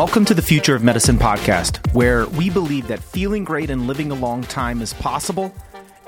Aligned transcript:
Welcome 0.00 0.24
to 0.24 0.34
the 0.34 0.40
Future 0.40 0.74
of 0.74 0.82
Medicine 0.82 1.18
podcast, 1.18 1.92
where 1.92 2.26
we 2.28 2.48
believe 2.48 2.88
that 2.88 3.00
feeling 3.00 3.44
great 3.44 3.68
and 3.68 3.86
living 3.86 4.10
a 4.10 4.14
long 4.14 4.40
time 4.40 4.80
is 4.80 4.94
possible 4.94 5.54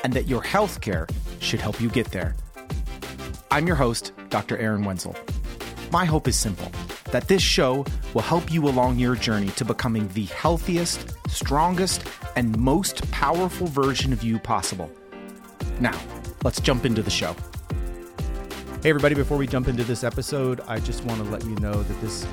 and 0.03 0.15
that 0.15 0.27
your 0.27 0.41
healthcare 0.41 1.07
should 1.41 1.61
help 1.61 1.79
you 1.79 1.91
get 1.91 2.11
there. 2.11 2.35
I'm 3.51 3.67
your 3.67 3.77
host, 3.77 4.13
Dr. 4.31 4.57
Aaron 4.57 4.83
Wenzel. 4.85 5.15
My 5.91 6.07
hope 6.07 6.27
is 6.27 6.39
simple 6.39 6.73
that 7.11 7.29
this 7.29 7.43
show 7.43 7.85
will 8.15 8.23
help 8.23 8.51
you 8.51 8.67
along 8.67 8.99
your 8.99 9.15
journey 9.15 9.51
to 9.57 9.65
becoming 9.67 10.09
the 10.15 10.25
healthiest, 10.25 11.15
strongest, 11.29 12.03
and 12.35 12.57
most 12.59 13.11
powerful 13.11 13.67
version 13.67 14.11
of 14.11 14.23
you 14.23 14.39
possible. 14.39 14.91
Now, 15.81 16.01
let's 16.45 16.63
jump 16.63 16.87
into 16.87 17.03
the 17.03 17.11
show. 17.11 17.37
Hey, 18.83 18.89
everybody, 18.89 19.15
before 19.15 19.37
we 19.37 19.47
jump 19.47 19.69
into 19.69 19.85
this 19.85 20.03
episode, 20.03 20.63
I 20.67 20.81
just 20.81 21.05
want 21.05 21.23
to 21.23 21.31
let 21.31 21.45
you 21.45 21.55
know 21.57 21.83
that 21.83 22.01
this 22.01 22.27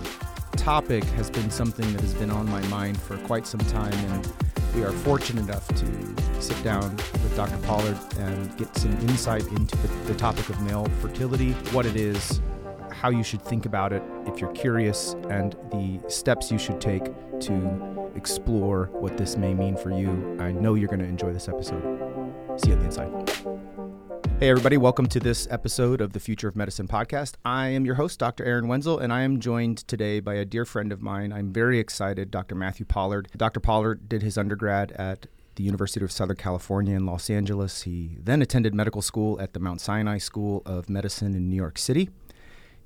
topic 0.59 1.05
has 1.15 1.31
been 1.31 1.49
something 1.49 1.91
that 1.93 2.01
has 2.01 2.13
been 2.13 2.29
on 2.29 2.47
my 2.49 2.61
mind 2.67 2.99
for 3.01 3.17
quite 3.19 3.47
some 3.47 3.61
time, 3.61 3.93
and 3.93 4.33
we 4.75 4.83
are 4.83 4.91
fortunate 4.91 5.43
enough 5.43 5.65
to 5.69 6.41
sit 6.41 6.61
down 6.63 6.95
with 6.97 7.33
Dr. 7.35 7.57
Pollard 7.65 7.97
and 8.19 8.57
get 8.57 8.75
some 8.75 8.91
insight 8.99 9.47
into 9.47 9.77
the, 10.05 10.13
topic 10.15 10.49
of 10.49 10.61
male 10.61 10.85
fertility, 11.01 11.53
what 11.71 11.85
it 11.85 11.95
is, 11.95 12.41
how 12.91 13.09
you 13.09 13.23
should 13.23 13.41
think 13.41 13.65
about 13.65 13.93
it 13.93 14.03
if 14.27 14.41
you're 14.41 14.51
curious, 14.51 15.15
and 15.29 15.53
the 15.71 15.99
steps 16.09 16.51
you 16.51 16.59
should 16.59 16.81
take 16.81 17.05
to 17.39 18.11
explore 18.15 18.89
what 18.91 19.17
this 19.17 19.37
may 19.37 19.53
mean 19.53 19.77
for 19.77 19.91
you. 19.91 20.37
I 20.41 20.51
know 20.51 20.73
you're 20.73 20.89
going 20.89 20.99
to 20.99 21.05
enjoy 21.05 21.31
this 21.31 21.47
episode. 21.47 21.81
See 22.57 22.71
you 22.71 22.75
on 22.75 22.79
the 22.79 22.85
inside. 22.85 23.48
Hey, 24.39 24.47
everybody, 24.47 24.77
welcome 24.77 25.07
to 25.07 25.19
this 25.19 25.49
episode 25.51 25.99
of 25.99 26.13
the 26.13 26.19
Future 26.21 26.47
of 26.47 26.55
Medicine 26.55 26.87
podcast. 26.87 27.33
I 27.43 27.67
am 27.67 27.83
your 27.83 27.95
host, 27.95 28.19
Dr. 28.19 28.45
Aaron 28.45 28.69
Wenzel, 28.69 28.97
and 28.97 29.11
I 29.11 29.23
am 29.23 29.41
joined 29.41 29.79
today 29.79 30.21
by 30.21 30.35
a 30.35 30.45
dear 30.45 30.63
friend 30.63 30.93
of 30.93 31.01
mine. 31.01 31.33
I'm 31.33 31.51
very 31.51 31.77
excited, 31.77 32.31
Dr. 32.31 32.55
Matthew 32.55 32.85
Pollard. 32.85 33.27
Dr. 33.35 33.59
Pollard 33.59 34.07
did 34.07 34.21
his 34.21 34.37
undergrad 34.37 34.93
at 34.93 35.27
the 35.55 35.63
University 35.63 36.05
of 36.05 36.11
Southern 36.13 36.37
California 36.37 36.95
in 36.95 37.05
Los 37.05 37.29
Angeles. 37.29 37.81
He 37.81 38.15
then 38.17 38.41
attended 38.41 38.73
medical 38.73 39.01
school 39.01 39.41
at 39.41 39.51
the 39.51 39.59
Mount 39.59 39.81
Sinai 39.81 40.19
School 40.19 40.61
of 40.65 40.89
Medicine 40.89 41.35
in 41.35 41.49
New 41.49 41.57
York 41.57 41.77
City. 41.77 42.09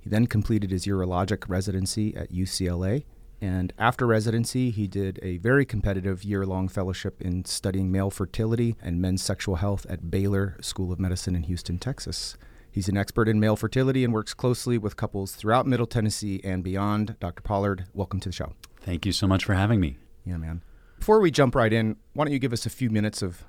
He 0.01 0.09
then 0.09 0.25
completed 0.25 0.71
his 0.71 0.87
urologic 0.87 1.47
residency 1.47 2.15
at 2.15 2.33
UCLA 2.33 3.03
and 3.43 3.73
after 3.77 4.07
residency, 4.07 4.69
he 4.69 4.87
did 4.87 5.19
a 5.21 5.35
very 5.35 5.65
competitive 5.65 6.23
year 6.23 6.45
long 6.45 6.69
fellowship 6.69 7.21
in 7.21 7.43
studying 7.43 7.91
male 7.91 8.09
fertility 8.09 8.77
and 8.81 9.01
men's 9.01 9.21
sexual 9.21 9.57
health 9.57 9.85
at 9.89 10.09
Baylor 10.09 10.55
School 10.61 10.93
of 10.93 10.99
Medicine 10.99 11.35
in 11.35 11.43
Houston, 11.43 11.77
Texas. 11.77 12.37
He's 12.71 12.87
an 12.87 12.95
expert 12.95 13.27
in 13.27 13.41
male 13.41 13.57
fertility 13.57 14.05
and 14.05 14.13
works 14.13 14.33
closely 14.33 14.77
with 14.77 14.95
couples 14.95 15.33
throughout 15.33 15.67
Middle 15.67 15.85
Tennessee 15.85 16.39
and 16.41 16.63
beyond. 16.63 17.17
Dr. 17.19 17.41
Pollard, 17.41 17.83
welcome 17.93 18.21
to 18.21 18.29
the 18.29 18.33
show. 18.33 18.53
Thank 18.79 19.05
you 19.05 19.11
so 19.11 19.27
much 19.27 19.43
for 19.43 19.55
having 19.55 19.81
me. 19.81 19.97
Yeah, 20.23 20.37
man. 20.37 20.63
Before 20.97 21.19
we 21.19 21.29
jump 21.29 21.53
right 21.53 21.73
in, 21.73 21.97
why 22.13 22.23
don't 22.23 22.31
you 22.31 22.39
give 22.39 22.53
us 22.53 22.65
a 22.65 22.69
few 22.69 22.89
minutes 22.89 23.21
of 23.21 23.43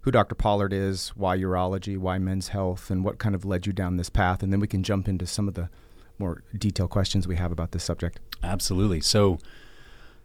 who 0.00 0.10
Dr. 0.10 0.34
Pollard 0.34 0.72
is, 0.72 1.10
why 1.10 1.38
urology, 1.38 1.96
why 1.96 2.18
men's 2.18 2.48
health, 2.48 2.90
and 2.90 3.04
what 3.04 3.20
kind 3.20 3.36
of 3.36 3.44
led 3.44 3.68
you 3.68 3.72
down 3.72 3.98
this 3.98 4.10
path, 4.10 4.42
and 4.42 4.52
then 4.52 4.58
we 4.58 4.66
can 4.66 4.82
jump 4.82 5.06
into 5.06 5.28
some 5.28 5.46
of 5.46 5.54
the 5.54 5.70
more 6.18 6.42
detailed 6.56 6.90
questions 6.90 7.26
we 7.26 7.36
have 7.36 7.52
about 7.52 7.72
this 7.72 7.84
subject. 7.84 8.20
Absolutely. 8.42 9.00
So, 9.00 9.38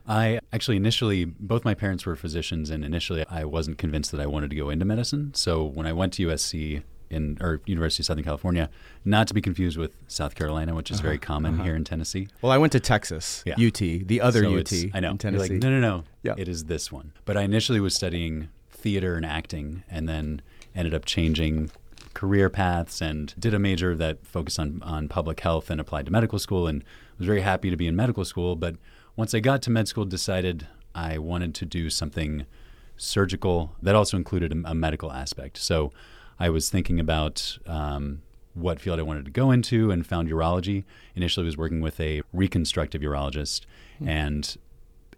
I 0.08 0.40
actually 0.52 0.78
initially, 0.78 1.26
both 1.26 1.64
my 1.64 1.74
parents 1.74 2.06
were 2.06 2.16
physicians, 2.16 2.70
and 2.70 2.84
initially 2.84 3.26
I 3.30 3.46
wasn't 3.46 3.78
convinced 3.78 4.12
that 4.12 4.20
I 4.20 4.26
wanted 4.26 4.50
to 4.50 4.56
go 4.56 4.70
into 4.70 4.84
medicine. 4.86 5.34
So, 5.36 5.64
when 5.64 5.86
I 5.86 5.94
went 5.94 6.14
to 6.14 6.28
USC, 6.28 6.84
in 7.12 7.38
or 7.42 7.62
University 7.66 8.02
of 8.02 8.06
Southern 8.06 8.24
California, 8.24 8.70
not 9.06 9.28
to 9.28 9.34
be 9.34 9.42
confused 9.42 9.78
with 9.78 9.96
South 10.08 10.34
Carolina, 10.34 10.74
which 10.74 10.90
is 10.90 10.98
uh-huh, 10.98 11.08
very 11.08 11.18
common 11.18 11.56
uh-huh. 11.56 11.64
here 11.64 11.76
in 11.76 11.84
Tennessee. 11.84 12.28
Well, 12.42 12.52
I 12.52 12.58
went 12.58 12.72
to 12.72 12.80
Texas, 12.80 13.44
yeah. 13.46 13.54
UT, 13.56 13.78
the 13.78 14.22
other 14.22 14.44
so 14.44 14.58
UT. 14.58 14.74
I 14.94 15.00
know. 15.02 15.12
In 15.12 15.18
Tennessee. 15.18 15.54
Like, 15.54 15.64
no, 15.64 15.70
no, 15.70 15.80
no. 15.80 16.04
Yeah. 16.24 16.36
It 16.38 16.48
is 16.48 16.66
this 16.66 16.92
one. 16.92 17.12
But 17.26 17.38
I 17.38 17.42
initially 17.42 17.80
was 17.80 17.94
studying 17.94 18.50
theater 18.72 19.16
and 19.16 19.26
acting, 19.26 19.84
and 19.90 20.08
then 20.08 20.42
ended 20.74 20.94
up 20.94 21.06
changing 21.06 21.70
career 22.14 22.50
paths 22.50 23.02
and 23.02 23.34
did 23.40 23.54
a 23.54 23.60
major 23.60 23.96
that 23.96 24.26
focused 24.26 24.60
on, 24.60 24.82
on 24.84 25.08
public 25.08 25.40
health 25.40 25.70
and 25.70 25.80
applied 25.80 26.06
to 26.06 26.12
medical 26.12 26.40
school 26.40 26.68
and 26.68 26.84
was 27.18 27.26
very 27.26 27.42
happy 27.42 27.70
to 27.70 27.78
be 27.78 27.88
in 27.88 27.96
medical 27.96 28.26
school. 28.26 28.56
But 28.56 28.76
once 29.16 29.34
I 29.34 29.40
got 29.40 29.62
to 29.64 29.70
med 29.70 29.88
school, 29.88 30.06
decided 30.06 30.68
I 30.94 31.18
wanted 31.18 31.56
to 31.56 31.66
do 31.66 31.90
something 31.90 32.46
surgical 32.98 33.76
that 33.82 33.96
also 33.96 34.18
included 34.18 34.52
a, 34.52 34.72
a 34.72 34.76
medical 34.76 35.12
aspect. 35.12 35.58
So 35.58 35.92
I 36.40 36.50
was 36.50 36.70
thinking 36.70 37.00
about 37.00 37.58
um, 37.66 38.22
what 38.54 38.80
field 38.80 39.00
I 39.00 39.04
wanted 39.04 39.26
to 39.26 39.32
go 39.32 39.52
into 39.52 39.92
and 39.92 40.06
found 40.06 40.30
urology. 40.30 40.84
Initially, 41.16 41.46
was 41.46 41.58
working 41.58 41.82
with 41.82 42.00
a 42.00 42.22
reconstructive 42.34 43.02
urologist 43.02 43.62
mm-hmm. 43.96 44.10
and 44.10 44.58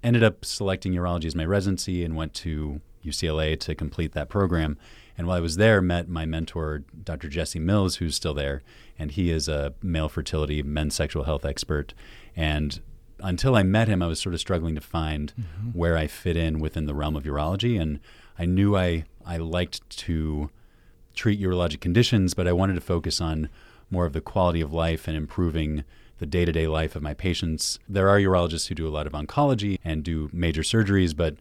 ended 0.04 0.24
up 0.24 0.44
selecting 0.46 0.94
urology 0.94 1.26
as 1.26 1.36
my 1.36 1.46
residency 1.46 2.04
and 2.04 2.16
went 2.16 2.34
to 2.34 2.82
UCLA 3.06 3.60
to 3.60 3.76
complete 3.76 4.14
that 4.14 4.30
program. 4.30 4.78
And 5.18 5.28
while 5.28 5.38
I 5.38 5.42
was 5.42 5.58
there, 5.58 5.82
met 5.82 6.10
my 6.10 6.26
mentor, 6.26 6.84
Dr. 7.04 7.30
Jesse 7.30 7.60
Mills, 7.60 7.98
who's 7.98 8.16
still 8.16 8.34
there, 8.34 8.64
and 8.98 9.12
he 9.12 9.30
is 9.30 9.48
a 9.48 9.74
male 9.82 10.10
fertility, 10.10 10.64
men's 10.64 10.96
sexual 10.96 11.24
health 11.24 11.46
expert. 11.46 11.94
And 12.36 12.80
until 13.20 13.56
I 13.56 13.64
met 13.64 13.88
him, 13.88 14.02
I 14.02 14.08
was 14.08 14.20
sort 14.20 14.34
of 14.34 14.42
struggling 14.42 14.76
to 14.76 14.82
find 14.82 15.34
mm-hmm. 15.40 15.70
where 15.78 15.98
I 15.98 16.08
fit 16.08 16.36
in 16.36 16.60
within 16.60 16.86
the 16.86 16.96
realm 16.96 17.16
of 17.16 17.24
urology. 17.24 17.80
And 17.80 18.00
I 18.38 18.46
knew 18.46 18.76
I, 18.76 19.06
I 19.26 19.38
liked 19.38 19.88
to 19.98 20.50
treat 21.14 21.40
urologic 21.40 21.80
conditions, 21.80 22.34
but 22.34 22.48
I 22.48 22.54
wanted 22.54 22.76
to 22.76 22.82
focus 22.82 23.22
on 23.22 23.50
more 23.90 24.06
of 24.06 24.14
the 24.14 24.22
quality 24.22 24.62
of 24.62 24.74
life 24.74 25.08
and 25.08 25.16
improving 25.16 25.84
the 26.18 26.26
day 26.26 26.46
to 26.46 26.52
day 26.52 26.68
life 26.68 26.96
of 26.96 27.04
my 27.04 27.14
patients. 27.14 27.80
There 27.88 28.10
are 28.10 28.18
urologists 28.18 28.68
who 28.68 28.76
do 28.76 28.88
a 28.88 28.90
lot 28.90 29.08
of 29.08 29.14
oncology 29.14 29.78
and 29.84 30.04
do 30.04 30.30
major 30.34 30.62
surgeries, 30.62 31.16
but 31.16 31.36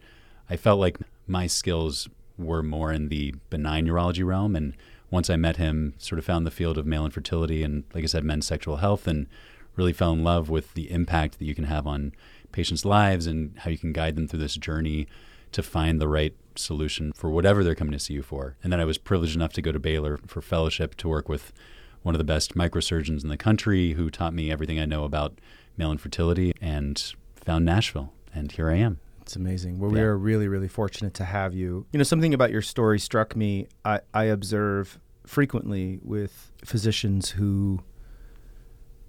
I 0.49 0.57
felt 0.57 0.79
like 0.79 0.97
my 1.27 1.47
skills 1.47 2.09
were 2.37 2.63
more 2.63 2.91
in 2.91 3.09
the 3.09 3.35
benign 3.49 3.87
urology 3.87 4.25
realm. 4.25 4.55
And 4.55 4.75
once 5.11 5.29
I 5.29 5.35
met 5.35 5.57
him, 5.57 5.93
sort 5.97 6.19
of 6.19 6.25
found 6.25 6.45
the 6.45 6.51
field 6.51 6.77
of 6.77 6.85
male 6.85 7.05
infertility 7.05 7.63
and, 7.63 7.83
like 7.93 8.03
I 8.03 8.07
said, 8.07 8.23
men's 8.23 8.47
sexual 8.47 8.77
health, 8.77 9.07
and 9.07 9.27
really 9.75 9.93
fell 9.93 10.11
in 10.11 10.23
love 10.23 10.49
with 10.49 10.73
the 10.73 10.91
impact 10.91 11.39
that 11.39 11.45
you 11.45 11.55
can 11.55 11.65
have 11.65 11.87
on 11.87 12.13
patients' 12.51 12.85
lives 12.85 13.27
and 13.27 13.57
how 13.59 13.71
you 13.71 13.77
can 13.77 13.93
guide 13.93 14.15
them 14.15 14.27
through 14.27 14.39
this 14.39 14.55
journey 14.55 15.07
to 15.51 15.63
find 15.63 15.99
the 15.99 16.07
right 16.07 16.35
solution 16.55 17.11
for 17.13 17.29
whatever 17.29 17.63
they're 17.63 17.75
coming 17.75 17.91
to 17.93 17.99
see 17.99 18.13
you 18.13 18.21
for. 18.21 18.55
And 18.63 18.71
then 18.71 18.79
I 18.79 18.85
was 18.85 18.97
privileged 18.97 19.35
enough 19.35 19.53
to 19.53 19.61
go 19.61 19.71
to 19.71 19.79
Baylor 19.79 20.19
for 20.27 20.41
fellowship 20.41 20.95
to 20.97 21.07
work 21.07 21.29
with 21.29 21.53
one 22.01 22.15
of 22.15 22.19
the 22.19 22.25
best 22.25 22.55
microsurgeons 22.55 23.23
in 23.23 23.29
the 23.29 23.37
country 23.37 23.93
who 23.93 24.09
taught 24.09 24.33
me 24.33 24.51
everything 24.51 24.79
I 24.79 24.85
know 24.85 25.03
about 25.03 25.39
male 25.77 25.91
infertility 25.91 26.53
and 26.61 27.13
found 27.35 27.65
Nashville. 27.65 28.13
And 28.33 28.51
here 28.51 28.69
I 28.69 28.75
am. 28.75 28.99
It's 29.23 29.37
amazing. 29.37 29.79
Well, 29.79 29.89
yeah. 29.91 29.95
we 29.95 30.01
are 30.01 30.17
really, 30.17 30.49
really 30.49 30.67
fortunate 30.67 31.13
to 31.15 31.23
have 31.23 31.53
you. 31.53 31.85
You 31.93 31.97
know, 31.97 32.03
something 32.03 32.33
about 32.33 32.51
your 32.51 32.61
story 32.61 32.99
struck 32.99 33.37
me. 33.37 33.67
I, 33.85 34.01
I 34.13 34.25
observe 34.25 34.99
frequently 35.25 35.99
with 36.03 36.51
physicians 36.65 37.31
who 37.31 37.79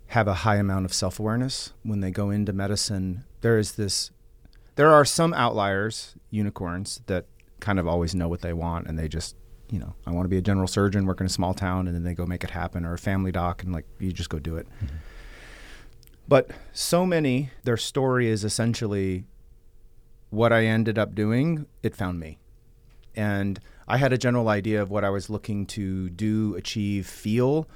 have 0.09 0.29
a 0.29 0.35
high 0.35 0.57
amount 0.57 0.85
of 0.85 0.95
self 0.95 1.19
awareness 1.19 1.73
when 1.83 1.99
they 1.99 2.13
go 2.13 2.31
into 2.31 2.53
medicine. 2.53 3.25
There 3.41 3.59
is 3.59 3.73
this, 3.73 4.13
there 4.77 4.91
are 4.91 5.05
some 5.05 5.35
outliers, 5.35 6.15
unicorns, 6.31 7.01
that 7.07 7.27
kind 7.59 7.81
of 7.81 7.89
always 7.89 8.15
know 8.15 8.29
what 8.29 8.41
they 8.41 8.53
want 8.53 8.87
and 8.87 8.97
they 8.97 9.09
just, 9.09 9.35
you 9.69 9.81
know, 9.81 9.97
I 10.07 10.13
want 10.13 10.27
to 10.27 10.29
be 10.29 10.37
a 10.37 10.43
general 10.43 10.69
surgeon, 10.69 11.07
work 11.07 11.21
in 11.21 11.27
a 11.27 11.31
small 11.31 11.55
town, 11.55 11.89
and 11.89 11.97
then 11.97 12.05
they 12.05 12.15
go 12.15 12.25
make 12.25 12.45
it 12.45 12.51
happen, 12.51 12.85
or 12.85 12.95
a 12.95 12.99
family 12.99 13.33
doc, 13.33 13.65
and 13.65 13.73
like, 13.73 13.87
you 13.99 14.13
just 14.13 14.29
go 14.29 14.39
do 14.39 14.57
it. 14.57 14.69
Mm-hmm. 14.77 14.97
But 16.29 16.51
so 16.73 17.05
many, 17.05 17.51
their 17.65 17.77
story 17.77 18.29
is 18.29 18.45
essentially 18.45 19.25
what 20.35 20.53
I 20.53 20.67
ended 20.67 20.99
up 20.99 21.15
doing, 21.15 21.67
it 21.83 21.95
found 21.95 22.21
me. 22.21 22.39
And 23.15 23.61
I 23.87 23.99
had 23.99 24.13
a 24.13 24.19
general 24.19 24.49
idea 24.49 24.83
of 24.83 24.91
what 24.91 25.05
I 25.05 25.11
was 25.11 25.31
looking 25.31 25.67
to 25.67 26.11
do, 26.11 26.55
achieve, 26.57 27.07
feel. 27.07 27.69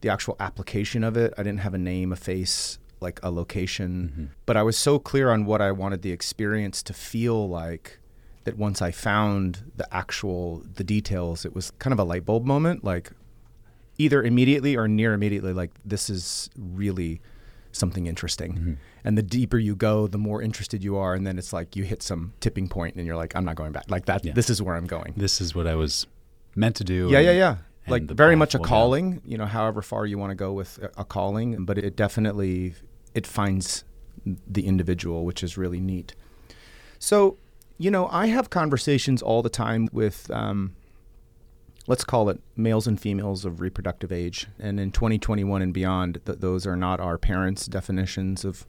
The 0.00 0.08
actual 0.08 0.36
application 0.40 1.04
of 1.04 1.16
it, 1.16 1.34
I 1.36 1.42
didn't 1.42 1.60
have 1.60 1.74
a 1.74 1.78
name, 1.78 2.12
a 2.12 2.16
face, 2.16 2.78
like 3.00 3.20
a 3.22 3.30
location, 3.30 4.12
mm-hmm. 4.12 4.24
but 4.46 4.56
I 4.56 4.62
was 4.62 4.76
so 4.76 4.98
clear 4.98 5.30
on 5.30 5.44
what 5.44 5.60
I 5.60 5.72
wanted 5.72 6.02
the 6.02 6.12
experience 6.12 6.82
to 6.84 6.92
feel 6.92 7.48
like 7.48 7.98
that 8.44 8.56
once 8.56 8.80
I 8.80 8.90
found 8.90 9.70
the 9.76 9.92
actual 9.94 10.62
the 10.74 10.84
details, 10.84 11.44
it 11.44 11.54
was 11.54 11.70
kind 11.72 11.92
of 11.92 11.98
a 11.98 12.04
light 12.04 12.24
bulb 12.24 12.44
moment, 12.44 12.84
like 12.84 13.10
either 13.98 14.22
immediately 14.22 14.76
or 14.76 14.88
near 14.88 15.12
immediately, 15.12 15.52
like 15.52 15.70
this 15.84 16.08
is 16.08 16.50
really 16.58 17.20
something 17.72 18.06
interesting. 18.06 18.52
Mm-hmm. 18.52 18.72
And 19.04 19.18
the 19.18 19.22
deeper 19.22 19.58
you 19.58 19.76
go, 19.76 20.06
the 20.06 20.18
more 20.18 20.42
interested 20.42 20.82
you 20.82 20.96
are. 20.96 21.14
And 21.14 21.26
then 21.26 21.38
it's 21.38 21.52
like 21.52 21.76
you 21.76 21.84
hit 21.84 22.02
some 22.02 22.32
tipping 22.40 22.68
point 22.68 22.96
and 22.96 23.06
you're 23.06 23.16
like, 23.16 23.34
I'm 23.34 23.44
not 23.44 23.56
going 23.56 23.72
back. 23.72 23.84
Like 23.88 24.06
that, 24.06 24.24
yeah. 24.24 24.32
this 24.32 24.50
is 24.50 24.60
where 24.60 24.74
I'm 24.74 24.86
going. 24.86 25.14
This 25.16 25.40
is 25.40 25.54
what 25.54 25.66
I 25.66 25.74
was 25.74 26.06
meant 26.54 26.76
to 26.76 26.84
do. 26.84 27.08
Yeah, 27.10 27.18
and, 27.18 27.26
yeah, 27.26 27.32
yeah. 27.32 27.56
Like 27.88 28.04
very 28.04 28.36
much 28.36 28.54
a 28.54 28.58
calling, 28.58 29.20
you 29.24 29.36
know, 29.36 29.46
however 29.46 29.82
far 29.82 30.06
you 30.06 30.18
want 30.18 30.30
to 30.30 30.36
go 30.36 30.52
with 30.52 30.78
a, 30.78 31.00
a 31.00 31.04
calling, 31.04 31.64
but 31.64 31.78
it 31.78 31.96
definitely, 31.96 32.74
it 33.14 33.26
finds 33.26 33.84
the 34.24 34.66
individual, 34.66 35.24
which 35.24 35.42
is 35.42 35.56
really 35.56 35.80
neat. 35.80 36.14
So, 36.98 37.38
you 37.78 37.90
know, 37.90 38.06
I 38.08 38.26
have 38.26 38.50
conversations 38.50 39.22
all 39.22 39.42
the 39.42 39.48
time 39.48 39.88
with 39.92 40.30
um, 40.30 40.76
let's 41.90 42.04
call 42.04 42.28
it 42.28 42.40
males 42.54 42.86
and 42.86 43.00
females 43.00 43.44
of 43.44 43.60
reproductive 43.60 44.12
age. 44.12 44.46
And 44.60 44.78
in 44.78 44.92
2021 44.92 45.60
and 45.60 45.74
beyond, 45.74 46.20
th- 46.24 46.38
those 46.38 46.64
are 46.64 46.76
not 46.76 47.00
our 47.00 47.18
parents' 47.18 47.66
definitions 47.66 48.44
of 48.44 48.64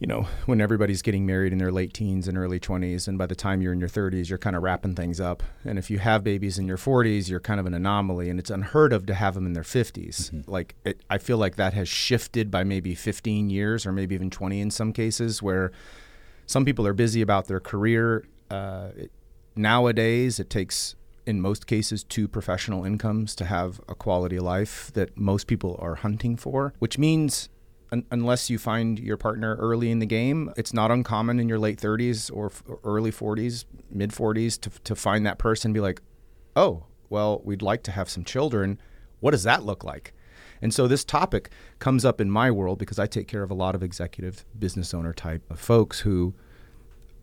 you 0.00 0.06
know, 0.06 0.28
when 0.46 0.60
everybody's 0.60 1.02
getting 1.02 1.26
married 1.26 1.52
in 1.52 1.58
their 1.58 1.72
late 1.72 1.92
teens 1.92 2.28
and 2.28 2.38
early 2.38 2.60
20s, 2.60 3.08
and 3.08 3.18
by 3.18 3.26
the 3.26 3.34
time 3.34 3.60
you're 3.60 3.72
in 3.72 3.80
your 3.80 3.88
30s, 3.88 4.28
you're 4.28 4.38
kind 4.38 4.54
of 4.54 4.62
wrapping 4.62 4.94
things 4.94 5.20
up. 5.20 5.42
And 5.64 5.76
if 5.76 5.90
you 5.90 5.98
have 5.98 6.22
babies 6.22 6.56
in 6.56 6.68
your 6.68 6.76
40s, 6.76 7.28
you're 7.28 7.40
kind 7.40 7.58
of 7.58 7.66
an 7.66 7.74
anomaly, 7.74 8.30
and 8.30 8.38
it's 8.38 8.48
unheard 8.48 8.92
of 8.92 9.06
to 9.06 9.14
have 9.14 9.34
them 9.34 9.44
in 9.44 9.54
their 9.54 9.64
50s. 9.64 10.30
Mm-hmm. 10.30 10.48
Like, 10.48 10.76
it, 10.84 11.00
I 11.10 11.18
feel 11.18 11.36
like 11.36 11.56
that 11.56 11.74
has 11.74 11.88
shifted 11.88 12.48
by 12.48 12.62
maybe 12.62 12.94
15 12.94 13.50
years 13.50 13.84
or 13.84 13.90
maybe 13.90 14.14
even 14.14 14.30
20 14.30 14.60
in 14.60 14.70
some 14.70 14.92
cases, 14.92 15.42
where 15.42 15.72
some 16.46 16.64
people 16.64 16.86
are 16.86 16.94
busy 16.94 17.20
about 17.20 17.48
their 17.48 17.60
career. 17.60 18.24
Uh, 18.52 18.90
it, 18.96 19.10
nowadays, 19.56 20.38
it 20.38 20.48
takes 20.48 20.94
in 21.28 21.42
most 21.42 21.66
cases 21.66 22.02
two 22.02 22.26
professional 22.26 22.86
incomes 22.86 23.34
to 23.34 23.44
have 23.44 23.82
a 23.86 23.94
quality 23.94 24.38
life 24.38 24.90
that 24.94 25.14
most 25.14 25.46
people 25.46 25.76
are 25.78 25.96
hunting 25.96 26.36
for, 26.36 26.72
which 26.78 26.96
means 26.96 27.50
un- 27.92 28.06
unless 28.10 28.48
you 28.48 28.58
find 28.58 28.98
your 28.98 29.18
partner 29.18 29.54
early 29.56 29.90
in 29.90 29.98
the 29.98 30.06
game, 30.06 30.50
it's 30.56 30.72
not 30.72 30.90
uncommon 30.90 31.38
in 31.38 31.46
your 31.46 31.58
late 31.58 31.78
30s 31.78 32.34
or 32.34 32.46
f- 32.46 32.62
early 32.82 33.12
40s, 33.12 33.66
mid 33.90 34.10
40s 34.10 34.58
to, 34.58 34.70
to 34.84 34.96
find 34.96 35.26
that 35.26 35.38
person 35.38 35.68
and 35.68 35.74
be 35.74 35.80
like, 35.80 36.00
oh, 36.56 36.86
well, 37.10 37.42
we'd 37.44 37.60
like 37.60 37.82
to 37.82 37.90
have 37.90 38.08
some 38.08 38.24
children. 38.24 38.80
What 39.20 39.32
does 39.32 39.42
that 39.42 39.62
look 39.62 39.84
like? 39.84 40.14
And 40.62 40.72
so 40.72 40.88
this 40.88 41.04
topic 41.04 41.50
comes 41.78 42.06
up 42.06 42.22
in 42.22 42.30
my 42.30 42.50
world 42.50 42.78
because 42.78 42.98
I 42.98 43.06
take 43.06 43.28
care 43.28 43.42
of 43.42 43.50
a 43.50 43.54
lot 43.54 43.74
of 43.74 43.82
executive 43.82 44.46
business 44.58 44.94
owner 44.94 45.12
type 45.12 45.42
of 45.50 45.60
folks 45.60 46.00
who 46.00 46.34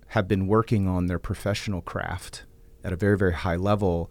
have 0.10 0.28
been 0.28 0.46
working 0.46 0.88
on 0.88 1.08
their 1.08 1.18
professional 1.18 1.82
craft 1.82 2.46
at 2.86 2.94
a 2.94 2.96
very, 2.96 3.18
very 3.18 3.34
high 3.34 3.58
level 3.58 4.10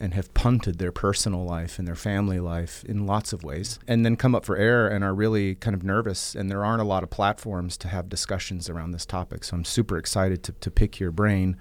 and 0.00 0.12
have 0.12 0.34
punted 0.34 0.78
their 0.78 0.92
personal 0.92 1.44
life 1.44 1.78
and 1.78 1.86
their 1.88 1.94
family 1.94 2.38
life 2.38 2.84
in 2.84 3.06
lots 3.06 3.32
of 3.32 3.44
ways, 3.44 3.78
and 3.88 4.04
then 4.04 4.16
come 4.16 4.34
up 4.34 4.44
for 4.44 4.56
air 4.56 4.88
and 4.88 5.02
are 5.02 5.14
really 5.14 5.54
kind 5.54 5.74
of 5.74 5.82
nervous. 5.82 6.34
And 6.34 6.50
there 6.50 6.64
aren't 6.64 6.82
a 6.82 6.84
lot 6.84 7.02
of 7.02 7.10
platforms 7.10 7.76
to 7.78 7.88
have 7.88 8.08
discussions 8.08 8.68
around 8.68 8.90
this 8.90 9.06
topic. 9.06 9.44
So 9.44 9.56
I'm 9.56 9.64
super 9.64 9.96
excited 9.96 10.42
to, 10.42 10.52
to 10.52 10.70
pick 10.70 11.00
your 11.00 11.12
brain. 11.12 11.56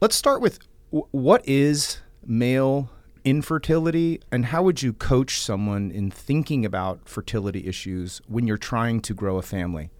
Let's 0.00 0.16
start 0.16 0.40
with 0.40 0.58
what 0.90 1.46
is 1.46 1.98
male 2.24 2.90
infertility, 3.24 4.20
and 4.30 4.46
how 4.46 4.62
would 4.62 4.82
you 4.82 4.92
coach 4.92 5.40
someone 5.40 5.90
in 5.90 6.10
thinking 6.10 6.64
about 6.64 7.08
fertility 7.08 7.66
issues 7.66 8.20
when 8.28 8.46
you're 8.46 8.56
trying 8.56 9.00
to 9.00 9.14
grow 9.14 9.36
a 9.36 9.42
family? 9.42 9.90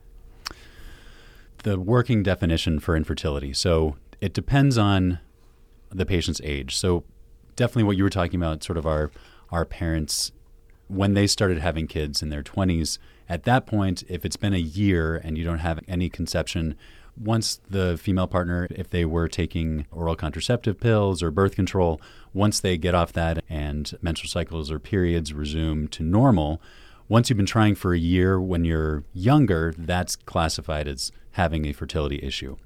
The 1.64 1.78
working 1.80 2.22
definition 2.22 2.78
for 2.78 2.96
infertility. 2.96 3.52
So 3.52 3.96
it 4.20 4.32
depends 4.32 4.78
on 4.78 5.18
the 5.96 6.06
patient's 6.06 6.40
age. 6.44 6.76
So 6.76 7.04
definitely 7.56 7.84
what 7.84 7.96
you 7.96 8.04
were 8.04 8.10
talking 8.10 8.40
about, 8.40 8.62
sort 8.62 8.78
of 8.78 8.86
our 8.86 9.10
our 9.50 9.64
parents 9.64 10.32
when 10.88 11.14
they 11.14 11.26
started 11.26 11.58
having 11.58 11.86
kids 11.86 12.22
in 12.22 12.30
their 12.30 12.42
20s. 12.42 12.98
At 13.28 13.44
that 13.44 13.66
point, 13.66 14.04
if 14.08 14.24
it's 14.24 14.36
been 14.36 14.54
a 14.54 14.58
year 14.58 15.16
and 15.16 15.36
you 15.36 15.44
don't 15.44 15.58
have 15.58 15.80
any 15.88 16.08
conception, 16.08 16.76
once 17.18 17.60
the 17.68 17.96
female 17.96 18.26
partner, 18.26 18.68
if 18.70 18.90
they 18.90 19.04
were 19.04 19.28
taking 19.28 19.86
oral 19.90 20.14
contraceptive 20.14 20.78
pills 20.78 21.22
or 21.22 21.30
birth 21.30 21.56
control, 21.56 22.00
once 22.32 22.60
they 22.60 22.76
get 22.76 22.94
off 22.94 23.12
that 23.14 23.42
and 23.48 23.96
menstrual 24.02 24.28
cycles 24.28 24.70
or 24.70 24.78
periods 24.78 25.32
resume 25.32 25.88
to 25.88 26.02
normal, 26.02 26.60
once 27.08 27.30
you've 27.30 27.36
been 27.36 27.46
trying 27.46 27.74
for 27.74 27.94
a 27.94 27.98
year 27.98 28.40
when 28.40 28.64
you're 28.64 29.04
younger, 29.12 29.72
that's 29.78 30.16
classified 30.16 30.86
as 30.86 31.10
having 31.32 31.66
a 31.66 31.72
fertility 31.72 32.20
issue. 32.22 32.56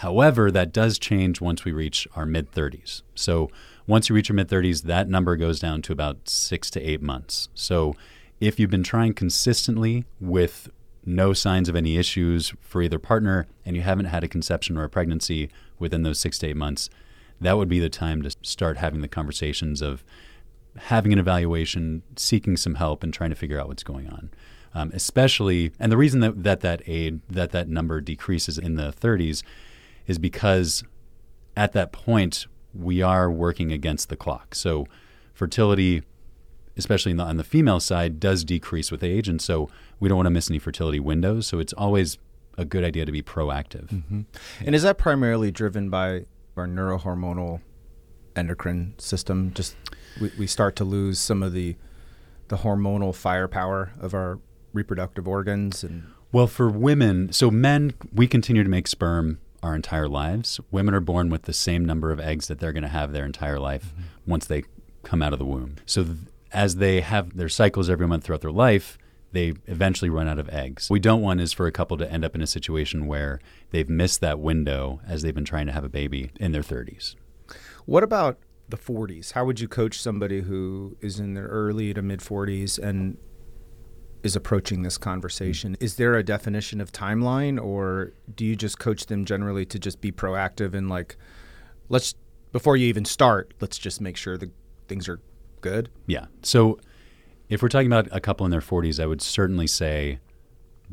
However, 0.00 0.50
that 0.50 0.74
does 0.74 0.98
change 0.98 1.40
once 1.40 1.64
we 1.64 1.72
reach 1.72 2.06
our 2.14 2.26
mid 2.26 2.52
30s. 2.52 3.00
So 3.14 3.50
once 3.86 4.08
you 4.08 4.14
reach 4.14 4.28
your 4.28 4.36
mid 4.36 4.48
30s, 4.48 4.82
that 4.82 5.08
number 5.08 5.36
goes 5.36 5.58
down 5.58 5.80
to 5.82 5.92
about 5.92 6.28
six 6.28 6.70
to 6.72 6.82
eight 6.82 7.00
months. 7.00 7.48
So 7.54 7.96
if 8.38 8.60
you've 8.60 8.70
been 8.70 8.82
trying 8.82 9.14
consistently 9.14 10.04
with 10.20 10.68
no 11.06 11.32
signs 11.32 11.70
of 11.70 11.76
any 11.76 11.96
issues 11.96 12.52
for 12.60 12.82
either 12.82 12.98
partner 12.98 13.46
and 13.64 13.74
you 13.74 13.80
haven't 13.80 14.06
had 14.06 14.22
a 14.22 14.28
conception 14.28 14.76
or 14.76 14.84
a 14.84 14.90
pregnancy 14.90 15.48
within 15.78 16.02
those 16.02 16.18
six 16.18 16.36
to 16.40 16.48
eight 16.48 16.56
months, 16.56 16.90
that 17.40 17.56
would 17.56 17.68
be 17.68 17.80
the 17.80 17.88
time 17.88 18.20
to 18.20 18.30
start 18.42 18.76
having 18.76 19.00
the 19.00 19.08
conversations 19.08 19.80
of 19.80 20.04
having 20.76 21.14
an 21.14 21.18
evaluation, 21.18 22.02
seeking 22.16 22.58
some 22.58 22.74
help, 22.74 23.02
and 23.02 23.14
trying 23.14 23.30
to 23.30 23.36
figure 23.36 23.58
out 23.58 23.68
what's 23.68 23.82
going 23.82 24.08
on. 24.08 24.30
Um, 24.74 24.90
especially, 24.92 25.72
and 25.78 25.90
the 25.90 25.96
reason 25.96 26.20
that, 26.20 26.42
that 26.42 26.60
that 26.60 26.82
aid 26.86 27.20
that 27.30 27.52
that 27.52 27.66
number 27.66 28.02
decreases 28.02 28.58
in 28.58 28.74
the 28.74 28.92
30s 28.92 29.42
is 30.06 30.18
because 30.18 30.84
at 31.56 31.72
that 31.72 31.92
point 31.92 32.46
we 32.74 33.02
are 33.02 33.30
working 33.30 33.72
against 33.72 34.08
the 34.08 34.16
clock. 34.16 34.54
So 34.54 34.86
fertility, 35.32 36.02
especially 36.76 37.12
the, 37.14 37.22
on 37.22 37.36
the 37.36 37.44
female 37.44 37.80
side, 37.80 38.20
does 38.20 38.44
decrease 38.44 38.90
with 38.90 39.02
age, 39.02 39.28
and 39.28 39.40
so 39.40 39.68
we 39.98 40.08
don't 40.08 40.16
want 40.16 40.26
to 40.26 40.30
miss 40.30 40.50
any 40.50 40.58
fertility 40.58 41.00
windows. 41.00 41.46
So 41.46 41.58
it's 41.58 41.72
always 41.72 42.18
a 42.58 42.64
good 42.64 42.84
idea 42.84 43.04
to 43.04 43.12
be 43.12 43.22
proactive. 43.22 43.88
Mm-hmm. 43.88 44.22
And 44.64 44.74
is 44.74 44.82
that 44.82 44.98
primarily 44.98 45.50
driven 45.50 45.90
by 45.90 46.26
our 46.56 46.66
neurohormonal 46.66 47.60
endocrine 48.34 48.94
system? 48.98 49.52
Just 49.54 49.76
we, 50.20 50.30
we 50.38 50.46
start 50.46 50.76
to 50.76 50.84
lose 50.84 51.18
some 51.18 51.42
of 51.42 51.52
the 51.52 51.76
the 52.48 52.58
hormonal 52.58 53.14
firepower 53.14 53.92
of 54.00 54.14
our 54.14 54.38
reproductive 54.72 55.26
organs 55.26 55.82
and 55.82 56.04
well 56.32 56.46
for 56.46 56.68
women 56.68 57.32
so 57.32 57.50
men 57.50 57.92
we 58.12 58.28
continue 58.28 58.62
to 58.62 58.68
make 58.68 58.86
sperm 58.86 59.38
our 59.66 59.74
entire 59.74 60.08
lives. 60.08 60.60
Women 60.70 60.94
are 60.94 61.00
born 61.00 61.28
with 61.28 61.42
the 61.42 61.52
same 61.52 61.84
number 61.84 62.10
of 62.10 62.20
eggs 62.20 62.48
that 62.48 62.58
they're 62.58 62.72
going 62.72 62.82
to 62.82 62.88
have 62.88 63.12
their 63.12 63.26
entire 63.26 63.58
life 63.58 63.86
mm-hmm. 63.86 64.30
once 64.30 64.46
they 64.46 64.64
come 65.02 65.22
out 65.22 65.32
of 65.32 65.38
the 65.38 65.44
womb. 65.44 65.76
So 65.84 66.04
th- 66.04 66.16
as 66.52 66.76
they 66.76 67.00
have 67.00 67.36
their 67.36 67.48
cycles 67.48 67.90
every 67.90 68.08
month 68.08 68.24
throughout 68.24 68.40
their 68.40 68.50
life, 68.50 68.98
they 69.32 69.54
eventually 69.66 70.08
run 70.08 70.28
out 70.28 70.38
of 70.38 70.48
eggs. 70.48 70.88
What 70.88 70.94
we 70.94 71.00
don't 71.00 71.20
want 71.20 71.40
is 71.40 71.52
for 71.52 71.66
a 71.66 71.72
couple 71.72 71.96
to 71.98 72.10
end 72.10 72.24
up 72.24 72.34
in 72.34 72.40
a 72.40 72.46
situation 72.46 73.06
where 73.06 73.40
they've 73.70 73.88
missed 73.88 74.20
that 74.22 74.40
window 74.40 75.00
as 75.06 75.22
they've 75.22 75.34
been 75.34 75.44
trying 75.44 75.66
to 75.66 75.72
have 75.72 75.84
a 75.84 75.88
baby 75.88 76.30
in 76.40 76.52
their 76.52 76.62
30s. 76.62 77.16
What 77.84 78.02
about 78.02 78.38
the 78.68 78.76
40s? 78.76 79.32
How 79.32 79.44
would 79.44 79.60
you 79.60 79.68
coach 79.68 80.00
somebody 80.00 80.40
who 80.40 80.96
is 81.00 81.20
in 81.20 81.34
their 81.34 81.46
early 81.46 81.92
to 81.94 82.02
mid 82.02 82.20
40s 82.20 82.78
and 82.78 83.18
is 84.22 84.36
approaching 84.36 84.82
this 84.82 84.98
conversation. 84.98 85.76
Is 85.80 85.96
there 85.96 86.14
a 86.14 86.22
definition 86.22 86.80
of 86.80 86.92
timeline, 86.92 87.62
or 87.62 88.12
do 88.34 88.44
you 88.44 88.56
just 88.56 88.78
coach 88.78 89.06
them 89.06 89.24
generally 89.24 89.64
to 89.66 89.78
just 89.78 90.00
be 90.00 90.12
proactive 90.12 90.74
and 90.74 90.88
like, 90.88 91.16
let's 91.88 92.14
before 92.52 92.76
you 92.76 92.86
even 92.86 93.04
start, 93.04 93.54
let's 93.60 93.78
just 93.78 94.00
make 94.00 94.16
sure 94.16 94.36
the 94.36 94.50
things 94.88 95.08
are 95.08 95.20
good? 95.60 95.90
Yeah. 96.06 96.26
So 96.42 96.78
if 97.48 97.62
we're 97.62 97.68
talking 97.68 97.92
about 97.92 98.08
a 98.10 98.20
couple 98.20 98.46
in 98.46 98.50
their 98.50 98.60
40s, 98.60 99.02
I 99.02 99.06
would 99.06 99.22
certainly 99.22 99.66
say 99.66 100.20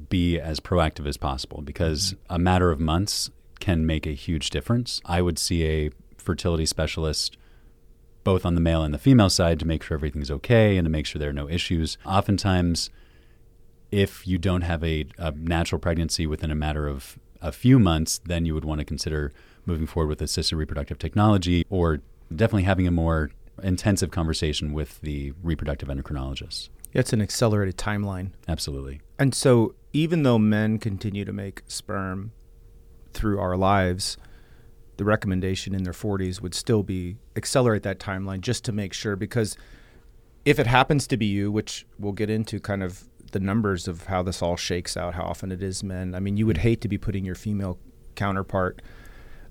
be 0.09 0.39
as 0.39 0.59
proactive 0.59 1.07
as 1.07 1.17
possible 1.17 1.61
because 1.61 2.15
a 2.29 2.39
matter 2.39 2.71
of 2.71 2.79
months 2.79 3.29
can 3.59 3.85
make 3.85 4.05
a 4.05 4.11
huge 4.11 4.49
difference. 4.49 5.01
I 5.05 5.21
would 5.21 5.39
see 5.39 5.65
a 5.65 5.91
fertility 6.17 6.65
specialist 6.65 7.37
both 8.23 8.45
on 8.45 8.55
the 8.55 8.61
male 8.61 8.83
and 8.83 8.93
the 8.93 8.99
female 8.99 9.29
side 9.29 9.59
to 9.59 9.67
make 9.67 9.83
sure 9.83 9.95
everything's 9.95 10.31
okay 10.31 10.77
and 10.77 10.85
to 10.85 10.89
make 10.89 11.05
sure 11.05 11.19
there 11.19 11.29
are 11.29 11.33
no 11.33 11.49
issues. 11.49 11.97
Oftentimes, 12.05 12.89
if 13.93 14.25
you 14.25 14.39
don't 14.39 14.61
have 14.61 14.83
a, 14.83 15.05
a 15.19 15.31
natural 15.31 15.77
pregnancy 15.77 16.25
within 16.25 16.49
a 16.49 16.55
matter 16.55 16.87
of 16.87 17.19
a 17.41 17.51
few 17.51 17.77
months, 17.77 18.19
then 18.25 18.43
you 18.43 18.55
would 18.55 18.65
want 18.65 18.79
to 18.79 18.85
consider 18.85 19.31
moving 19.67 19.85
forward 19.85 20.09
with 20.09 20.21
assisted 20.21 20.55
reproductive 20.55 20.97
technology 20.97 21.63
or 21.69 21.99
definitely 22.35 22.63
having 22.63 22.87
a 22.87 22.91
more 22.91 23.29
intensive 23.61 24.09
conversation 24.09 24.73
with 24.73 24.99
the 25.01 25.31
reproductive 25.43 25.89
endocrinologist. 25.89 26.69
It's 26.91 27.13
an 27.13 27.21
accelerated 27.21 27.77
timeline. 27.77 28.31
Absolutely. 28.47 29.01
And 29.19 29.35
so, 29.35 29.75
even 29.93 30.23
though 30.23 30.39
men 30.39 30.79
continue 30.79 31.23
to 31.23 31.33
make 31.33 31.61
sperm 31.67 32.31
through 33.13 33.39
our 33.39 33.55
lives, 33.55 34.17
the 34.97 35.05
recommendation 35.05 35.75
in 35.75 35.83
their 35.83 35.93
40s 35.93 36.41
would 36.41 36.55
still 36.55 36.81
be 36.81 37.17
accelerate 37.35 37.83
that 37.83 37.99
timeline 37.99 38.41
just 38.41 38.65
to 38.65 38.71
make 38.71 38.93
sure 38.93 39.15
because 39.15 39.55
if 40.45 40.59
it 40.59 40.67
happens 40.67 41.07
to 41.07 41.17
be 41.17 41.25
you, 41.25 41.51
which 41.51 41.85
we'll 41.99 42.11
get 42.11 42.29
into 42.29 42.59
kind 42.59 42.83
of 42.83 43.03
the 43.33 43.39
numbers 43.39 43.87
of 43.87 44.05
how 44.05 44.23
this 44.23 44.41
all 44.41 44.55
shakes 44.55 44.95
out, 44.95 45.13
how 45.13 45.23
often 45.23 45.51
it 45.51 45.61
is 45.61 45.83
men. 45.83 46.15
I 46.15 46.19
mean, 46.19 46.37
you 46.37 46.45
would 46.45 46.59
hate 46.59 46.81
to 46.81 46.87
be 46.87 46.97
putting 46.97 47.25
your 47.25 47.35
female 47.35 47.77
counterpart 48.15 48.81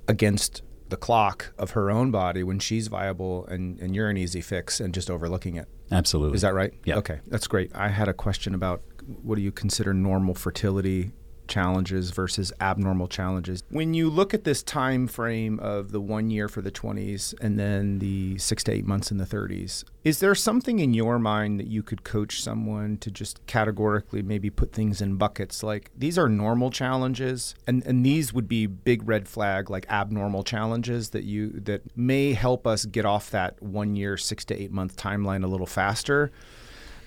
against 0.08 0.62
the 0.88 0.96
clock 0.96 1.52
of 1.58 1.70
her 1.70 1.90
own 1.90 2.10
body 2.10 2.42
when 2.42 2.58
she's 2.58 2.88
viable 2.88 3.46
and, 3.46 3.78
and 3.80 3.94
you're 3.94 4.10
an 4.10 4.16
easy 4.16 4.40
fix 4.40 4.80
and 4.80 4.92
just 4.92 5.10
overlooking 5.10 5.56
it. 5.56 5.68
Absolutely. 5.90 6.36
Is 6.36 6.42
that 6.42 6.54
right? 6.54 6.72
Yeah. 6.84 6.96
Okay, 6.96 7.20
that's 7.26 7.46
great. 7.46 7.70
I 7.74 7.88
had 7.88 8.08
a 8.08 8.12
question 8.14 8.54
about 8.54 8.82
what 9.22 9.36
do 9.36 9.42
you 9.42 9.52
consider 9.52 9.94
normal 9.94 10.34
fertility 10.34 11.12
challenges 11.46 12.10
versus 12.10 12.52
abnormal 12.60 13.08
challenges. 13.08 13.62
When 13.68 13.94
you 13.94 14.08
look 14.08 14.34
at 14.34 14.44
this 14.44 14.62
time 14.62 15.06
frame 15.06 15.58
of 15.60 15.92
the 15.92 16.00
one 16.00 16.30
year 16.30 16.48
for 16.48 16.62
the 16.62 16.70
20s 16.70 17.34
and 17.40 17.58
then 17.58 17.98
the 17.98 18.38
six 18.38 18.64
to 18.64 18.72
eight 18.72 18.86
months 18.86 19.10
in 19.10 19.18
the 19.18 19.24
30s, 19.24 19.84
is 20.04 20.20
there 20.20 20.34
something 20.34 20.78
in 20.78 20.94
your 20.94 21.18
mind 21.18 21.60
that 21.60 21.66
you 21.66 21.82
could 21.82 22.04
coach 22.04 22.42
someone 22.42 22.96
to 22.98 23.10
just 23.10 23.44
categorically 23.46 24.22
maybe 24.22 24.50
put 24.50 24.72
things 24.72 25.00
in 25.00 25.16
buckets 25.16 25.62
like 25.62 25.90
these 25.96 26.18
are 26.18 26.28
normal 26.28 26.70
challenges 26.70 27.54
and, 27.66 27.84
and 27.86 28.04
these 28.04 28.32
would 28.32 28.48
be 28.48 28.66
big 28.66 29.06
red 29.06 29.28
flag 29.28 29.70
like 29.70 29.86
abnormal 29.88 30.42
challenges 30.42 31.10
that 31.10 31.24
you 31.24 31.50
that 31.50 31.82
may 31.96 32.32
help 32.32 32.66
us 32.66 32.84
get 32.86 33.04
off 33.04 33.30
that 33.30 33.60
one 33.62 33.94
year, 33.94 34.16
six 34.16 34.44
to 34.44 34.60
eight 34.60 34.72
month 34.72 34.96
timeline 34.96 35.44
a 35.44 35.46
little 35.46 35.66
faster? 35.66 36.30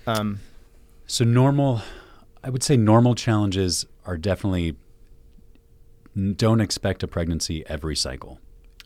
Um, 0.08 0.40
so 1.08 1.24
normal 1.24 1.82
I 2.44 2.50
would 2.50 2.62
say 2.62 2.78
normal 2.78 3.16
challenges 3.16 3.88
are 4.06 4.18
definitely 4.18 4.76
don't 6.36 6.62
expect 6.62 7.04
a 7.04 7.08
pregnancy 7.08 7.66
every 7.68 7.96
cycle. 7.96 8.40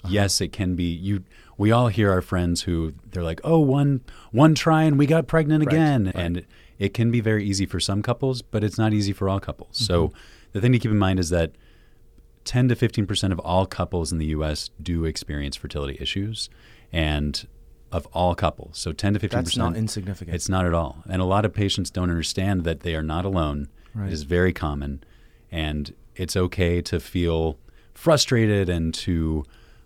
Uh-huh. 0.03 0.09
Yes, 0.11 0.39
it 0.41 0.51
can 0.51 0.75
be. 0.75 0.85
You. 0.85 1.23
We 1.57 1.71
all 1.71 1.89
hear 1.89 2.09
our 2.09 2.21
friends 2.21 2.61
who 2.61 2.93
they're 3.11 3.23
like, 3.23 3.41
"Oh, 3.43 3.59
one 3.59 4.01
one 4.31 4.55
try 4.55 4.83
and 4.83 4.97
we 4.97 5.05
got 5.05 5.27
pregnant 5.27 5.65
Right, 5.65 5.73
again," 5.73 6.05
right. 6.05 6.15
and 6.15 6.45
it 6.77 6.93
can 6.93 7.11
be 7.11 7.19
very 7.19 7.45
easy 7.45 7.65
for 7.65 7.81
some 7.81 8.01
couples, 8.01 8.41
but 8.41 8.63
it's 8.63 8.77
not 8.77 8.93
easy 8.93 9.11
for 9.11 9.27
all 9.27 9.41
couples. 9.41 9.77
So 9.77 10.07
mm-hmm. 10.07 10.17
the 10.53 10.61
thing 10.61 10.71
to 10.71 10.79
keep 10.79 10.91
in 10.91 10.97
mind 10.97 11.19
is 11.19 11.29
that 11.29 11.51
10 12.45 12.69
to 12.69 12.75
15 12.75 13.05
percent 13.05 13.33
of 13.33 13.39
all 13.39 13.65
couples 13.65 14.13
in 14.13 14.19
the 14.19 14.27
U.S. 14.27 14.69
do 14.81 15.03
experience 15.03 15.57
fertility 15.57 15.97
issues, 15.99 16.49
and 16.93 17.45
of 17.91 18.07
all 18.13 18.35
couples, 18.35 18.77
so 18.77 18.93
10 18.93 19.13
to 19.15 19.19
15. 19.19 19.37
That's 19.37 19.49
percent. 19.51 19.71
not 19.71 19.77
insignificant. 19.77 20.35
It's 20.35 20.47
not 20.47 20.65
at 20.65 20.73
all. 20.73 21.03
And 21.09 21.21
a 21.21 21.25
lot 21.25 21.43
of 21.43 21.53
patients 21.53 21.89
don't 21.89 22.09
understand 22.09 22.63
that 22.63 22.81
they 22.81 22.95
are 22.95 23.03
not 23.03 23.25
alone. 23.25 23.67
Right. 23.93 24.07
It 24.07 24.13
is 24.13 24.23
very 24.23 24.53
common. 24.53 25.03
And 25.51 25.93
it's 26.15 26.35
okay 26.35 26.81
to 26.83 26.99
feel 26.99 27.57
frustrated 27.93 28.69
and 28.69 28.93
to 28.93 29.45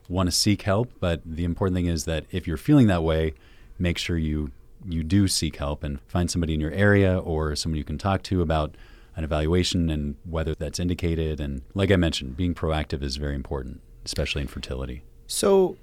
want 0.10 0.28
to 0.28 0.32
seek 0.32 0.64
help. 0.64 0.92
But 1.00 1.22
the 1.26 1.44
important 1.44 1.76
thing 1.76 1.88
is 1.88 2.06
that 2.06 2.26
if 2.32 2.48
you're 2.48 2.58
feeling 2.58 2.88
that 2.88 3.04
way, 3.04 3.34
make 3.80 3.98
sure 3.98 4.18
you, 4.18 4.52
you 4.88 5.04
do 5.04 5.28
seek 5.28 5.58
help 5.58 5.84
and 5.84 6.02
find 6.08 6.30
somebody 6.30 6.54
in 6.54 6.60
your 6.60 6.72
area 6.72 7.18
or 7.18 7.56
someone 7.56 7.78
you 7.78 7.84
can 7.84 7.98
talk 7.98 8.24
to 8.24 8.42
about 8.42 8.76
an 9.16 9.24
evaluation 9.24 9.90
and 9.90 10.16
whether 10.26 10.56
that's 10.56 10.80
indicated. 10.80 11.40
And 11.40 11.62
like 11.74 11.92
I 11.92 11.96
mentioned, 11.96 12.36
being 12.36 12.54
proactive 12.54 13.04
is 13.04 13.18
very 13.18 13.36
important, 13.36 13.82
especially 14.06 14.42
in 14.42 14.48
fertility. 14.48 15.04
So, 15.28 15.78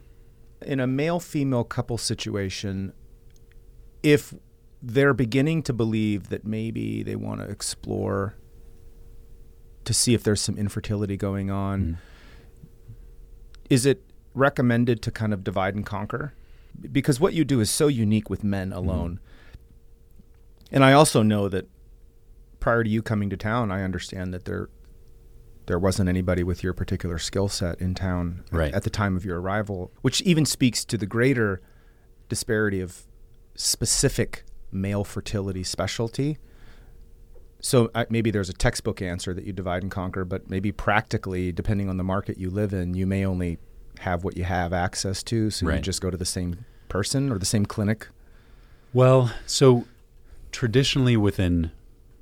in 0.63 0.79
a 0.79 0.87
male 0.87 1.21
female 1.21 1.65
couple 1.65 1.97
situation, 1.97 2.93
if 4.03 4.35
they're 4.83 5.15
beginning 5.15 5.63
to 5.65 5.73
believe 5.73 6.29
that 6.29 6.45
maybe 6.45 7.03
they 7.03 7.17
want 7.17 7.41
to 7.41 7.49
explore 7.49 8.35
to 9.91 9.95
see 9.95 10.15
if 10.15 10.23
there's 10.23 10.41
some 10.41 10.57
infertility 10.57 11.17
going 11.17 11.51
on, 11.51 11.81
Mm-hmm. 11.81 11.95
is 13.69 13.85
it 13.87 14.05
recommended 14.35 15.03
to 15.03 15.11
kind 15.11 15.33
of 15.35 15.43
divide 15.43 15.75
and 15.75 15.85
conquer? 15.85 16.33
Because 16.93 17.19
what 17.19 17.33
you 17.35 17.45
do 17.45 17.59
is 17.61 17.69
so 17.71 17.89
unique 17.89 18.31
with 18.31 18.45
men 18.45 18.73
alone. 18.73 19.19
And 20.71 20.85
I 20.85 20.93
also 20.93 21.23
know 21.25 21.49
that 21.49 21.67
prior 22.61 22.85
to 22.85 22.89
you 22.91 23.03
coming 23.03 23.29
to 23.31 23.37
town, 23.37 23.73
I 23.73 23.83
understand 23.83 24.33
that 24.33 24.45
there 24.45 24.69
there 25.67 25.79
wasn't 25.79 26.09
anybody 26.09 26.43
with 26.43 26.63
your 26.65 26.73
particular 26.73 27.19
skill 27.19 27.49
set 27.49 27.81
in 27.81 27.95
town 27.95 28.43
Right. 28.51 28.73
at 28.75 28.83
the 28.83 28.91
time 28.91 29.17
of 29.17 29.25
your 29.25 29.41
arrival, 29.41 29.93
which 30.03 30.21
even 30.23 30.45
speaks 30.45 30.85
to 30.85 30.97
the 30.99 31.07
greater 31.07 31.61
disparity 32.29 32.81
of 32.81 33.07
specific 33.55 34.45
male 34.73 35.05
fertility 35.05 35.63
specialty. 35.63 36.39
So 37.61 37.91
uh, 37.95 38.07
maybe 38.09 38.31
there's 38.31 38.49
a 38.49 38.55
textbook 38.55 39.03
answer 39.03 39.35
that 39.35 39.45
you 39.45 39.53
divide 39.53 39.83
and 39.83 39.91
conquer, 39.91 40.25
but 40.25 40.49
maybe 40.49 40.73
practically, 40.73 41.53
depending 41.53 41.89
on 41.89 41.97
the 41.97 42.05
market 42.05 42.39
you 42.39 42.51
live 42.51 42.73
in, 42.73 42.95
you 42.95 43.07
may 43.07 43.25
only 43.25 43.59
have 44.01 44.25
what 44.25 44.37
you 44.37 44.45
have 44.45 44.73
access 44.73 45.23
to. 45.25 45.51
So 45.51 45.69
you 45.71 45.79
just 45.81 46.01
go 46.01 46.11
to 46.11 46.17
the 46.17 46.25
same 46.25 46.65
person 46.89 47.31
or 47.31 47.39
the 47.39 47.47
same 47.47 47.67
clinic. 47.67 48.09
Well, 48.93 49.33
so 49.47 49.85
traditionally 50.53 51.17
within 51.17 51.71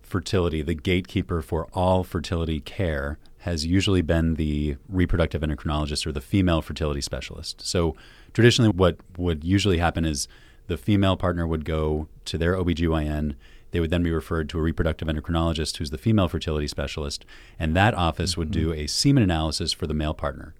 fertility, 0.02 0.62
the 0.62 0.75
gatekeeper 0.75 1.42
for 1.42 1.68
all 1.73 2.04
fertility 2.04 2.61
care 2.61 3.18
has 3.42 3.64
usually 3.64 4.02
been 4.02 4.35
the 4.35 4.76
reproductive 4.88 5.42
endocrinologist 5.42 6.07
or 6.07 6.12
the 6.12 6.21
female 6.21 6.61
fertility 6.61 7.00
specialist. 7.00 7.61
So 7.64 7.95
traditionally, 8.33 8.71
what 8.71 8.97
would 9.16 9.45
usually 9.45 9.78
happen 9.78 10.04
is 10.04 10.26
the 10.66 10.76
female 10.76 11.16
partner 11.16 11.47
would 11.47 11.64
go 11.64 12.09
to 12.26 12.37
their 12.37 12.54
OBGYN. 12.54 13.35
They 13.71 13.81
would 13.81 13.91
then 13.91 14.03
be 14.03 14.11
referred 14.11 14.49
to 14.51 14.59
a 14.59 14.63
reproductive 14.63 15.09
endocrinologist 15.09 15.77
who's 15.77 15.91
the 15.91 15.99
female 15.99 16.29
fertility 16.29 16.67
specialist, 16.67 17.25
and 17.59 17.77
that 17.77 17.95
office 17.95 18.37
would 18.37 18.51
do 18.51 18.71
mm-hmm. 18.71 18.81
a 18.81 18.87
semen 18.87 19.23
analysis 19.23 19.73
for 19.73 19.87
the 19.87 19.95
male 19.95 20.15
partner. 20.15 20.55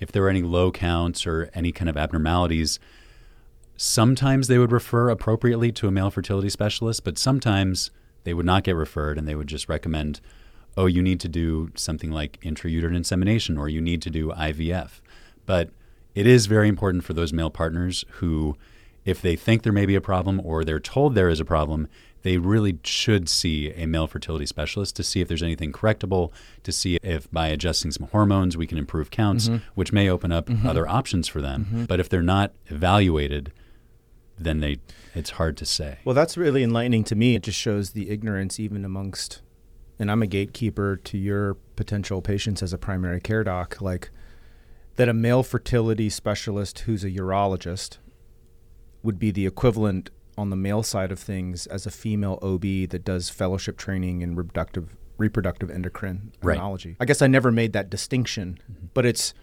If 0.00 0.12
there 0.12 0.22
were 0.22 0.30
any 0.30 0.42
low 0.42 0.70
counts 0.70 1.26
or 1.26 1.50
any 1.54 1.72
kind 1.72 1.88
of 1.88 1.96
abnormalities, 1.96 2.78
sometimes 3.76 4.48
they 4.48 4.58
would 4.58 4.72
refer 4.72 5.10
appropriately 5.10 5.72
to 5.72 5.88
a 5.88 5.90
male 5.90 6.10
fertility 6.10 6.48
specialist, 6.48 7.04
but 7.04 7.18
sometimes 7.18 7.90
they 8.24 8.34
would 8.34 8.46
not 8.46 8.64
get 8.64 8.76
referred 8.76 9.18
and 9.18 9.26
they 9.26 9.34
would 9.34 9.46
just 9.46 9.68
recommend, 9.68 10.20
oh, 10.76 10.86
you 10.86 11.02
need 11.02 11.20
to 11.20 11.28
do 11.28 11.70
something 11.74 12.10
like 12.10 12.40
intrauterine 12.42 12.96
insemination 12.96 13.58
or 13.58 13.68
you 13.68 13.80
need 13.80 14.02
to 14.02 14.10
do 14.10 14.28
IVF. 14.32 15.00
But 15.46 15.70
it 16.14 16.26
is 16.26 16.46
very 16.46 16.68
important 16.68 17.04
for 17.04 17.12
those 17.12 17.32
male 17.32 17.50
partners 17.50 18.04
who, 18.14 18.56
if 19.04 19.22
they 19.22 19.36
think 19.36 19.62
there 19.62 19.72
may 19.72 19.86
be 19.86 19.94
a 19.94 20.00
problem 20.00 20.40
or 20.44 20.64
they're 20.64 20.80
told 20.80 21.14
there 21.14 21.28
is 21.28 21.40
a 21.40 21.44
problem, 21.44 21.88
they 22.22 22.36
really 22.36 22.78
should 22.84 23.28
see 23.28 23.72
a 23.72 23.86
male 23.86 24.06
fertility 24.06 24.46
specialist 24.46 24.96
to 24.96 25.02
see 25.02 25.20
if 25.20 25.28
there's 25.28 25.42
anything 25.42 25.72
correctable, 25.72 26.32
to 26.64 26.72
see 26.72 26.98
if 27.02 27.30
by 27.30 27.48
adjusting 27.48 27.90
some 27.90 28.08
hormones 28.08 28.56
we 28.56 28.66
can 28.66 28.78
improve 28.78 29.10
counts, 29.10 29.48
mm-hmm. 29.48 29.64
which 29.74 29.92
may 29.92 30.08
open 30.08 30.32
up 30.32 30.46
mm-hmm. 30.46 30.66
other 30.66 30.88
options 30.88 31.28
for 31.28 31.40
them. 31.40 31.64
Mm-hmm. 31.64 31.84
But 31.84 32.00
if 32.00 32.08
they're 32.08 32.22
not 32.22 32.52
evaluated, 32.66 33.52
then 34.36 34.60
they 34.60 34.78
it's 35.14 35.30
hard 35.30 35.56
to 35.58 35.66
say. 35.66 35.98
Well, 36.04 36.14
that's 36.14 36.36
really 36.36 36.62
enlightening 36.62 37.04
to 37.04 37.14
me. 37.14 37.34
It 37.34 37.42
just 37.42 37.58
shows 37.58 37.90
the 37.90 38.10
ignorance 38.10 38.60
even 38.60 38.84
amongst, 38.84 39.42
and 39.98 40.10
I'm 40.10 40.22
a 40.22 40.26
gatekeeper 40.26 40.96
to 40.96 41.18
your 41.18 41.54
potential 41.76 42.22
patients 42.22 42.62
as 42.62 42.72
a 42.72 42.78
primary 42.78 43.20
care 43.20 43.44
doc, 43.44 43.80
like 43.80 44.10
that 44.96 45.08
a 45.08 45.14
male 45.14 45.42
fertility 45.42 46.10
specialist 46.10 46.80
who's 46.80 47.04
a 47.04 47.10
urologist 47.10 47.98
would 49.02 49.18
be 49.18 49.30
the 49.30 49.46
equivalent 49.46 50.10
on 50.36 50.50
the 50.50 50.56
male 50.56 50.82
side 50.82 51.10
of 51.10 51.18
things 51.18 51.66
as 51.66 51.86
a 51.86 51.90
female 51.90 52.38
OB 52.42 52.62
that 52.90 53.02
does 53.04 53.28
fellowship 53.28 53.76
training 53.76 54.22
in 54.22 54.36
reproductive 54.36 54.96
reproductive 55.16 55.68
endocrinology. 55.68 56.86
Right. 56.86 56.96
I 57.00 57.04
guess 57.04 57.20
I 57.22 57.26
never 57.26 57.50
made 57.50 57.72
that 57.72 57.90
distinction, 57.90 58.60
but 58.94 59.04
it's 59.04 59.34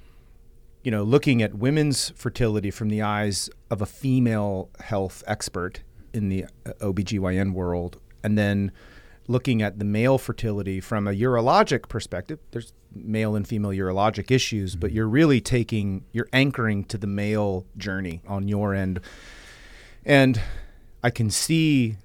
you 0.86 0.92
know, 0.92 1.02
looking 1.02 1.42
at 1.42 1.56
women's 1.56 2.12
fertility 2.12 2.70
from 2.70 2.90
the 2.90 3.02
eyes 3.02 3.50
of 3.72 3.82
a 3.82 3.88
female 3.88 4.70
health 4.80 5.24
expert 5.26 5.82
in 6.14 6.30
the 6.30 6.46
uh, 6.46 6.74
OBGYN 6.80 7.54
world, 7.54 8.00
and 8.24 8.38
then 8.38 8.72
looking 9.28 9.64
at 9.64 9.80
the 9.80 9.86
male 9.86 10.20
fertility 10.20 10.80
from 10.80 11.08
a 11.08 11.12
urologic 11.12 11.90
perspective, 11.90 12.38
there's 12.52 12.72
male 12.94 13.36
and 13.36 13.48
female 13.48 13.72
urologic 13.72 14.30
issues, 14.30 14.76
but 14.76 14.92
you're 14.92 15.08
really 15.08 15.42
taking, 15.42 16.06
you're 16.12 16.30
anchoring 16.32 16.84
to 16.86 17.00
the 17.00 17.08
male 17.08 17.66
journey 17.78 18.22
on 18.28 18.48
your 18.48 18.76
end. 18.76 19.00
And 20.06 20.40
I 21.04 21.10
can 21.10 21.30
see 21.30 21.98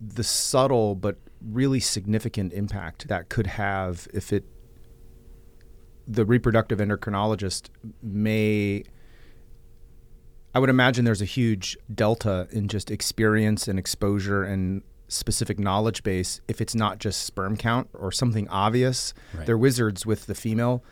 the 0.00 0.24
subtle 0.24 0.94
but 0.94 1.16
really 1.40 1.80
significant 1.80 2.52
impact 2.52 3.08
that 3.08 3.28
could 3.28 3.46
have 3.46 4.08
if 4.12 4.32
it 4.32 4.44
the 6.06 6.24
reproductive 6.24 6.78
endocrinologist 6.78 7.68
may 8.02 8.82
I 10.54 10.58
would 10.58 10.70
imagine 10.70 11.04
there's 11.04 11.22
a 11.22 11.26
huge 11.26 11.76
delta 11.92 12.46
in 12.50 12.68
just 12.68 12.90
experience 12.90 13.68
and 13.68 13.78
exposure 13.78 14.44
and 14.44 14.82
specific 15.08 15.58
knowledge 15.58 16.02
base 16.02 16.40
if 16.48 16.60
it's 16.60 16.74
not 16.74 16.98
just 16.98 17.22
sperm 17.22 17.56
count 17.56 17.88
or 17.94 18.12
something 18.12 18.48
obvious. 18.48 19.14
Right. 19.34 19.46
They're 19.46 19.58
wizards 19.58 20.04
with 20.04 20.26
the 20.26 20.34
female 20.34 20.82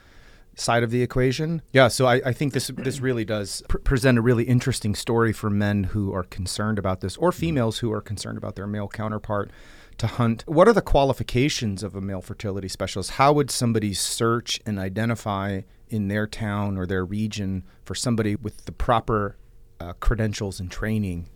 side 0.55 0.83
of 0.83 0.91
the 0.91 1.03
equation. 1.03 1.63
Yeah, 1.73 1.89
so 1.89 2.07
I, 2.07 2.21
I 2.27 2.33
think 2.33 2.53
this 2.53 2.69
this 2.69 3.01
really 3.01 3.25
does 3.25 3.63
pr- 3.69 3.79
present 3.79 4.19
a 4.19 4.23
really 4.23 4.45
interesting 4.45 4.95
story 4.95 5.33
for 5.33 5.51
men 5.51 5.85
who 5.85 6.13
are 6.13 6.25
concerned 6.25 6.79
about 6.79 7.01
this 7.01 7.17
or 7.17 7.33
females 7.33 7.79
who 7.79 7.93
are 7.93 8.01
concerned 8.01 8.39
about 8.39 8.57
their 8.57 8.67
male 8.67 8.89
counterpart 8.89 9.51
to 9.99 10.07
hunt. 10.07 10.45
What 10.47 10.67
are 10.67 10.73
the 10.73 10.83
qualifications 10.83 11.83
of 11.83 11.95
a 11.95 12.01
male 12.01 12.23
fertility 12.23 12.69
specialist? 12.69 13.13
How 13.13 13.33
would 13.33 13.51
somebody 13.51 13.95
search 13.95 14.61
and 14.65 14.79
identify 14.79 15.63
in 15.89 16.09
their 16.09 16.27
town 16.27 16.77
or 16.77 16.87
their 16.87 17.05
region 17.05 17.65
for 17.85 17.95
somebody 17.95 18.37
with 18.37 18.65
the 18.65 18.73
proper 18.73 19.37
uh, 19.79 19.93
credentials 19.95 20.61
and 20.61 20.71
training? 20.71 21.29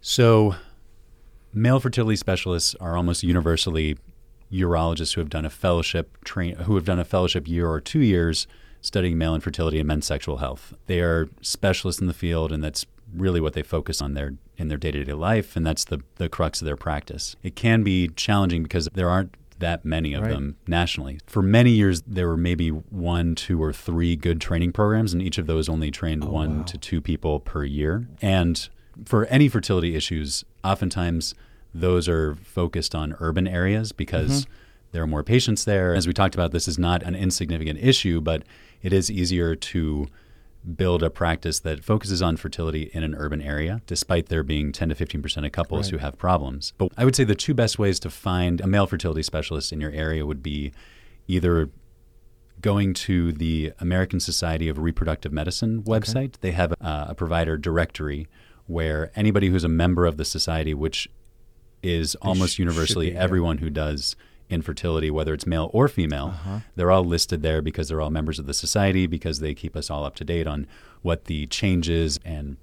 So, 0.00 0.54
male 1.52 1.80
fertility 1.80 2.16
specialists 2.16 2.74
are 2.76 2.96
almost 2.96 3.22
universally 3.22 3.98
urologists 4.52 5.14
who 5.14 5.20
have 5.20 5.30
done 5.30 5.44
a 5.44 5.50
fellowship 5.50 6.22
train 6.24 6.56
who 6.56 6.74
have 6.74 6.84
done 6.84 6.98
a 6.98 7.04
fellowship 7.04 7.46
year 7.46 7.68
or 7.68 7.80
two 7.80 8.00
years 8.00 8.46
studying 8.80 9.18
male 9.18 9.34
infertility 9.34 9.78
and 9.78 9.88
men's 9.88 10.06
sexual 10.06 10.38
health. 10.38 10.72
They 10.86 11.00
are 11.00 11.28
specialists 11.42 12.00
in 12.00 12.06
the 12.06 12.14
field, 12.14 12.52
and 12.52 12.62
that's 12.62 12.86
really 13.14 13.40
what 13.40 13.54
they 13.54 13.62
focus 13.62 14.00
on 14.00 14.14
their 14.14 14.34
in 14.56 14.68
their 14.68 14.78
day 14.78 14.90
to 14.90 15.04
day 15.04 15.12
life, 15.12 15.56
and 15.56 15.66
that's 15.66 15.84
the 15.84 16.00
the 16.16 16.28
crux 16.28 16.60
of 16.60 16.66
their 16.66 16.76
practice. 16.76 17.36
It 17.42 17.56
can 17.56 17.82
be 17.82 18.08
challenging 18.08 18.62
because 18.62 18.88
there 18.94 19.08
aren't 19.08 19.34
that 19.58 19.84
many 19.84 20.14
of 20.14 20.22
Right. 20.22 20.30
them 20.30 20.56
nationally. 20.68 21.18
For 21.26 21.42
many 21.42 21.72
years, 21.72 22.02
there 22.06 22.28
were 22.28 22.36
maybe 22.36 22.68
one, 22.68 23.34
two, 23.34 23.60
or 23.60 23.72
three 23.72 24.14
good 24.14 24.40
training 24.40 24.72
programs, 24.72 25.12
and 25.12 25.20
each 25.20 25.36
of 25.38 25.46
those 25.46 25.68
only 25.68 25.90
trained 25.90 26.24
oh, 26.24 26.28
one 26.28 26.58
wow. 26.58 26.64
to 26.64 26.78
two 26.78 27.00
people 27.00 27.40
per 27.40 27.64
year. 27.64 28.06
And 28.22 28.68
for 29.04 29.26
any 29.26 29.48
fertility 29.48 29.96
issues, 29.96 30.44
oftentimes 30.62 31.34
those 31.74 32.08
are 32.08 32.36
focused 32.36 32.94
on 32.94 33.14
urban 33.20 33.46
areas 33.46 33.92
because 33.92 34.42
mm-hmm. 34.42 34.52
there 34.92 35.02
are 35.02 35.06
more 35.06 35.22
patients 35.22 35.64
there. 35.64 35.94
As 35.94 36.06
we 36.06 36.12
talked 36.12 36.34
about, 36.34 36.52
this 36.52 36.68
is 36.68 36.78
not 36.78 37.02
an 37.02 37.14
insignificant 37.14 37.78
issue, 37.82 38.20
but 38.20 38.42
it 38.82 38.92
is 38.92 39.10
easier 39.10 39.54
to 39.54 40.08
build 40.76 41.02
a 41.02 41.10
practice 41.10 41.60
that 41.60 41.84
focuses 41.84 42.20
on 42.20 42.36
fertility 42.36 42.90
in 42.92 43.02
an 43.02 43.14
urban 43.14 43.40
area, 43.40 43.80
despite 43.86 44.26
there 44.26 44.42
being 44.42 44.72
10 44.72 44.90
to 44.90 44.94
15% 44.94 45.46
of 45.46 45.52
couples 45.52 45.86
Right. 45.86 45.92
who 45.92 45.98
have 45.98 46.18
problems. 46.18 46.72
But 46.78 46.92
I 46.96 47.04
would 47.04 47.16
say 47.16 47.24
the 47.24 47.34
two 47.34 47.54
best 47.54 47.78
ways 47.78 48.00
to 48.00 48.10
find 48.10 48.60
a 48.60 48.66
male 48.66 48.86
fertility 48.86 49.22
specialist 49.22 49.72
in 49.72 49.80
your 49.80 49.92
area 49.92 50.26
would 50.26 50.42
be 50.42 50.72
either 51.26 51.70
going 52.60 52.92
to 52.92 53.32
the 53.32 53.72
American 53.78 54.20
Society 54.20 54.68
of 54.68 54.78
Reproductive 54.78 55.32
Medicine 55.32 55.82
website. 55.84 56.34
They 56.40 56.50
have 56.52 56.72
a, 56.72 57.06
a 57.10 57.14
provider 57.14 57.56
directory 57.56 58.26
where 58.66 59.10
anybody 59.14 59.48
who's 59.48 59.64
a 59.64 59.68
member 59.68 60.06
of 60.06 60.16
the 60.16 60.24
society, 60.24 60.74
which 60.74 61.08
is 61.82 62.14
almost 62.16 62.54
sh- 62.56 62.58
universally 62.60 63.08
be, 63.10 63.12
yeah. 63.14 63.22
everyone 63.22 63.58
who 63.58 63.70
does 63.70 64.16
infertility, 64.50 65.10
whether 65.10 65.34
it's 65.34 65.46
male 65.46 65.68
or 65.72 65.88
female, 65.88 66.28
Uh-huh. 66.28 66.60
they're 66.74 66.90
all 66.90 67.04
listed 67.04 67.42
there 67.42 67.60
because 67.60 67.88
they're 67.88 68.00
all 68.00 68.10
members 68.10 68.38
of 68.38 68.46
the 68.46 68.54
society 68.54 69.06
because 69.06 69.40
they 69.40 69.54
keep 69.54 69.76
us 69.76 69.90
all 69.90 70.04
up 70.04 70.14
to 70.16 70.24
date 70.24 70.46
on 70.46 70.66
what 71.02 71.26
the 71.26 71.46
changes 71.48 72.18
and 72.24 72.56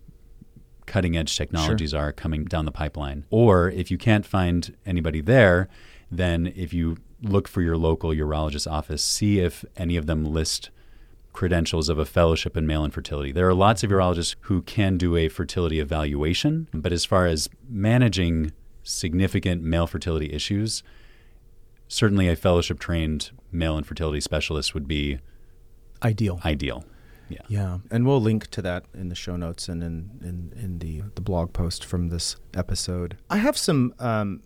cutting 0.88 1.16
edge 1.18 1.36
technologies 1.38 1.94
are 1.94 2.12
coming 2.12 2.46
down 2.46 2.66
the 2.66 2.72
pipeline. 2.72 3.26
Or 3.30 3.70
if 3.70 3.90
you 3.92 3.98
can't 3.98 4.26
find 4.26 4.76
anybody 4.86 5.22
there, 5.22 5.68
then 6.12 6.52
if 6.56 6.74
you 6.74 6.98
look 7.22 7.48
for 7.48 7.62
your 7.62 7.78
local 7.78 8.12
urologist 8.12 8.70
office, 8.70 9.04
see 9.04 9.40
if 9.40 9.64
any 9.78 9.96
of 9.98 10.06
them 10.06 10.26
list 10.26 10.70
credentials 11.34 11.90
of 11.90 11.98
a 12.00 12.06
fellowship 12.06 12.56
in 12.56 12.66
male 12.66 12.86
infertility. 12.86 13.32
There 13.32 13.48
are 13.48 13.54
lots 13.54 13.84
of 13.84 13.90
urologists 13.92 14.36
who 14.42 14.62
can 14.62 14.98
do 14.98 15.16
a 15.18 15.28
fertility 15.28 15.80
evaluation, 15.80 16.68
but 16.74 16.92
as 16.94 17.04
far 17.04 17.26
as 17.28 17.50
managing 17.70 18.52
significant 18.86 19.62
male 19.64 19.88
fertility 19.88 20.32
issues, 20.32 20.84
certainly 21.88 22.30
a 22.30 22.36
fellowship 22.36 22.80
trained 22.80 23.32
male 23.52 23.78
infertility 23.78 24.22
specialist 24.22 24.74
would 24.74 24.88
be 24.88 25.20
Ideal. 26.04 26.40
ideal. 26.46 26.86
Yeah. 27.28 27.40
Yeah, 27.48 27.78
and 27.90 28.06
we'll 28.06 28.22
link 28.22 28.48
to 28.52 28.62
that 28.62 28.86
in 28.94 29.10
the 29.10 29.16
show 29.16 29.36
notes 29.36 29.68
and 29.68 29.82
in 29.84 30.12
in, 30.22 30.54
in 30.62 30.80
the 30.80 31.02
the 31.16 31.22
blog 31.22 31.54
post 31.54 31.84
from 31.84 32.10
this 32.10 32.36
episode. 32.54 33.18
I 33.32 33.38
have 33.38 33.58
some 33.58 33.96
um, 33.98 34.44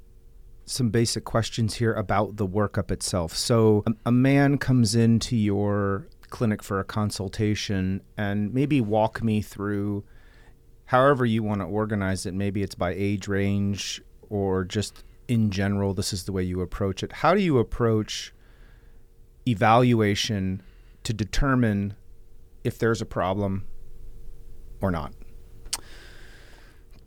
some 0.66 0.90
basic 0.90 1.26
questions 1.26 1.76
here 1.76 1.94
about 1.94 2.38
the 2.38 2.48
workup 2.48 2.90
itself. 2.90 3.36
So, 3.36 3.84
a, 3.86 3.92
a 4.06 4.12
man 4.14 4.58
comes 4.58 4.96
into 4.96 5.36
your 5.36 6.08
clinic 6.30 6.64
for 6.64 6.80
a 6.80 6.86
consultation, 6.86 8.02
and 8.16 8.54
maybe 8.54 8.80
walk 8.80 9.22
me 9.22 9.42
through 9.42 10.06
however 10.86 11.26
you 11.26 11.44
want 11.44 11.60
to 11.60 11.66
organize 11.66 12.26
it. 12.26 12.34
Maybe 12.34 12.64
it's 12.64 12.76
by 12.76 12.94
age 12.94 13.28
range 13.28 14.02
or 14.30 14.64
just 14.64 15.04
in 15.28 15.52
general. 15.52 15.94
This 15.94 16.14
is 16.14 16.26
the 16.26 16.32
way 16.32 16.44
you 16.44 16.62
approach 16.62 17.04
it. 17.04 17.12
How 17.12 17.34
do 17.34 17.42
you 17.42 17.58
approach 17.58 18.34
evaluation 19.48 20.62
to 21.04 21.14
determine 21.14 21.96
if 22.64 22.78
there's 22.78 23.02
a 23.02 23.06
problem 23.06 23.66
or 24.82 24.92
not. 24.92 25.14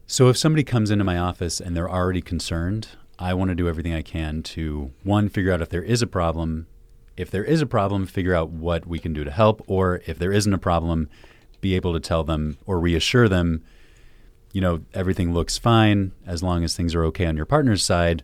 So 0.06 0.28
if 0.28 0.36
somebody 0.36 0.64
comes 0.64 0.90
into 0.90 1.04
my 1.04 1.18
office 1.18 1.60
and 1.60 1.76
they're 1.76 1.90
already 1.90 2.20
concerned, 2.20 2.88
I 3.18 3.34
want 3.34 3.48
to 3.50 3.54
do 3.54 3.68
everything 3.68 3.94
I 3.94 4.02
can 4.02 4.42
to 4.42 4.92
one 5.04 5.28
figure 5.28 5.52
out 5.52 5.62
if 5.62 5.68
there 5.68 5.82
is 5.82 6.02
a 6.02 6.06
problem. 6.06 6.66
If 7.16 7.30
there 7.30 7.44
is 7.44 7.60
a 7.60 7.66
problem, 7.66 8.06
figure 8.06 8.34
out 8.34 8.50
what 8.50 8.86
we 8.86 8.98
can 8.98 9.12
do 9.12 9.24
to 9.24 9.30
help 9.30 9.62
or 9.66 10.02
if 10.06 10.18
there 10.18 10.32
isn't 10.32 10.52
a 10.52 10.58
problem, 10.58 11.08
be 11.60 11.76
able 11.76 11.92
to 11.92 12.00
tell 12.00 12.24
them 12.24 12.58
or 12.66 12.78
reassure 12.80 13.28
them, 13.28 13.62
you 14.52 14.60
know, 14.60 14.80
everything 14.94 15.32
looks 15.32 15.58
fine 15.58 16.12
as 16.26 16.42
long 16.42 16.62
as 16.64 16.76
things 16.76 16.94
are 16.94 17.04
okay 17.06 17.26
on 17.26 17.36
your 17.36 17.46
partner's 17.46 17.84
side. 17.84 18.22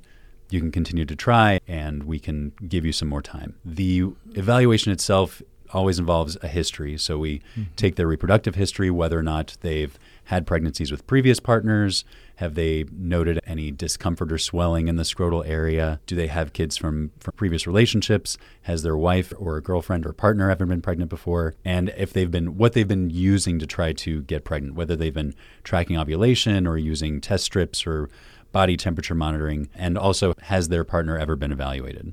You 0.50 0.60
can 0.60 0.70
continue 0.70 1.04
to 1.04 1.16
try 1.16 1.60
and 1.66 2.04
we 2.04 2.18
can 2.18 2.52
give 2.68 2.84
you 2.84 2.92
some 2.92 3.08
more 3.08 3.22
time. 3.22 3.56
The 3.64 4.04
evaluation 4.34 4.92
itself 4.92 5.42
always 5.72 5.98
involves 5.98 6.36
a 6.42 6.48
history. 6.48 6.96
So 6.98 7.18
we 7.18 7.38
mm-hmm. 7.38 7.64
take 7.76 7.96
their 7.96 8.06
reproductive 8.06 8.54
history, 8.54 8.90
whether 8.90 9.18
or 9.18 9.22
not 9.22 9.56
they've 9.60 9.98
had 10.24 10.46
pregnancies 10.46 10.90
with 10.90 11.06
previous 11.06 11.40
partners, 11.40 12.04
have 12.36 12.54
they 12.54 12.84
noted 12.92 13.40
any 13.46 13.70
discomfort 13.70 14.30
or 14.30 14.38
swelling 14.38 14.86
in 14.86 14.96
the 14.96 15.02
scrotal 15.02 15.42
area? 15.48 16.00
Do 16.06 16.14
they 16.14 16.26
have 16.26 16.52
kids 16.52 16.76
from, 16.76 17.10
from 17.18 17.32
previous 17.32 17.66
relationships? 17.66 18.36
Has 18.62 18.82
their 18.82 18.96
wife 18.96 19.32
or 19.38 19.56
a 19.56 19.62
girlfriend 19.62 20.04
or 20.04 20.12
partner 20.12 20.50
ever 20.50 20.66
been 20.66 20.82
pregnant 20.82 21.08
before? 21.08 21.54
And 21.64 21.92
if 21.96 22.12
they've 22.12 22.30
been, 22.30 22.58
what 22.58 22.74
they've 22.74 22.86
been 22.86 23.10
using 23.10 23.58
to 23.58 23.66
try 23.66 23.92
to 23.94 24.20
get 24.22 24.44
pregnant, 24.44 24.74
whether 24.74 24.94
they've 24.94 25.14
been 25.14 25.34
tracking 25.64 25.96
ovulation 25.96 26.66
or 26.66 26.76
using 26.76 27.20
test 27.20 27.44
strips 27.44 27.86
or 27.86 28.10
body 28.52 28.76
temperature 28.76 29.14
monitoring, 29.14 29.68
and 29.74 29.96
also 29.98 30.34
has 30.42 30.68
their 30.68 30.84
partner 30.84 31.18
ever 31.18 31.36
been 31.36 31.52
evaluated? 31.52 32.12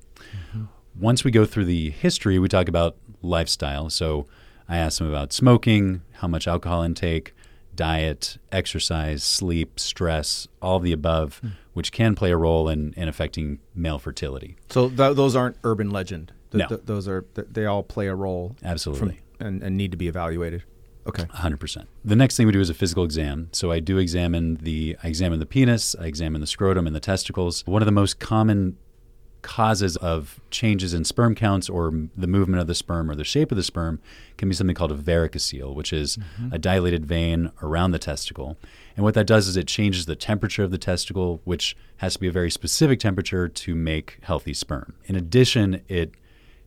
Mm-hmm. 0.54 0.64
Once 1.00 1.24
we 1.24 1.32
go 1.32 1.46
through 1.46 1.66
the 1.66 1.90
history, 1.92 2.40
we 2.40 2.48
talk 2.48 2.68
about 2.68 2.96
lifestyle. 3.22 3.90
So 3.90 4.28
I 4.68 4.78
ask 4.78 5.00
them 5.00 5.10
about 5.10 5.34
smoking, 5.34 6.02
how 6.14 6.28
much 6.28 6.48
alcohol 6.48 6.82
intake, 6.84 7.34
diet, 7.76 8.38
exercise, 8.52 9.24
sleep, 9.24 9.80
stress, 9.80 10.48
all 10.62 10.80
the 10.80 10.92
above, 10.94 11.40
hmm. 11.40 11.50
which 11.74 11.92
can 11.92 12.16
play 12.16 12.32
a 12.32 12.38
role 12.38 12.70
in, 12.70 12.94
in 12.96 13.08
affecting 13.08 13.60
male 13.74 14.00
fertility. 14.00 14.56
So 14.70 14.90
th- 14.90 15.16
those 15.16 15.36
aren't 15.36 15.58
urban 15.64 15.90
legend. 15.90 16.32
Th- 16.52 16.62
No. 16.62 16.68
th- 16.68 16.82
those 16.86 17.08
are 17.08 17.22
th- 17.36 17.48
they 17.52 17.66
all 17.66 17.84
play 17.84 18.08
a 18.08 18.16
role 18.16 18.56
Absolutely. 18.64 19.20
from, 19.38 19.48
and, 19.48 19.64
and 19.64 19.78
need 19.78 19.92
to 19.92 19.98
be 19.98 20.08
evaluated. 20.08 20.64
Okay. 21.08 21.24
100%. 21.26 21.86
The 22.04 22.16
next 22.16 22.36
thing 22.38 22.48
we 22.48 22.54
do 22.54 22.60
is 22.60 22.70
a 22.70 22.74
physical 22.74 23.04
exam. 23.04 23.50
So 23.52 23.72
I 23.72 23.80
do 23.80 23.98
examine 24.00 24.56
the 24.56 24.98
I 25.04 25.08
examine 25.08 25.40
the 25.40 25.46
penis, 25.46 25.96
I 26.00 26.06
examine 26.06 26.42
the 26.42 26.48
scrotum 26.48 26.88
and 26.88 26.96
the 26.96 27.00
testicles. 27.00 27.62
One 27.68 27.82
of 27.82 27.86
the 27.86 27.92
most 27.92 28.20
common 28.20 28.78
causes 29.46 29.96
of 29.98 30.40
changes 30.50 30.92
in 30.92 31.06
sperm 31.06 31.36
counts 31.36 31.70
or 31.70 31.90
m- 31.90 32.10
the 32.18 32.26
movement 32.26 32.60
of 32.60 32.66
the 32.66 32.74
sperm 32.74 33.12
or 33.12 33.16
the 33.16 33.24
shape 33.24 33.52
of 33.52 33.56
the 33.56 33.64
sperm 33.64 34.02
can 34.38 34.50
be 34.50 34.56
something 34.56 34.76
called 34.76 34.92
a 34.92 34.98
varicocele, 34.98 35.74
which 35.76 35.94
is 35.94 36.18
mm-hmm. 36.18 36.52
a 36.52 36.58
dilated 36.58 37.06
vein 37.06 37.52
around 37.62 37.92
the 37.92 38.00
testicle. 38.00 38.58
And 38.96 39.04
what 39.04 39.14
that 39.14 39.28
does 39.28 39.48
is 39.48 39.56
it 39.56 39.68
changes 39.68 40.08
the 40.08 40.16
temperature 40.16 40.64
of 40.64 40.72
the 40.72 40.80
testicle, 40.80 41.42
which 41.44 41.78
has 41.98 42.16
to 42.16 42.20
be 42.20 42.28
a 42.28 42.32
very 42.32 42.50
specific 42.50 43.00
temperature 43.00 43.48
to 43.48 43.76
make 43.76 44.18
healthy 44.24 44.54
sperm. 44.56 44.96
In 45.06 45.16
addition, 45.16 45.82
it 45.88 46.16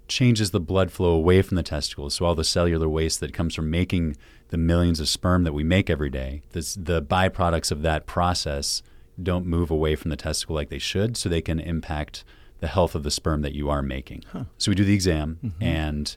changes 0.07 0.53
the 0.53 0.61
blood 0.61 0.93
flow 0.93 1.11
away 1.11 1.43
from 1.43 1.57
the 1.57 1.65
testicles. 1.65 2.15
So 2.15 2.27
all 2.27 2.37
the 2.37 2.45
cellular 2.45 2.89
waste 2.89 3.19
that 3.19 3.35
comes 3.35 3.57
from 3.57 3.71
making 3.71 4.17
the 4.51 4.57
millions 4.57 5.01
of 5.01 5.09
sperm 5.09 5.43
that 5.43 5.53
we 5.53 5.65
make 5.65 5.91
every 5.91 6.11
day, 6.11 6.43
this, 6.53 6.75
the 6.75 7.03
byproducts 7.03 7.73
of 7.73 7.83
that 7.83 8.07
process 8.07 8.83
don't 9.21 9.47
move 9.47 9.69
away 9.71 9.97
from 9.97 10.11
the 10.11 10.17
testicle 10.17 10.55
like 10.55 10.69
they 10.69 10.79
should, 10.79 11.17
so 11.17 11.29
they 11.29 11.43
can 11.43 11.59
impact 11.59 12.25
the 12.61 12.67
health 12.67 12.95
of 12.95 13.03
the 13.03 13.11
sperm 13.11 13.43
that 13.43 13.55
you 13.55 13.71
are 13.71 13.83
making. 13.83 14.25
So 14.59 14.71
we 14.71 14.75
do 14.75 14.85
the 14.85 14.95
exam 14.95 15.39
mm-hmm. 15.43 15.63
and 15.63 16.17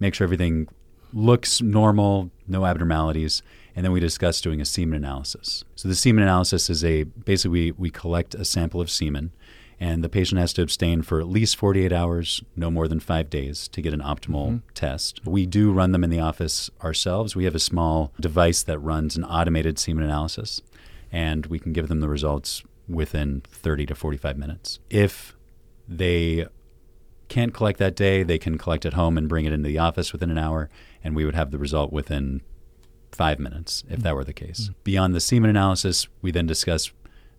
make 0.00 0.14
sure 0.14 0.24
everything 0.24 0.68
looks 1.12 1.62
normal, 1.62 2.30
no 2.46 2.66
abnormalities, 2.66 3.42
and 3.74 3.84
then 3.84 3.92
we 3.92 4.00
discuss 4.00 4.40
doing 4.40 4.60
a 4.60 4.64
semen 4.64 4.96
analysis. 4.96 5.64
So 5.74 5.88
the 5.88 5.94
semen 5.94 6.22
analysis 6.22 6.70
is 6.70 6.84
a 6.84 7.04
basically 7.04 7.50
we, 7.50 7.70
we 7.72 7.90
collect 7.90 8.34
a 8.34 8.44
sample 8.44 8.80
of 8.80 8.90
semen 8.90 9.32
and 9.78 10.02
the 10.02 10.08
patient 10.08 10.40
has 10.40 10.54
to 10.54 10.62
abstain 10.62 11.02
for 11.02 11.20
at 11.20 11.28
least 11.28 11.56
48 11.56 11.92
hours, 11.92 12.42
no 12.56 12.70
more 12.70 12.88
than 12.88 12.98
5 12.98 13.28
days 13.28 13.68
to 13.68 13.82
get 13.82 13.92
an 13.92 14.00
optimal 14.00 14.46
mm-hmm. 14.46 14.72
test. 14.72 15.20
We 15.26 15.44
do 15.44 15.70
run 15.70 15.92
them 15.92 16.02
in 16.02 16.08
the 16.08 16.20
office 16.20 16.70
ourselves. 16.82 17.36
We 17.36 17.44
have 17.44 17.54
a 17.54 17.60
small 17.60 18.12
device 18.18 18.62
that 18.62 18.78
runs 18.78 19.16
an 19.16 19.24
automated 19.24 19.78
semen 19.78 20.04
analysis 20.04 20.62
and 21.12 21.46
we 21.46 21.58
can 21.58 21.72
give 21.72 21.88
them 21.88 22.00
the 22.00 22.08
results 22.08 22.62
within 22.88 23.42
30 23.48 23.86
to 23.86 23.94
45 23.94 24.38
minutes. 24.38 24.78
If 24.88 25.35
they 25.88 26.46
can't 27.28 27.52
collect 27.52 27.78
that 27.78 27.96
day, 27.96 28.22
they 28.22 28.38
can 28.38 28.58
collect 28.58 28.86
at 28.86 28.94
home 28.94 29.18
and 29.18 29.28
bring 29.28 29.44
it 29.44 29.52
into 29.52 29.68
the 29.68 29.78
office 29.78 30.12
within 30.12 30.30
an 30.30 30.38
hour, 30.38 30.70
and 31.02 31.16
we 31.16 31.24
would 31.24 31.34
have 31.34 31.50
the 31.50 31.58
result 31.58 31.92
within 31.92 32.40
five 33.12 33.38
minutes 33.38 33.84
if 33.88 34.00
that 34.00 34.14
were 34.14 34.24
the 34.24 34.32
case. 34.32 34.62
Mm-hmm. 34.64 34.72
Beyond 34.84 35.14
the 35.14 35.20
semen 35.20 35.50
analysis, 35.50 36.06
we 36.22 36.30
then 36.30 36.46
discuss 36.46 36.92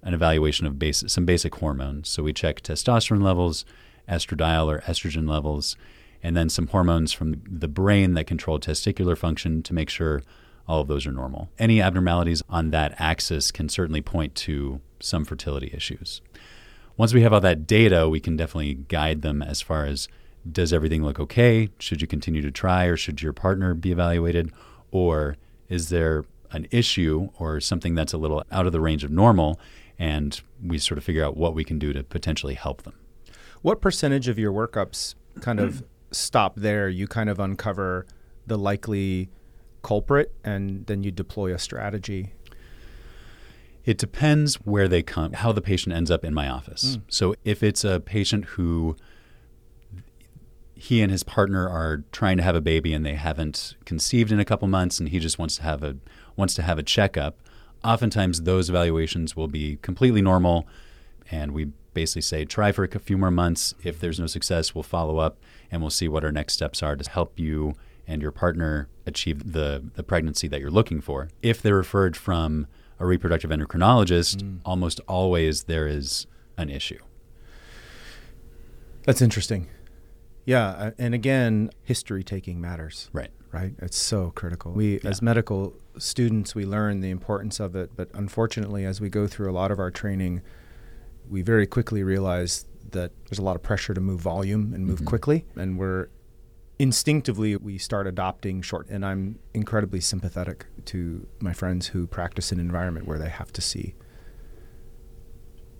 an 0.03 0.13
evaluation 0.13 0.67
of 0.67 0.79
base, 0.79 1.03
some 1.07 1.25
basic 1.25 1.55
hormones. 1.55 2.09
So 2.09 2.23
we 2.23 2.33
check 2.33 2.61
testosterone 2.61 3.23
levels, 3.23 3.65
estradiol 4.09 4.67
or 4.67 4.79
estrogen 4.81 5.29
levels, 5.29 5.75
and 6.23 6.35
then 6.35 6.49
some 6.49 6.67
hormones 6.67 7.13
from 7.13 7.41
the 7.49 7.67
brain 7.67 8.13
that 8.13 8.25
control 8.25 8.59
testicular 8.59 9.17
function 9.17 9.61
to 9.63 9.73
make 9.73 9.89
sure 9.89 10.23
all 10.67 10.81
of 10.81 10.87
those 10.87 11.07
are 11.07 11.11
normal. 11.11 11.49
Any 11.57 11.81
abnormalities 11.81 12.43
on 12.49 12.71
that 12.71 12.95
axis 12.99 13.51
can 13.51 13.69
certainly 13.69 14.01
point 14.01 14.35
to 14.35 14.81
some 14.99 15.25
fertility 15.25 15.71
issues 15.73 16.21
once 16.97 17.13
we 17.13 17.21
have 17.21 17.31
all 17.31 17.39
that 17.41 17.67
data, 17.67 18.09
we 18.09 18.19
can 18.19 18.35
definitely 18.35 18.73
guide 18.73 19.21
them 19.21 19.41
as 19.41 19.61
far 19.61 19.85
as 19.85 20.07
does 20.49 20.73
everything 20.73 21.03
look 21.03 21.19
okay? 21.19 21.69
Should 21.79 22.01
you 22.01 22.07
continue 22.07 22.41
to 22.41 22.51
try, 22.51 22.85
or 22.85 22.97
should 22.97 23.21
your 23.21 23.33
partner 23.33 23.73
be 23.73 23.91
evaluated? 23.91 24.51
Or 24.91 25.37
is 25.69 25.89
there 25.89 26.25
an 26.51 26.67
issue 26.71 27.29
or 27.37 27.59
something 27.59 27.95
that's 27.95 28.13
a 28.13 28.17
little 28.17 28.43
out 28.51 28.65
of 28.65 28.71
the 28.71 28.79
range 28.79 29.03
of 29.03 29.11
normal? 29.11 29.59
And 29.99 30.39
we 30.65 30.77
sort 30.77 30.97
of 30.97 31.03
figure 31.03 31.23
out 31.23 31.35
what 31.35 31.53
we 31.53 31.63
can 31.63 31.77
do 31.79 31.93
to 31.93 32.03
potentially 32.03 32.53
help 32.53 32.83
them. 32.83 32.93
What 33.61 33.81
percentage 33.81 34.27
of 34.27 34.39
your 34.39 34.53
workups 34.53 35.15
kind 35.41 35.59
of 35.59 35.83
stop 36.11 36.55
there? 36.55 36.87
You 36.87 37.07
kind 37.07 37.29
of 37.29 37.39
uncover 37.39 38.05
the 38.45 38.57
likely 38.57 39.29
culprit, 39.83 40.33
and 40.43 40.85
then 40.85 41.03
you 41.03 41.11
deploy 41.11 41.53
a 41.53 41.59
strategy. 41.59 42.33
It 43.87 43.97
depends 43.97 44.55
where 44.65 44.87
they 44.87 45.01
come, 45.01 45.31
how 45.31 45.53
the 45.53 45.61
patient 45.61 45.95
ends 45.95 46.11
up 46.11 46.25
in 46.25 46.33
my 46.33 46.47
office. 46.49 46.95
Hmm. 46.95 47.01
So 47.07 47.35
if 47.43 47.63
it's 47.63 47.83
a 47.85 48.01
patient 48.01 48.43
who 48.45 48.97
he 50.75 51.01
and 51.01 51.09
his 51.09 51.23
partner 51.23 51.67
are 51.67 52.03
trying 52.11 52.37
to 52.37 52.43
have 52.43 52.55
a 52.55 52.61
baby 52.61 52.93
and 52.93 53.05
they 53.05 53.15
haven't 53.15 53.75
conceived 53.85 54.31
in 54.31 54.39
a 54.39 54.45
couple 54.45 54.67
months 54.67 54.99
and 54.99 55.09
he 55.09 55.19
just 55.19 55.39
wants 55.39 55.55
to 55.55 55.63
have 55.63 55.83
a 55.83 55.95
wants 56.35 56.53
to 56.55 56.61
have 56.61 56.77
a 56.77 56.83
checkup, 56.83 57.39
oftentimes 57.83 58.41
those 58.41 58.69
evaluations 58.69 59.35
will 59.37 59.47
be 59.47 59.77
completely 59.81 60.21
normal 60.21 60.67
And 61.31 61.51
we 61.51 61.65
basically 61.93 62.21
say, 62.21 62.45
try 62.45 62.71
for 62.71 62.83
a 62.83 62.99
few 62.99 63.17
more 63.17 63.31
months. 63.31 63.73
If 63.83 63.99
there's 63.99 64.19
no 64.19 64.27
success, 64.27 64.75
we'll 64.75 64.83
follow 64.83 65.17
up 65.17 65.37
and 65.71 65.81
we'll 65.81 65.89
see 65.89 66.07
what 66.07 66.23
our 66.23 66.31
next 66.31 66.53
steps 66.53 66.81
are 66.81 66.95
to 66.95 67.09
help 67.09 67.39
you 67.39 67.75
and 68.07 68.21
your 68.21 68.31
partner 68.31 68.87
achieve 69.05 69.51
the, 69.51 69.83
the 69.95 70.03
pregnancy 70.03 70.47
that 70.47 70.61
you're 70.61 70.71
looking 70.71 71.01
for. 71.01 71.29
If 71.41 71.61
they're 71.61 71.75
referred 71.75 72.15
from 72.15 72.67
a 72.99 73.05
reproductive 73.05 73.51
endocrinologist, 73.51 74.37
mm. 74.37 74.59
almost 74.65 74.99
always 75.07 75.63
there 75.63 75.87
is 75.87 76.27
an 76.57 76.69
issue. 76.69 76.99
That's 79.05 79.21
interesting. 79.21 79.67
Yeah, 80.45 80.67
uh, 80.67 80.91
and 80.97 81.13
again, 81.13 81.71
history 81.83 82.23
taking 82.23 82.59
matters. 82.59 83.09
Right. 83.13 83.31
Right. 83.51 83.73
It's 83.79 83.97
so 83.97 84.31
critical. 84.35 84.73
We 84.73 84.95
yeah. 84.95 85.09
as 85.09 85.21
medical 85.21 85.73
students 85.97 86.53
we 86.53 86.65
learn 86.65 86.99
the 86.99 87.09
importance 87.09 87.59
of 87.59 87.75
it, 87.75 87.91
but 87.95 88.09
unfortunately 88.13 88.85
as 88.85 88.99
we 89.01 89.09
go 89.09 89.25
through 89.25 89.49
a 89.49 89.53
lot 89.53 89.71
of 89.71 89.79
our 89.79 89.89
training, 89.89 90.41
we 91.29 91.41
very 91.41 91.65
quickly 91.65 92.03
realize 92.03 92.65
that 92.91 93.11
there's 93.25 93.39
a 93.39 93.41
lot 93.41 93.55
of 93.55 93.63
pressure 93.63 93.93
to 93.93 94.01
move 94.01 94.19
volume 94.19 94.73
and 94.73 94.85
move 94.85 94.97
mm-hmm. 94.97 95.05
quickly 95.05 95.45
and 95.55 95.77
we're 95.77 96.07
instinctively 96.79 97.55
we 97.55 97.77
start 97.77 98.05
adopting 98.05 98.61
short 98.61 98.87
and 98.89 99.03
i'm 99.03 99.39
incredibly 99.53 99.99
sympathetic 99.99 100.67
to 100.85 101.25
my 101.39 101.51
friends 101.51 101.87
who 101.87 102.05
practice 102.05 102.51
in 102.51 102.59
an 102.59 102.65
environment 102.65 103.07
where 103.07 103.17
they 103.17 103.29
have 103.29 103.51
to 103.51 103.61
see 103.61 103.95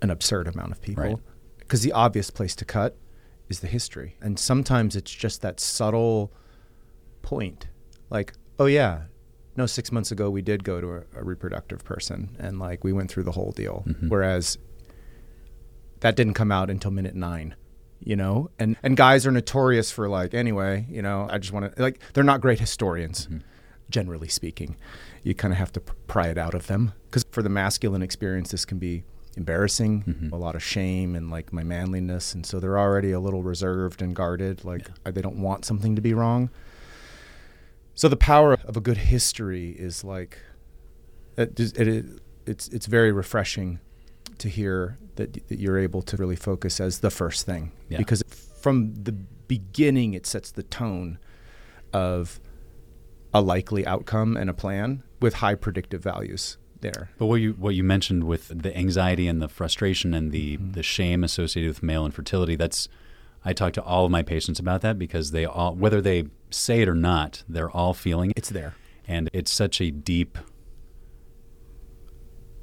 an 0.01 0.09
absurd 0.09 0.47
amount 0.47 0.71
of 0.71 0.81
people. 0.81 1.21
Because 1.59 1.81
right. 1.81 1.91
the 1.91 1.97
obvious 1.97 2.29
place 2.29 2.55
to 2.55 2.65
cut 2.65 2.97
is 3.49 3.59
the 3.59 3.67
history. 3.67 4.15
And 4.21 4.37
sometimes 4.37 4.95
it's 4.95 5.11
just 5.11 5.41
that 5.41 5.59
subtle 5.59 6.31
point. 7.21 7.67
Like 8.09 8.33
oh 8.59 8.65
yeah 8.65 9.03
no 9.55 9.65
six 9.65 9.91
months 9.91 10.11
ago 10.11 10.29
we 10.29 10.41
did 10.41 10.63
go 10.63 10.79
to 10.79 10.93
a, 10.93 11.03
a 11.15 11.23
reproductive 11.23 11.83
person 11.83 12.35
and 12.39 12.59
like 12.59 12.83
we 12.83 12.93
went 12.93 13.11
through 13.11 13.23
the 13.23 13.31
whole 13.31 13.51
deal. 13.51 13.83
Mm-hmm. 13.87 14.07
whereas 14.07 14.57
that 15.99 16.15
didn't 16.15 16.35
come 16.35 16.51
out 16.51 16.69
until 16.69 16.91
minute 16.91 17.15
nine 17.15 17.55
you 17.99 18.15
know 18.15 18.49
and 18.59 18.75
and 18.83 18.95
guys 18.95 19.25
are 19.25 19.31
notorious 19.31 19.91
for 19.91 20.07
like 20.07 20.33
anyway 20.33 20.85
you 20.89 21.01
know 21.01 21.27
i 21.31 21.37
just 21.37 21.53
want 21.53 21.75
to 21.75 21.81
like 21.81 21.99
they're 22.13 22.23
not 22.23 22.41
great 22.41 22.59
historians 22.59 23.25
mm-hmm. 23.25 23.39
generally 23.89 24.27
speaking 24.27 24.75
you 25.23 25.33
kind 25.33 25.53
of 25.53 25.57
have 25.57 25.71
to 25.71 25.79
pry 25.79 26.27
it 26.27 26.37
out 26.37 26.53
of 26.53 26.67
them 26.67 26.93
because 27.05 27.25
for 27.31 27.41
the 27.41 27.49
masculine 27.49 28.01
experience 28.01 28.51
this 28.51 28.65
can 28.65 28.77
be 28.77 29.03
embarrassing 29.35 30.03
mm-hmm. 30.03 30.33
a 30.33 30.37
lot 30.37 30.55
of 30.55 30.63
shame 30.63 31.15
and 31.15 31.29
like 31.29 31.53
my 31.53 31.63
manliness 31.63 32.33
and 32.33 32.45
so 32.45 32.59
they're 32.59 32.79
already 32.79 33.11
a 33.11 33.19
little 33.19 33.43
reserved 33.43 34.01
and 34.01 34.15
guarded 34.15 34.63
like 34.65 34.89
yeah. 35.05 35.11
they 35.11 35.21
don't 35.21 35.39
want 35.39 35.63
something 35.65 35.95
to 35.95 36.01
be 36.01 36.13
wrong 36.13 36.49
so 37.93 38.07
the 38.07 38.17
power 38.17 38.53
of 38.65 38.77
a 38.77 38.81
good 38.81 38.97
history 38.97 39.71
is 39.71 40.03
like 40.03 40.39
it, 41.37 41.59
it, 41.59 41.77
it 41.77 42.05
it's 42.45 42.67
it's 42.69 42.85
very 42.85 43.11
refreshing 43.11 43.79
to 44.39 44.49
hear 44.49 44.97
that, 45.15 45.33
that 45.47 45.59
you're 45.59 45.77
able 45.77 46.01
to 46.03 46.17
really 46.17 46.35
focus 46.35 46.79
as 46.79 46.99
the 46.99 47.09
first 47.09 47.45
thing 47.45 47.71
yeah. 47.89 47.97
because 47.97 48.23
from 48.61 48.93
the 48.95 49.11
beginning 49.11 50.13
it 50.13 50.25
sets 50.25 50.51
the 50.51 50.63
tone 50.63 51.17
of 51.93 52.39
a 53.33 53.41
likely 53.41 53.85
outcome 53.85 54.37
and 54.37 54.49
a 54.49 54.53
plan 54.53 55.03
with 55.21 55.35
high 55.35 55.55
predictive 55.55 56.01
values 56.01 56.57
there. 56.81 57.09
But 57.17 57.25
what 57.27 57.35
you 57.35 57.53
what 57.53 57.75
you 57.75 57.83
mentioned 57.83 58.23
with 58.23 58.47
the 58.63 58.75
anxiety 58.75 59.27
and 59.27 59.41
the 59.41 59.47
frustration 59.47 60.13
and 60.13 60.31
the 60.31 60.57
mm-hmm. 60.57 60.71
the 60.71 60.83
shame 60.83 61.23
associated 61.23 61.69
with 61.69 61.83
male 61.83 62.05
infertility, 62.05 62.55
that's 62.55 62.87
I 63.43 63.53
talk 63.53 63.73
to 63.73 63.83
all 63.83 64.05
of 64.05 64.11
my 64.11 64.23
patients 64.23 64.59
about 64.59 64.81
that 64.81 64.99
because 64.99 65.31
they 65.31 65.45
all 65.45 65.75
whether 65.75 66.01
they 66.01 66.25
say 66.49 66.81
it 66.81 66.89
or 66.89 66.95
not, 66.95 67.43
they're 67.47 67.69
all 67.69 67.93
feeling 67.93 68.31
it. 68.31 68.37
It's 68.37 68.49
there. 68.49 68.75
And 69.07 69.29
it's 69.33 69.51
such 69.51 69.79
a 69.79 69.89
deep 69.89 70.37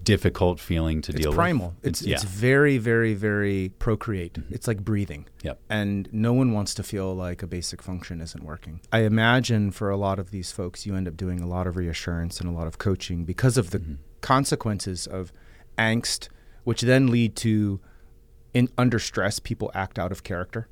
difficult 0.04 0.60
feeling 0.60 1.02
to 1.02 1.12
it's 1.12 1.20
deal 1.20 1.32
primal. 1.32 1.74
with. 1.82 1.86
It's 1.86 2.02
yeah. 2.02 2.14
it's 2.14 2.24
very 2.24 2.78
very 2.78 3.14
very 3.14 3.70
procreate. 3.78 4.34
Mm-hmm. 4.34 4.54
It's 4.54 4.68
like 4.68 4.84
breathing. 4.84 5.26
Yep. 5.42 5.60
And 5.68 6.08
no 6.12 6.32
one 6.32 6.52
wants 6.52 6.74
to 6.74 6.82
feel 6.82 7.14
like 7.14 7.42
a 7.42 7.46
basic 7.46 7.82
function 7.82 8.20
isn't 8.20 8.44
working. 8.44 8.80
I 8.92 9.00
imagine 9.00 9.70
for 9.70 9.90
a 9.90 9.96
lot 9.96 10.18
of 10.18 10.30
these 10.30 10.52
folks 10.52 10.86
you 10.86 10.94
end 10.94 11.08
up 11.08 11.16
doing 11.16 11.40
a 11.40 11.46
lot 11.46 11.66
of 11.66 11.76
reassurance 11.76 12.40
and 12.40 12.48
a 12.48 12.52
lot 12.52 12.66
of 12.66 12.78
coaching 12.78 13.24
because 13.24 13.56
of 13.56 13.70
the 13.70 13.78
mm-hmm. 13.78 13.94
consequences 14.20 15.06
of 15.06 15.32
angst 15.78 16.28
which 16.64 16.80
then 16.82 17.08
lead 17.08 17.36
to 17.36 17.80
in 18.52 18.68
under 18.76 18.98
stress 18.98 19.38
people 19.38 19.70
act 19.74 19.98
out 19.98 20.10
of 20.10 20.22
character. 20.22 20.68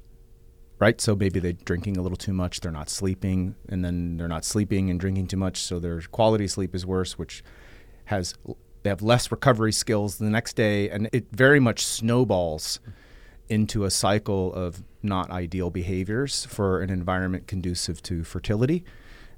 Right? 0.79 1.01
So 1.01 1.15
maybe 1.15 1.39
they're 1.39 1.53
drinking 1.53 1.97
a 1.97 2.03
little 2.03 2.17
too 2.17 2.33
much, 2.33 2.61
they're 2.61 2.73
not 2.73 2.91
sleeping, 2.91 3.55
and 3.69 3.85
then 3.85 4.17
they're 4.17 4.27
not 4.27 4.45
sleeping 4.45 4.91
and 4.91 4.99
drinking 4.99 5.29
too 5.29 5.37
much, 5.37 5.59
so 5.61 5.79
their 5.79 6.01
quality 6.01 6.49
sleep 6.49 6.75
is 6.75 6.85
worse, 6.85 7.17
which 7.17 7.45
has 8.07 8.35
they 8.83 8.91
have 8.91 9.03
less 9.03 9.31
recovery 9.31 9.73
skills 9.73 10.19
the 10.19 10.31
next 10.31 10.55
day, 10.55 10.91
and 10.91 11.09
it 11.13 11.27
very 11.33 11.61
much 11.61 11.85
snowballs 11.87 12.81
into 13.49 13.85
a 13.85 13.91
cycle 13.91 14.53
of 14.55 14.83
not 15.03 15.31
ideal 15.31 15.71
behaviors 15.71 16.47
for 16.47 16.81
an 16.81 16.91
environment 16.91 17.47
conducive 17.47 18.03
to 18.03 18.25
fertility. 18.25 18.85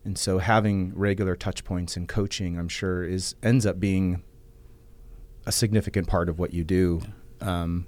And 0.05 0.19
so 0.19 0.39
having 0.39 0.93
regular 0.95 1.35
touch 1.35 1.65
points 1.65 1.97
and 1.97 2.09
coaching, 2.09 2.59
I'm 2.59 2.69
sure, 2.69 3.05
is 3.05 3.35
ends 3.43 3.65
up 3.67 3.81
being 3.81 4.23
a 5.47 5.53
significant 5.53 6.07
part 6.07 6.29
of 6.29 6.39
what 6.39 6.53
you 6.53 6.65
do. 6.65 7.03
Um, 7.41 7.87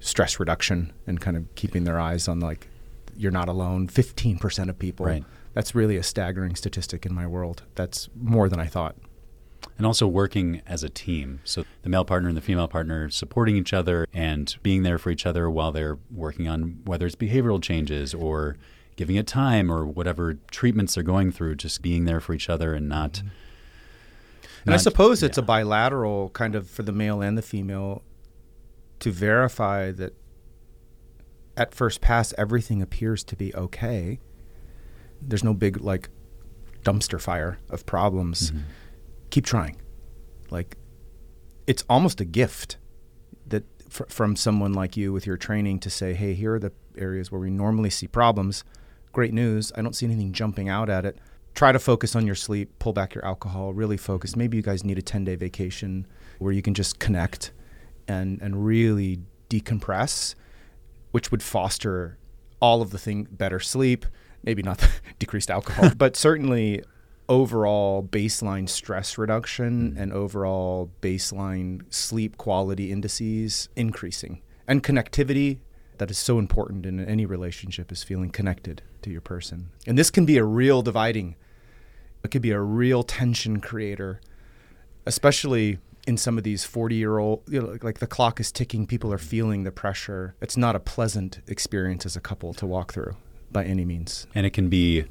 stress 0.00 0.40
reduction 0.40 0.92
and 1.06 1.20
kind 1.20 1.36
of 1.36 1.54
keeping 1.54 1.84
their 1.84 2.00
eyes 2.00 2.26
on 2.26 2.40
like 2.40 2.68
you're 3.16 3.30
not 3.32 3.48
alone. 3.48 3.86
Fifteen 3.88 4.38
percent 4.38 4.70
of 4.70 4.78
people. 4.78 5.06
Right. 5.06 5.24
That's 5.52 5.74
really 5.74 5.96
a 5.96 6.02
staggering 6.02 6.56
statistic 6.56 7.04
in 7.04 7.14
my 7.14 7.26
world. 7.26 7.64
That's 7.74 8.08
more 8.14 8.48
than 8.48 8.60
I 8.60 8.66
thought 8.66 8.96
and 9.76 9.86
also 9.86 10.06
working 10.06 10.62
as 10.66 10.82
a 10.82 10.88
team. 10.88 11.40
So 11.44 11.64
the 11.82 11.88
male 11.88 12.04
partner 12.04 12.28
and 12.28 12.36
the 12.36 12.42
female 12.42 12.68
partner 12.68 13.10
supporting 13.10 13.56
each 13.56 13.72
other 13.72 14.06
and 14.12 14.54
being 14.62 14.82
there 14.82 14.98
for 14.98 15.10
each 15.10 15.26
other 15.26 15.50
while 15.50 15.72
they're 15.72 15.98
working 16.10 16.48
on 16.48 16.80
whether 16.84 17.06
it's 17.06 17.16
behavioral 17.16 17.62
changes 17.62 18.14
or 18.14 18.56
giving 18.96 19.16
it 19.16 19.26
time 19.26 19.70
or 19.70 19.86
whatever 19.86 20.34
treatments 20.50 20.94
they're 20.94 21.02
going 21.02 21.32
through, 21.32 21.56
just 21.56 21.82
being 21.82 22.04
there 22.04 22.20
for 22.20 22.34
each 22.34 22.48
other 22.48 22.74
and 22.74 22.88
not. 22.88 23.14
Mm-hmm. 23.14 23.28
And 24.64 24.66
not, 24.66 24.74
I 24.74 24.76
suppose 24.76 25.22
yeah. 25.22 25.26
it's 25.26 25.38
a 25.38 25.42
bilateral 25.42 26.30
kind 26.30 26.54
of 26.54 26.68
for 26.68 26.82
the 26.82 26.92
male 26.92 27.22
and 27.22 27.38
the 27.38 27.42
female 27.42 28.02
to 28.98 29.10
verify 29.10 29.90
that 29.92 30.14
at 31.56 31.74
first 31.74 32.00
pass 32.00 32.34
everything 32.36 32.82
appears 32.82 33.24
to 33.24 33.36
be 33.36 33.54
okay. 33.54 34.18
There's 35.22 35.44
no 35.44 35.54
big 35.54 35.80
like 35.80 36.10
dumpster 36.84 37.20
fire 37.20 37.58
of 37.70 37.86
problems. 37.86 38.50
Mm-hmm 38.50 38.60
keep 39.30 39.44
trying. 39.44 39.80
Like, 40.50 40.76
it's 41.66 41.84
almost 41.88 42.20
a 42.20 42.24
gift 42.24 42.76
that 43.46 43.64
fr- 43.88 44.04
from 44.08 44.36
someone 44.36 44.72
like 44.72 44.96
you 44.96 45.12
with 45.12 45.26
your 45.26 45.36
training 45.36 45.80
to 45.80 45.90
say, 45.90 46.14
hey, 46.14 46.34
here 46.34 46.54
are 46.54 46.58
the 46.58 46.72
areas 46.96 47.30
where 47.30 47.40
we 47.40 47.50
normally 47.50 47.90
see 47.90 48.06
problems. 48.06 48.64
Great 49.12 49.32
news. 49.32 49.72
I 49.76 49.82
don't 49.82 49.94
see 49.94 50.06
anything 50.06 50.32
jumping 50.32 50.68
out 50.68 50.88
at 50.88 51.04
it. 51.04 51.18
Try 51.54 51.72
to 51.72 51.78
focus 51.78 52.14
on 52.14 52.26
your 52.26 52.36
sleep, 52.36 52.78
pull 52.78 52.92
back 52.92 53.14
your 53.14 53.24
alcohol, 53.24 53.72
really 53.72 53.96
focus. 53.96 54.36
Maybe 54.36 54.56
you 54.56 54.62
guys 54.62 54.84
need 54.84 54.98
a 54.98 55.02
10 55.02 55.24
day 55.24 55.34
vacation 55.34 56.06
where 56.38 56.52
you 56.52 56.62
can 56.62 56.74
just 56.74 56.98
connect 56.98 57.52
and, 58.06 58.40
and 58.40 58.64
really 58.64 59.20
decompress, 59.48 60.34
which 61.10 61.30
would 61.30 61.42
foster 61.42 62.18
all 62.60 62.82
of 62.82 62.90
the 62.90 62.98
thing 62.98 63.26
better 63.30 63.58
sleep, 63.58 64.06
maybe 64.44 64.62
not 64.62 64.88
decreased 65.18 65.50
alcohol, 65.50 65.90
but 65.96 66.16
certainly 66.16 66.82
overall 67.30 68.02
baseline 68.02 68.68
stress 68.68 69.16
reduction 69.16 69.92
mm. 69.92 70.00
and 70.02 70.12
overall 70.12 70.90
baseline 71.00 71.80
sleep 71.88 72.36
quality 72.36 72.90
indices 72.90 73.68
increasing. 73.76 74.42
And 74.66 74.82
connectivity 74.82 75.60
that 75.98 76.10
is 76.10 76.18
so 76.18 76.38
important 76.38 76.84
in 76.84 77.02
any 77.04 77.24
relationship 77.24 77.92
is 77.92 78.02
feeling 78.02 78.30
connected 78.30 78.82
to 79.02 79.10
your 79.10 79.20
person. 79.20 79.70
And 79.86 79.96
this 79.96 80.10
can 80.10 80.26
be 80.26 80.38
a 80.38 80.44
real 80.44 80.82
dividing, 80.82 81.36
it 82.24 82.30
could 82.30 82.42
be 82.42 82.50
a 82.50 82.60
real 82.60 83.02
tension 83.02 83.60
creator, 83.60 84.20
especially 85.06 85.78
in 86.06 86.16
some 86.16 86.36
of 86.36 86.44
these 86.44 86.64
40 86.64 86.96
year 86.96 87.18
old, 87.18 87.42
you 87.46 87.62
know, 87.62 87.78
like 87.82 88.00
the 88.00 88.06
clock 88.06 88.40
is 88.40 88.50
ticking, 88.50 88.86
people 88.86 89.12
are 89.12 89.18
feeling 89.18 89.62
the 89.62 89.70
pressure. 89.70 90.34
It's 90.40 90.56
not 90.56 90.74
a 90.74 90.80
pleasant 90.80 91.40
experience 91.46 92.04
as 92.04 92.16
a 92.16 92.20
couple 92.20 92.54
to 92.54 92.66
walk 92.66 92.92
through 92.92 93.16
by 93.52 93.64
any 93.64 93.84
means. 93.84 94.26
And 94.34 94.44
it 94.46 94.50
can 94.50 94.68
be 94.68 95.04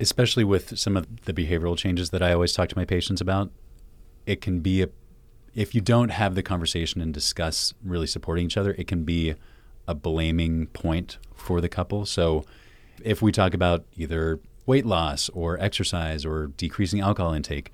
especially 0.00 0.44
with 0.44 0.78
some 0.78 0.96
of 0.96 1.24
the 1.26 1.32
behavioral 1.32 1.76
changes 1.76 2.10
that 2.10 2.22
I 2.22 2.32
always 2.32 2.52
talk 2.52 2.68
to 2.70 2.76
my 2.76 2.84
patients 2.84 3.20
about, 3.20 3.50
it 4.26 4.40
can 4.40 4.60
be 4.60 4.82
a 4.82 4.88
if 5.54 5.74
you 5.74 5.80
don't 5.80 6.10
have 6.10 6.34
the 6.34 6.42
conversation 6.42 7.00
and 7.00 7.12
discuss 7.12 7.74
really 7.84 8.06
supporting 8.06 8.46
each 8.46 8.56
other, 8.56 8.74
it 8.78 8.86
can 8.86 9.04
be 9.04 9.34
a 9.88 9.94
blaming 9.94 10.66
point 10.68 11.18
for 11.34 11.60
the 11.60 11.68
couple. 11.68 12.06
So 12.06 12.44
if 13.02 13.20
we 13.20 13.32
talk 13.32 13.52
about 13.52 13.84
either 13.96 14.38
weight 14.66 14.86
loss 14.86 15.28
or 15.30 15.58
exercise 15.58 16.24
or 16.24 16.48
decreasing 16.56 17.00
alcohol 17.00 17.32
intake, 17.32 17.72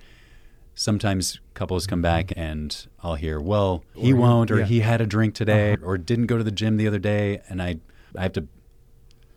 sometimes 0.73 1.39
couples 1.53 1.85
come 1.85 2.01
back 2.01 2.33
and 2.35 2.87
I'll 3.03 3.15
hear, 3.15 3.39
well, 3.39 3.83
he 3.93 4.13
or, 4.13 4.15
won't, 4.15 4.49
or 4.49 4.59
yeah. 4.59 4.65
he 4.65 4.79
had 4.79 5.01
a 5.01 5.05
drink 5.05 5.35
today, 5.35 5.73
uh-huh. 5.73 5.85
or 5.85 5.97
didn't 5.99 6.25
go 6.25 6.37
to 6.37 6.43
the 6.43 6.51
gym 6.51 6.77
the 6.77 6.87
other 6.87 6.99
day. 6.99 7.41
And 7.47 7.61
I, 7.61 7.77
I 8.15 8.23
have 8.23 8.33
to 8.33 8.47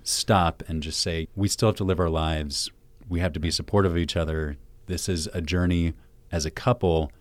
stop 0.03 0.63
and 0.67 0.83
just 0.83 1.01
say, 1.01 1.29
we 1.37 1.49
still 1.49 1.69
have 1.69 1.77
to 1.77 1.85
live 1.85 2.01
our 2.01 2.09
lives 2.09 2.71
we 3.11 3.21
have 3.21 3.33
to 3.35 3.41
be 3.41 3.51
supportive 3.51 3.93
of 3.93 3.99
each 3.99 4.17
other. 4.17 4.57
This 4.87 5.07
is 5.09 5.29
a 5.35 5.43
journey 5.43 5.93
as 6.33 6.47
a 6.47 6.51
couple. 6.51 7.13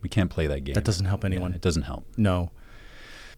we 0.00 0.08
can't 0.08 0.30
play 0.30 0.46
that 0.46 0.60
game. 0.64 0.74
That 0.74 0.84
doesn't 0.84 1.04
help 1.06 1.22
Yeah, 1.24 1.30
anyone. 1.30 1.52
it 1.52 1.60
doesn't 1.60 1.82
help. 1.82 2.06
No. 2.16 2.50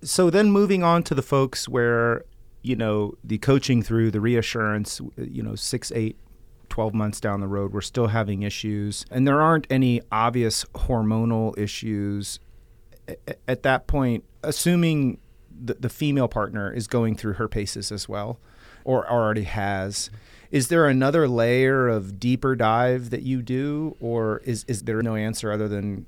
So 0.02 0.30
then 0.30 0.50
moving 0.52 0.82
on 0.84 1.02
to 1.04 1.14
the 1.14 1.22
folks 1.22 1.68
where, 1.68 2.24
you 2.62 2.76
know, 2.76 3.14
the 3.24 3.38
coaching 3.38 3.82
through 3.82 4.10
the 4.10 4.20
reassurance, 4.20 5.00
you 5.16 5.42
know, 5.42 5.54
six, 5.54 5.90
eight, 5.92 6.16
12 6.68 6.92
months 6.94 7.20
down 7.20 7.40
the 7.40 7.48
road, 7.48 7.72
we're 7.72 7.80
still 7.80 8.08
having 8.08 8.42
issues. 8.42 9.06
And 9.10 9.26
there 9.26 9.40
aren't 9.40 9.66
any 9.70 10.02
obvious 10.12 10.64
hormonal 10.74 11.56
issues. 11.58 12.38
At 13.48 13.62
that 13.62 13.86
point, 13.86 14.24
assuming 14.42 15.18
the, 15.50 15.74
the 15.74 15.88
female 15.88 16.28
partner 16.28 16.70
is 16.72 16.86
going 16.86 17.16
through 17.16 17.34
her 17.34 17.48
paces 17.48 17.90
as 17.90 18.08
well, 18.08 18.38
or 18.84 19.08
already 19.10 19.44
has, 19.44 20.10
is 20.50 20.68
there 20.68 20.86
another 20.86 21.28
layer 21.28 21.88
of 21.88 22.18
deeper 22.18 22.56
dive 22.56 23.10
that 23.10 23.22
you 23.22 23.42
do? 23.42 23.96
Or 24.00 24.38
is, 24.44 24.64
is 24.68 24.82
there 24.82 25.02
no 25.02 25.14
answer 25.14 25.52
other 25.52 25.68
than 25.68 26.06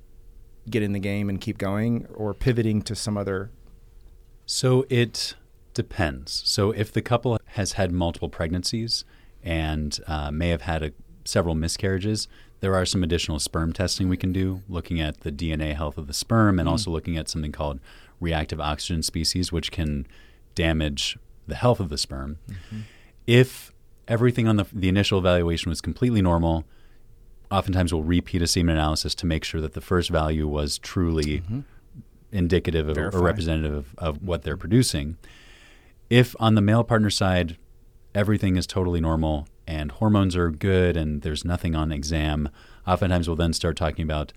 get 0.68 0.82
in 0.82 0.92
the 0.92 0.98
game 0.98 1.28
and 1.28 1.40
keep 1.40 1.58
going 1.58 2.06
or 2.14 2.34
pivoting 2.34 2.82
to 2.82 2.94
some 2.94 3.16
other 3.16 3.50
So 4.46 4.86
it 4.88 5.34
depends. 5.74 6.42
So 6.44 6.70
if 6.72 6.92
the 6.92 7.02
couple 7.02 7.38
has 7.46 7.72
had 7.72 7.92
multiple 7.92 8.28
pregnancies 8.28 9.04
and 9.42 9.98
uh, 10.06 10.30
may 10.30 10.48
have 10.48 10.62
had 10.62 10.82
a, 10.82 10.92
several 11.24 11.54
miscarriages, 11.54 12.28
there 12.60 12.74
are 12.74 12.84
some 12.84 13.02
additional 13.02 13.38
sperm 13.38 13.72
testing 13.72 14.08
we 14.08 14.16
can 14.16 14.32
do, 14.32 14.62
looking 14.68 15.00
at 15.00 15.20
the 15.20 15.32
DNA 15.32 15.74
health 15.74 15.96
of 15.96 16.06
the 16.06 16.12
sperm 16.12 16.58
and 16.58 16.68
also 16.68 16.90
looking 16.90 17.16
at 17.16 17.28
something 17.28 17.52
called 17.52 17.80
reactive 18.20 18.60
oxygen 18.60 19.02
species, 19.02 19.50
which 19.50 19.70
can 19.70 20.06
damage 20.54 21.18
the 21.46 21.54
health 21.54 21.80
of 21.80 21.88
the 21.88 21.96
sperm. 21.96 22.38
If 23.26 23.72
everything 24.08 24.48
on 24.48 24.56
the, 24.56 24.66
the 24.72 24.88
initial 24.88 25.18
evaluation 25.18 25.70
was 25.70 25.80
completely 25.80 26.22
normal, 26.22 26.64
oftentimes 27.50 27.92
we'll 27.92 28.02
repeat 28.02 28.42
a 28.42 28.46
semen 28.46 28.76
analysis 28.76 29.14
to 29.16 29.26
make 29.26 29.44
sure 29.44 29.60
that 29.60 29.74
the 29.74 29.80
first 29.80 30.10
value 30.10 30.46
was 30.46 30.78
truly 30.78 31.40
mm-hmm. 31.40 31.60
indicative 32.32 32.88
of, 32.88 32.98
or 32.98 33.20
representative 33.20 33.74
of, 33.74 33.94
of 33.98 34.22
what 34.22 34.42
they're 34.42 34.56
producing. 34.56 35.16
If 36.08 36.34
on 36.40 36.54
the 36.54 36.60
male 36.60 36.84
partner 36.84 37.10
side, 37.10 37.56
everything 38.14 38.56
is 38.56 38.66
totally 38.66 39.00
normal 39.00 39.46
and 39.66 39.92
hormones 39.92 40.34
are 40.34 40.50
good 40.50 40.96
and 40.96 41.22
there's 41.22 41.44
nothing 41.44 41.74
on 41.74 41.92
exam, 41.92 42.48
oftentimes 42.86 43.28
we'll 43.28 43.36
then 43.36 43.52
start 43.52 43.76
talking 43.76 44.02
about 44.02 44.32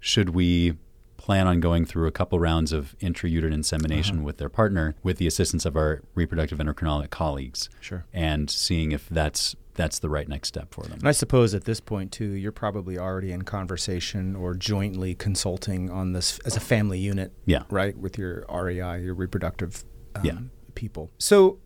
should 0.00 0.30
we 0.30 0.74
plan 1.22 1.46
on 1.46 1.60
going 1.60 1.84
through 1.84 2.08
a 2.08 2.10
couple 2.10 2.40
rounds 2.40 2.72
of 2.72 2.96
intrauterine 3.00 3.54
insemination 3.54 4.24
with 4.24 4.38
their 4.38 4.48
partner 4.48 4.96
with 5.04 5.18
the 5.18 5.26
assistance 5.28 5.64
of 5.64 5.76
our 5.76 6.02
reproductive 6.16 6.58
endocrinologic 6.58 7.10
colleagues 7.10 7.70
Sure. 7.80 8.04
and 8.12 8.50
seeing 8.50 8.90
if 8.90 9.08
that's 9.08 9.54
that's 9.74 10.00
the 10.00 10.08
right 10.10 10.28
next 10.28 10.48
step 10.48 10.74
for 10.74 10.82
them. 10.84 10.98
And 10.98 11.08
I 11.08 11.12
suppose 11.12 11.54
at 11.54 11.64
this 11.64 11.80
point 11.80 12.12
too, 12.12 12.26
you're 12.26 12.52
probably 12.52 12.98
already 12.98 13.32
in 13.32 13.40
conversation 13.42 14.36
or 14.36 14.52
jointly 14.54 15.14
consulting 15.14 15.88
on 15.90 16.12
this 16.12 16.38
as 16.40 16.56
a 16.56 16.60
family 16.60 16.98
unit, 16.98 17.32
Yeah. 17.46 17.62
right, 17.70 17.96
with 17.96 18.18
your 18.18 18.44
REI, 18.52 19.00
your 19.02 19.14
reproductive 19.14 19.82
um, 20.16 20.24
Yeah. 20.24 20.38
people. 20.74 21.10
So 21.18 21.58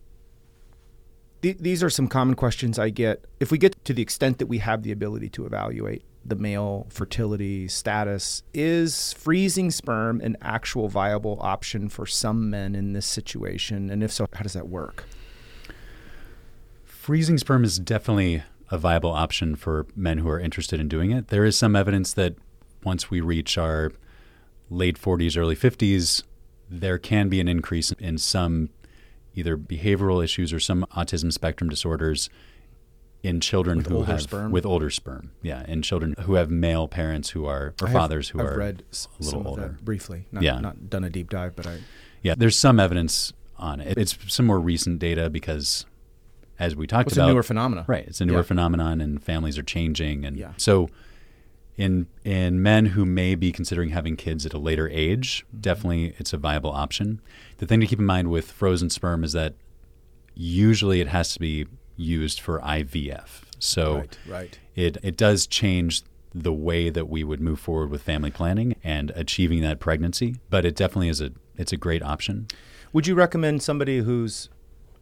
th- 1.47 1.59
these 1.59 1.83
are 1.83 1.91
some 1.91 2.09
common 2.09 2.35
questions 2.35 2.79
I 2.79 2.91
get. 2.91 3.25
If 3.39 3.51
we 3.51 3.59
get 3.59 3.85
to 3.85 3.95
the 3.95 4.03
extent 4.03 4.39
that 4.39 4.47
we 4.47 4.59
have 4.59 4.83
the 4.83 4.93
ability 4.93 5.29
to 5.31 5.47
evaluate 5.47 6.03
the 6.25 6.35
male 6.35 6.87
fertility 6.91 7.69
status, 7.69 8.43
is 8.53 9.13
freezing 9.13 9.71
sperm 9.71 10.21
an 10.21 10.37
actual 10.43 10.89
viable 10.89 11.39
option 11.41 11.89
for 11.89 12.05
some 12.05 12.51
men 12.51 12.75
in 12.75 12.95
this 12.95 13.07
situation? 13.07 13.91
And 13.91 14.03
if 14.03 14.11
so, 14.11 14.27
how 14.33 14.43
does 14.43 14.55
that 14.55 14.69
work? 14.69 15.05
Freezing 16.85 17.39
sperm 17.39 17.63
is 17.63 17.79
definitely 17.79 18.43
a 18.73 18.79
viable 18.79 19.13
option 19.13 19.55
for 19.55 19.87
men 19.95 20.19
who 20.19 20.29
are 20.29 20.41
interested 20.41 20.81
in 20.81 20.89
doing 20.89 21.13
it. 21.13 21.29
There 21.29 21.45
is 21.45 21.57
some 21.57 21.77
evidence 21.77 22.13
that 22.15 22.35
once 22.83 23.09
we 23.09 23.21
reach 23.21 23.57
our 23.57 23.93
late 24.69 25.01
40s, 25.01 25.39
early 25.39 25.55
50s, 25.55 26.25
there 26.69 26.99
can 26.99 27.29
be 27.29 27.41
an 27.41 27.47
increase 27.47 27.93
in 27.93 28.19
some 28.19 28.71
either 29.37 29.57
behavioral 29.57 30.25
issues 30.25 30.53
or 30.53 30.59
some 30.59 30.85
autism 30.97 31.33
spectrum 31.33 31.71
disorders 31.71 32.29
in 33.23 33.41
children 33.41 33.79
With 33.79 33.87
who 33.89 33.97
older 33.97 34.13
have 34.13 34.23
sperm? 34.23 34.51
with 34.53 34.65
older 34.67 34.91
sperm. 34.91 35.31
Yeah, 35.43 35.65
in 35.69 35.83
children 35.83 36.15
who 36.21 36.35
have 36.35 36.51
male 36.51 36.89
parents 36.89 37.31
who 37.31 37.45
are 37.47 37.75
or 37.81 37.87
I 37.89 37.91
have- 37.91 37.93
fathers 38.01 38.31
who 38.31 38.41
I've 38.41 38.47
are 38.47 38.59
read 38.59 38.83
a 38.83 39.23
little 39.23 39.31
some 39.31 39.41
of 39.41 39.47
older. 39.47 39.79
briefly. 39.83 40.27
Not, 40.33 40.43
Yeah. 40.43 40.59
not 40.61 40.89
done 40.91 41.05
a 41.05 41.11
deep 41.11 41.31
dive, 41.31 41.55
but 41.55 41.67
I 41.67 41.79
Yeah, 42.23 42.35
there's 42.37 42.57
some 42.57 42.81
evidence 42.81 43.33
on 43.59 43.81
it. 43.81 43.97
It's 43.99 44.17
some 44.33 44.47
more 44.47 44.59
recent 44.61 44.99
data 44.99 45.29
because 45.31 45.87
as 46.59 46.75
we 46.75 46.87
talked 46.87 47.09
It's 47.09 47.17
about 47.17 47.29
a 47.31 47.33
newer 47.33 47.43
phenomena. 47.43 47.85
Right. 47.87 48.07
It's 48.07 48.21
a 48.21 48.27
newer 48.27 48.39
Yeah. 48.39 48.43
phenomenon 48.43 49.01
and 49.01 49.23
families 49.23 49.59
are 49.59 49.63
changing 49.63 50.25
and 50.25 50.37
Yeah. 50.37 50.53
so 50.57 50.89
in 51.77 52.07
in 52.25 52.63
men 52.63 52.87
who 52.87 53.05
may 53.05 53.35
be 53.35 53.53
considering 53.53 53.91
having 53.91 54.17
kids 54.17 54.47
at 54.47 54.55
a 54.55 54.59
later 54.59 54.89
age, 54.91 55.45
Mm-hmm. 55.49 55.61
definitely 55.61 56.15
it's 56.19 56.33
a 56.33 56.39
viable 56.39 56.71
option. 56.73 57.21
The 57.59 57.67
thing 57.67 57.81
to 57.81 57.87
keep 57.87 57.99
in 57.99 58.07
mind 58.07 58.31
with 58.31 58.51
frozen 58.51 58.91
sperm 58.91 59.25
is 59.25 59.33
that 59.33 59.55
usually 60.35 61.01
it 61.01 61.09
has 61.09 61.33
to 61.35 61.41
be 61.41 61.67
used 61.97 62.41
for 62.41 62.61
IVF. 62.61 63.43
So 63.59 63.99
Right, 63.99 64.19
right. 64.29 64.59
it 64.75 64.99
it 65.03 65.17
does 65.17 65.47
change 65.47 66.03
the 66.35 66.53
way 66.53 66.91
that 66.91 67.09
we 67.09 67.25
would 67.25 67.41
move 67.41 67.59
forward 67.59 67.89
with 67.91 68.03
family 68.03 68.31
planning 68.31 68.77
and 68.85 69.11
achieving 69.13 69.63
that 69.63 69.81
pregnancy, 69.81 70.37
but 70.51 70.65
it 70.67 70.77
definitely 70.77 71.09
is 71.09 71.21
a 71.21 71.31
it's 71.57 71.73
a 71.73 71.77
great 71.79 72.03
option. 72.03 72.47
Would 72.93 73.07
you 73.07 73.15
recommend 73.15 73.63
somebody 73.63 73.99
who's 74.01 74.49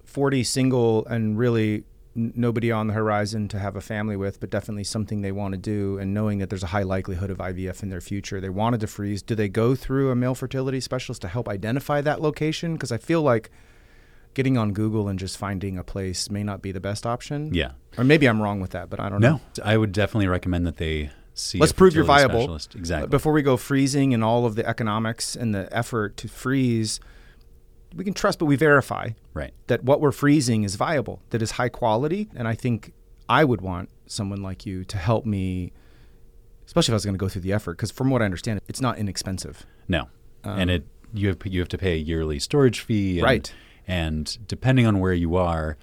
40, 0.04 0.44
single, 0.44 1.04
and 1.06 1.37
really 1.37 1.84
nobody 2.14 2.70
on 2.70 2.87
the 2.87 2.94
horizon 2.94 3.48
to 3.48 3.59
have 3.59 3.77
a 3.77 3.81
family 3.81 4.16
with, 4.16 4.40
but 4.40 4.50
definitely 4.50 4.85
something 4.85 5.22
they 5.22 5.33
want 5.33 5.53
to 5.53 5.59
do, 5.59 5.98
and 5.98 6.14
knowing 6.14 6.38
that 6.38 6.48
there's 6.48 6.62
a 6.62 6.68
high 6.68 6.83
likelihood 6.83 7.31
of 7.31 7.38
IVF 7.38 7.83
in 7.83 7.90
their 7.90 8.00
future, 8.00 8.40
they 8.40 8.48
wanted 8.48 8.81
to 8.81 8.87
freeze? 8.87 9.22
Do 9.22 9.35
they 9.35 9.48
go 9.48 9.74
through 9.74 10.11
a 10.11 10.14
male 10.14 10.35
fertility 10.35 10.81
specialist 10.81 11.22
to 11.22 11.29
help 11.29 11.48
identify 11.48 12.00
that 12.00 12.20
location? 12.20 12.74
Because 12.74 12.92
I 12.92 12.98
feel 12.98 13.22
like 13.22 13.50
getting 14.35 14.59
on 14.59 14.72
Google 14.72 15.09
and 15.09 15.18
just 15.18 15.38
finding 15.38 15.79
a 15.79 15.85
place 15.85 16.31
may 16.31 16.42
not 16.42 16.61
be 16.61 16.72
the 16.72 16.81
best 16.81 17.07
option. 17.07 17.55
Yeah. 17.55 17.72
Or 17.96 18.05
maybe 18.05 18.27
I'm 18.27 18.42
wrong 18.42 18.61
with 18.61 18.72
that, 18.72 18.90
but 18.90 19.00
I 19.00 19.09
don't 19.09 19.20
know. 19.20 19.40
No, 19.57 19.64
I 19.64 19.77
would 19.77 19.92
definitely 19.92 20.27
recommend 20.27 20.66
that 20.66 20.77
they 20.77 21.11
see. 21.35 21.59
Let's 21.59 21.72
prove 21.72 21.94
you're 21.94 22.05
viable. 22.05 22.40
specialist. 22.40 22.74
Exactly. 22.74 23.09
Before 23.09 23.33
we 23.33 23.42
go 23.42 23.57
freezing 23.57 24.12
and 24.12 24.22
all 24.24 24.44
of 24.44 24.57
the 24.57 24.66
economics 24.66 25.37
and 25.37 25.55
the 25.55 25.68
effort 25.77 26.16
to 26.18 26.29
freeze, 26.29 27.00
we 27.94 28.04
can 28.04 28.14
trust, 28.14 28.38
but 28.38 28.46
we 28.46 28.57
verify 28.57 29.11
right. 29.33 29.52
that 29.66 29.85
what 29.85 30.00
we're 30.00 30.12
freezing 30.12 30.64
is 30.64 30.76
viable, 30.76 31.22
that 31.30 31.42
is 31.42 31.52
high 31.52 31.68
quality. 31.68 32.28
And 32.35 32.48
I 32.48 32.54
think 32.54 32.92
I 33.28 33.44
would 33.44 33.61
want 33.61 33.90
someone 34.07 34.42
like 34.42 34.66
you 34.66 34.85
to 34.85 34.96
help 34.96 35.24
me, 35.24 35.72
especially 36.66 36.92
if 36.92 36.94
I 36.94 36.96
was 36.96 37.04
going 37.04 37.14
to 37.14 37.18
go 37.18 37.28
through 37.28 37.42
the 37.42 37.52
effort, 37.52 37.76
because 37.76 37.90
from 37.90 38.11
what 38.11 38.22
I 38.22 38.24
understand, 38.24 38.61
it's 38.68 38.80
not 38.80 38.98
inexpensive. 38.98 39.66
No, 39.88 40.09
Um, 40.44 40.59
and 40.59 40.70
it 40.70 40.87
you 41.12 41.28
have 41.28 41.38
you 41.44 41.61
have 41.61 41.68
to 41.68 41.78
pay 41.78 41.92
a 41.92 41.98
yearly 41.98 42.38
storage 42.38 42.80
fee. 42.80 43.18
And, 43.18 43.24
Right. 43.24 43.54
And 43.87 44.38
depending 44.48 44.87
on 44.87 44.98
where 44.98 45.12
you 45.12 45.37
are, 45.37 45.76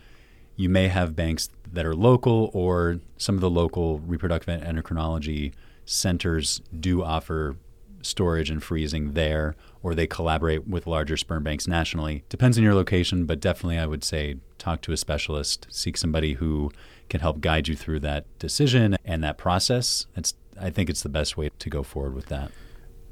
you 0.55 0.69
may 0.69 0.87
have 0.87 1.15
banks 1.15 1.49
that 1.71 1.85
are 1.85 1.95
local, 1.95 2.49
or 2.53 2.99
some 3.17 3.35
of 3.35 3.41
the 3.41 3.49
local 3.49 3.99
reproductive 3.99 4.61
endocrinology 4.61 5.53
centers 5.85 6.61
do 6.77 7.03
offer 7.03 7.55
storage 8.01 8.49
and 8.49 8.63
freezing 8.63 9.13
there, 9.13 9.55
or 9.83 9.95
they 9.95 10.07
collaborate 10.07 10.67
with 10.67 10.87
larger 10.87 11.17
sperm 11.17 11.43
banks 11.43 11.67
nationally. 11.67 12.23
Depends 12.29 12.57
on 12.57 12.63
your 12.63 12.75
location, 12.75 13.25
but 13.25 13.39
definitely 13.39 13.77
I 13.77 13.85
would 13.85 14.03
say 14.03 14.35
talk 14.57 14.81
to 14.81 14.91
a 14.91 14.97
specialist, 14.97 15.67
seek 15.69 15.97
somebody 15.97 16.33
who 16.33 16.71
can 17.09 17.19
help 17.19 17.41
guide 17.41 17.67
you 17.67 17.75
through 17.75 17.99
that 18.01 18.25
decision 18.39 18.95
and 19.03 19.23
that 19.23 19.37
process. 19.37 20.07
It's 20.15 20.33
I 20.59 20.69
think 20.69 20.89
it's 20.89 21.01
the 21.01 21.09
best 21.09 21.37
way 21.37 21.49
to 21.57 21.69
go 21.69 21.83
forward 21.83 22.13
with 22.13 22.27
that. 22.27 22.51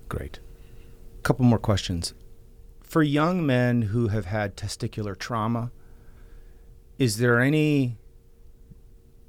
Great. 0.08 0.40
A 1.18 1.22
couple 1.22 1.46
more 1.46 1.60
questions. 1.60 2.14
For 2.82 3.04
young 3.04 3.46
men 3.46 3.84
who 3.84 4.08
have 4.10 4.26
had 4.26 4.56
testicular 4.56 5.18
trauma, 5.18 5.72
is 6.98 7.18
there 7.18 7.40
any 7.40 7.98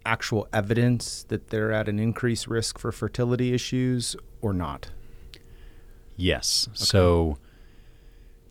actual 0.04 0.48
evidence 0.52 1.24
that 1.28 1.48
they're 1.48 1.72
at 1.72 1.88
an 1.88 1.98
increased 1.98 2.46
risk 2.46 2.78
for 2.78 2.90
fertility 2.90 3.52
issues 3.52 4.16
or 4.40 4.52
not? 4.52 4.90
Yes. 6.20 6.68
So, 6.74 7.38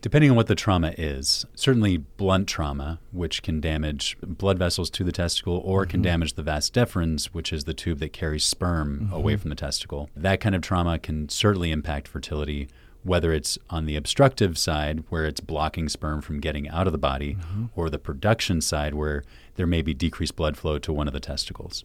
depending 0.00 0.30
on 0.30 0.36
what 0.36 0.48
the 0.48 0.54
trauma 0.54 0.92
is, 0.98 1.46
certainly 1.54 1.98
blunt 1.98 2.48
trauma, 2.48 2.98
which 3.12 3.42
can 3.42 3.60
damage 3.60 4.16
blood 4.22 4.58
vessels 4.58 4.90
to 4.90 5.04
the 5.04 5.12
testicle 5.12 5.62
or 5.64 5.86
can 5.86 5.98
mm-hmm. 5.98 6.04
damage 6.04 6.34
the 6.34 6.42
vas 6.42 6.70
deferens, 6.70 7.26
which 7.26 7.52
is 7.52 7.64
the 7.64 7.74
tube 7.74 8.00
that 8.00 8.12
carries 8.12 8.44
sperm 8.44 9.00
mm-hmm. 9.04 9.12
away 9.12 9.36
from 9.36 9.50
the 9.50 9.56
testicle, 9.56 10.10
that 10.16 10.40
kind 10.40 10.54
of 10.54 10.62
trauma 10.62 10.98
can 10.98 11.28
certainly 11.28 11.70
impact 11.70 12.08
fertility. 12.08 12.68
Whether 13.02 13.32
it's 13.32 13.58
on 13.70 13.86
the 13.86 13.96
obstructive 13.96 14.58
side, 14.58 15.04
where 15.08 15.24
it's 15.24 15.40
blocking 15.40 15.88
sperm 15.88 16.20
from 16.20 16.38
getting 16.38 16.68
out 16.68 16.86
of 16.86 16.92
the 16.92 16.98
body, 16.98 17.36
mm-hmm. 17.36 17.66
or 17.74 17.88
the 17.88 17.98
production 17.98 18.60
side, 18.60 18.92
where 18.92 19.24
there 19.54 19.66
may 19.66 19.80
be 19.80 19.94
decreased 19.94 20.36
blood 20.36 20.58
flow 20.58 20.78
to 20.80 20.92
one 20.92 21.06
of 21.06 21.14
the 21.14 21.20
testicles. 21.20 21.82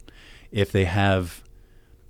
If 0.51 0.73
they 0.73 0.83
have 0.83 1.41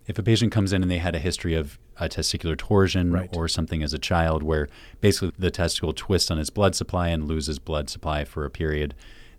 if 0.08 0.20
a 0.20 0.24
patient 0.24 0.52
comes 0.52 0.72
in 0.72 0.82
and 0.82 0.92
they 0.92 1.00
had 1.00 1.16
a 1.16 1.20
history 1.20 1.56
of 1.56 1.80
a 1.98 2.08
testicular 2.08 2.58
torsion 2.58 3.12
Right. 3.12 3.30
or 3.36 3.48
something 3.48 3.82
as 3.82 3.94
a 3.94 4.00
child 4.00 4.44
where 4.44 4.68
basically 5.02 5.32
the 5.40 5.50
testicle 5.52 5.94
twists 5.94 6.30
on 6.30 6.38
its 6.40 6.50
blood 6.50 6.76
supply 6.76 7.10
and 7.10 7.28
loses 7.28 7.58
blood 7.60 7.90
supply 7.90 8.24
for 8.26 8.46
a 8.46 8.50
period, 8.50 8.94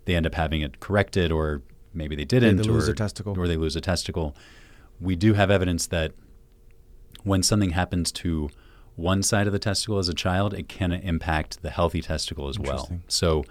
they 0.05 0.15
end 0.15 0.25
up 0.25 0.35
having 0.35 0.61
it 0.61 0.79
corrected 0.79 1.31
or 1.31 1.61
maybe 1.93 2.15
they 2.15 2.25
didn't 2.25 2.61
lose 2.63 2.89
or, 2.89 2.91
a 2.91 2.95
testicle. 2.95 3.39
or 3.39 3.47
they 3.47 3.57
lose 3.57 3.75
a 3.75 3.81
testicle. 3.81 4.35
We 4.99 5.15
do 5.15 5.33
have 5.35 5.49
evidence 5.49 5.87
that 5.87 6.11
when 7.23 7.43
something 7.43 7.71
happens 7.71 8.11
to 8.13 8.49
one 8.95 9.21
side 9.21 9.47
of 9.47 9.53
the 9.53 9.59
testicle 9.59 9.99
as 9.99 10.09
a 10.09 10.13
child, 10.13 10.53
it 10.53 10.67
can 10.67 10.91
impact 10.91 11.61
the 11.61 11.69
healthy 11.69 12.01
testicle 12.01 12.49
as 12.49 12.57
well. 12.59 12.89
So 13.07 13.45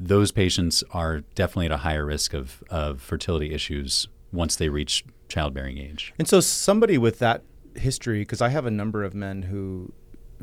those 0.00 0.32
patients 0.32 0.82
are 0.90 1.20
definitely 1.34 1.66
at 1.66 1.72
a 1.72 1.76
higher 1.78 2.04
risk 2.04 2.34
of, 2.34 2.62
of 2.70 3.00
fertility 3.00 3.52
issues 3.52 4.08
once 4.34 4.56
they 4.56 4.68
reach 4.68 5.04
childbearing 5.28 5.78
age. 5.78 6.12
And 6.18 6.28
so 6.28 6.40
somebody 6.40 6.98
with 6.98 7.18
that 7.20 7.42
history, 7.76 8.20
because 8.20 8.40
I 8.40 8.48
have 8.50 8.66
a 8.66 8.70
number 8.70 9.04
of 9.04 9.14
men 9.14 9.42
who, 9.42 9.92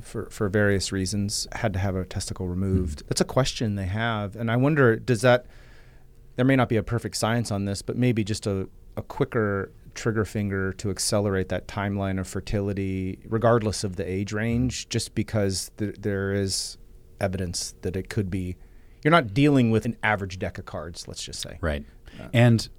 for 0.01 0.30
for 0.30 0.49
various 0.49 0.91
reasons, 0.91 1.47
had 1.54 1.73
to 1.73 1.80
have 1.80 1.95
a 1.95 2.06
testicle 2.06 2.45
hmm. 2.45 2.51
removed. 2.51 3.04
That's 3.08 3.21
a 3.21 3.25
question 3.25 3.75
they 3.75 3.86
have, 3.86 4.36
and 4.36 4.51
I 4.51 4.58
wonder, 4.58 4.95
does 4.95 5.21
that? 5.21 5.45
There 6.38 6.45
may 6.45 6.56
not 6.56 6.69
be 6.69 6.77
a 6.77 6.84
perfect 6.84 7.17
science 7.17 7.51
on 7.51 7.65
this, 7.65 7.82
but 7.82 7.97
maybe 7.97 8.23
just 8.23 8.47
a, 8.47 8.67
a 8.95 9.01
quicker 9.01 9.71
trigger 9.93 10.23
finger 10.23 10.71
to 10.71 10.89
accelerate 10.89 11.49
that 11.49 11.67
timeline 11.67 12.17
of 12.17 12.25
fertility, 12.25 13.19
regardless 13.25 13.84
of 13.84 13.97
the 13.97 14.10
age 14.10 14.32
range, 14.34 14.86
hmm. 14.86 14.89
just 14.89 15.13
because 15.15 15.71
th- 15.77 15.95
there 15.99 16.34
is 16.34 16.77
evidence 17.19 17.75
that 17.82 17.95
it 17.95 18.10
could 18.10 18.30
be. 18.30 18.56
You're 19.04 19.12
not 19.12 19.34
dealing 19.34 19.71
with 19.71 19.86
an 19.86 19.97
average 20.04 20.38
deck 20.39 20.58
of 20.58 20.65
cards, 20.65 21.08
let's 21.08 21.23
just 21.23 21.41
say. 21.41 21.58
Right. 21.62 21.84
Uh. 22.19 22.27
And 22.34 22.69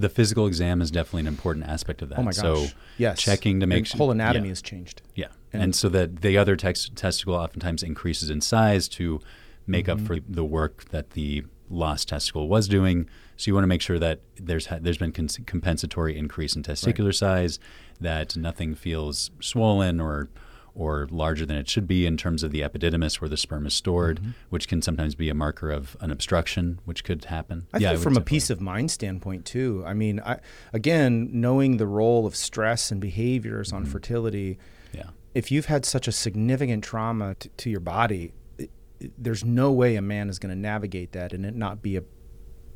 the 0.00 0.08
physical 0.08 0.46
exam 0.46 0.80
is 0.80 0.90
definitely 0.90 1.20
an 1.20 1.26
important 1.26 1.66
aspect 1.66 2.02
of 2.02 2.08
that. 2.08 2.18
Oh 2.18 2.22
my 2.22 2.32
gosh. 2.32 2.40
So 2.40 2.66
yes. 2.98 3.20
checking 3.20 3.60
to 3.60 3.66
make 3.66 3.86
sure 3.86 3.98
whole 3.98 4.10
anatomy 4.10 4.46
yeah. 4.48 4.50
has 4.52 4.62
changed. 4.62 5.02
Yeah, 5.14 5.26
And- 5.52 5.62
and, 5.62 5.74
so 5.74 5.88
that 5.90 6.22
the 6.22 6.36
other 6.38 6.56
tex- 6.56 6.90
testicle 6.94 7.34
oftentimes 7.34 7.82
increases 7.82 8.30
in 8.30 8.40
size 8.40 8.88
to 8.90 9.20
make 9.66 9.86
Mm-hmm. 9.86 10.00
up 10.00 10.06
for 10.06 10.18
the 10.28 10.44
work 10.44 10.86
that 10.90 11.10
the 11.10 11.44
lost 11.68 12.08
testicle 12.08 12.48
was 12.48 12.66
doing. 12.66 13.08
So 13.36 13.48
you 13.50 13.54
want 13.54 13.62
to 13.64 13.68
make 13.68 13.82
sure 13.82 13.98
that 13.98 14.20
there's 14.36 14.66
ha- 14.66 14.78
there's 14.80 14.98
been 14.98 15.12
cons- 15.12 15.38
compensatory 15.46 16.16
increase 16.18 16.56
in 16.56 16.62
testicular 16.62 17.14
size, 17.14 17.58
that 18.00 18.36
nothing 18.36 18.74
feels 18.74 19.30
swollen 19.40 20.00
or 20.00 20.28
or 20.74 21.08
larger 21.10 21.44
than 21.46 21.56
it 21.56 21.68
should 21.68 21.86
be 21.86 22.06
in 22.06 22.16
terms 22.16 22.42
of 22.42 22.50
the 22.52 22.60
epididymis 22.60 23.20
where 23.20 23.28
the 23.28 23.36
sperm 23.36 23.66
is 23.66 23.74
stored, 23.74 24.20
Mm-hmm. 24.20 24.30
which 24.50 24.68
can 24.68 24.82
sometimes 24.82 25.14
be 25.14 25.28
a 25.28 25.34
marker 25.34 25.70
of 25.70 25.96
an 26.00 26.10
obstruction, 26.10 26.80
which 26.84 27.04
could 27.04 27.24
happen. 27.26 27.66
I 27.72 27.78
think 27.78 28.00
from 28.00 28.16
a 28.16 28.20
peace 28.20 28.50
of 28.50 28.60
mind 28.60 28.90
standpoint 28.90 29.44
too. 29.44 29.82
I 29.86 29.94
mean, 29.94 30.20
I, 30.20 30.38
again, 30.72 31.28
knowing 31.32 31.76
the 31.76 31.86
role 31.86 32.26
of 32.26 32.34
stress 32.36 32.90
and 32.90 33.00
behaviors 33.00 33.72
on 33.72 33.84
fertility, 33.84 34.58
yeah. 34.92 35.10
if 35.34 35.50
you've 35.50 35.66
had 35.66 35.84
such 35.84 36.08
a 36.08 36.12
significant 36.12 36.82
trauma 36.84 37.34
to, 37.36 37.48
to 37.48 37.70
your 37.70 37.80
body, 37.80 38.32
it, 38.58 38.70
it- 39.00 39.12
there's 39.18 39.44
no 39.44 39.70
way 39.72 39.96
a 39.96 40.02
man 40.02 40.28
is 40.28 40.38
going 40.38 40.54
to 40.54 40.60
navigate 40.60 41.12
that 41.12 41.32
and 41.32 41.44
it 41.46 41.54
not 41.54 41.82
be 41.82 41.96
a 41.96 42.02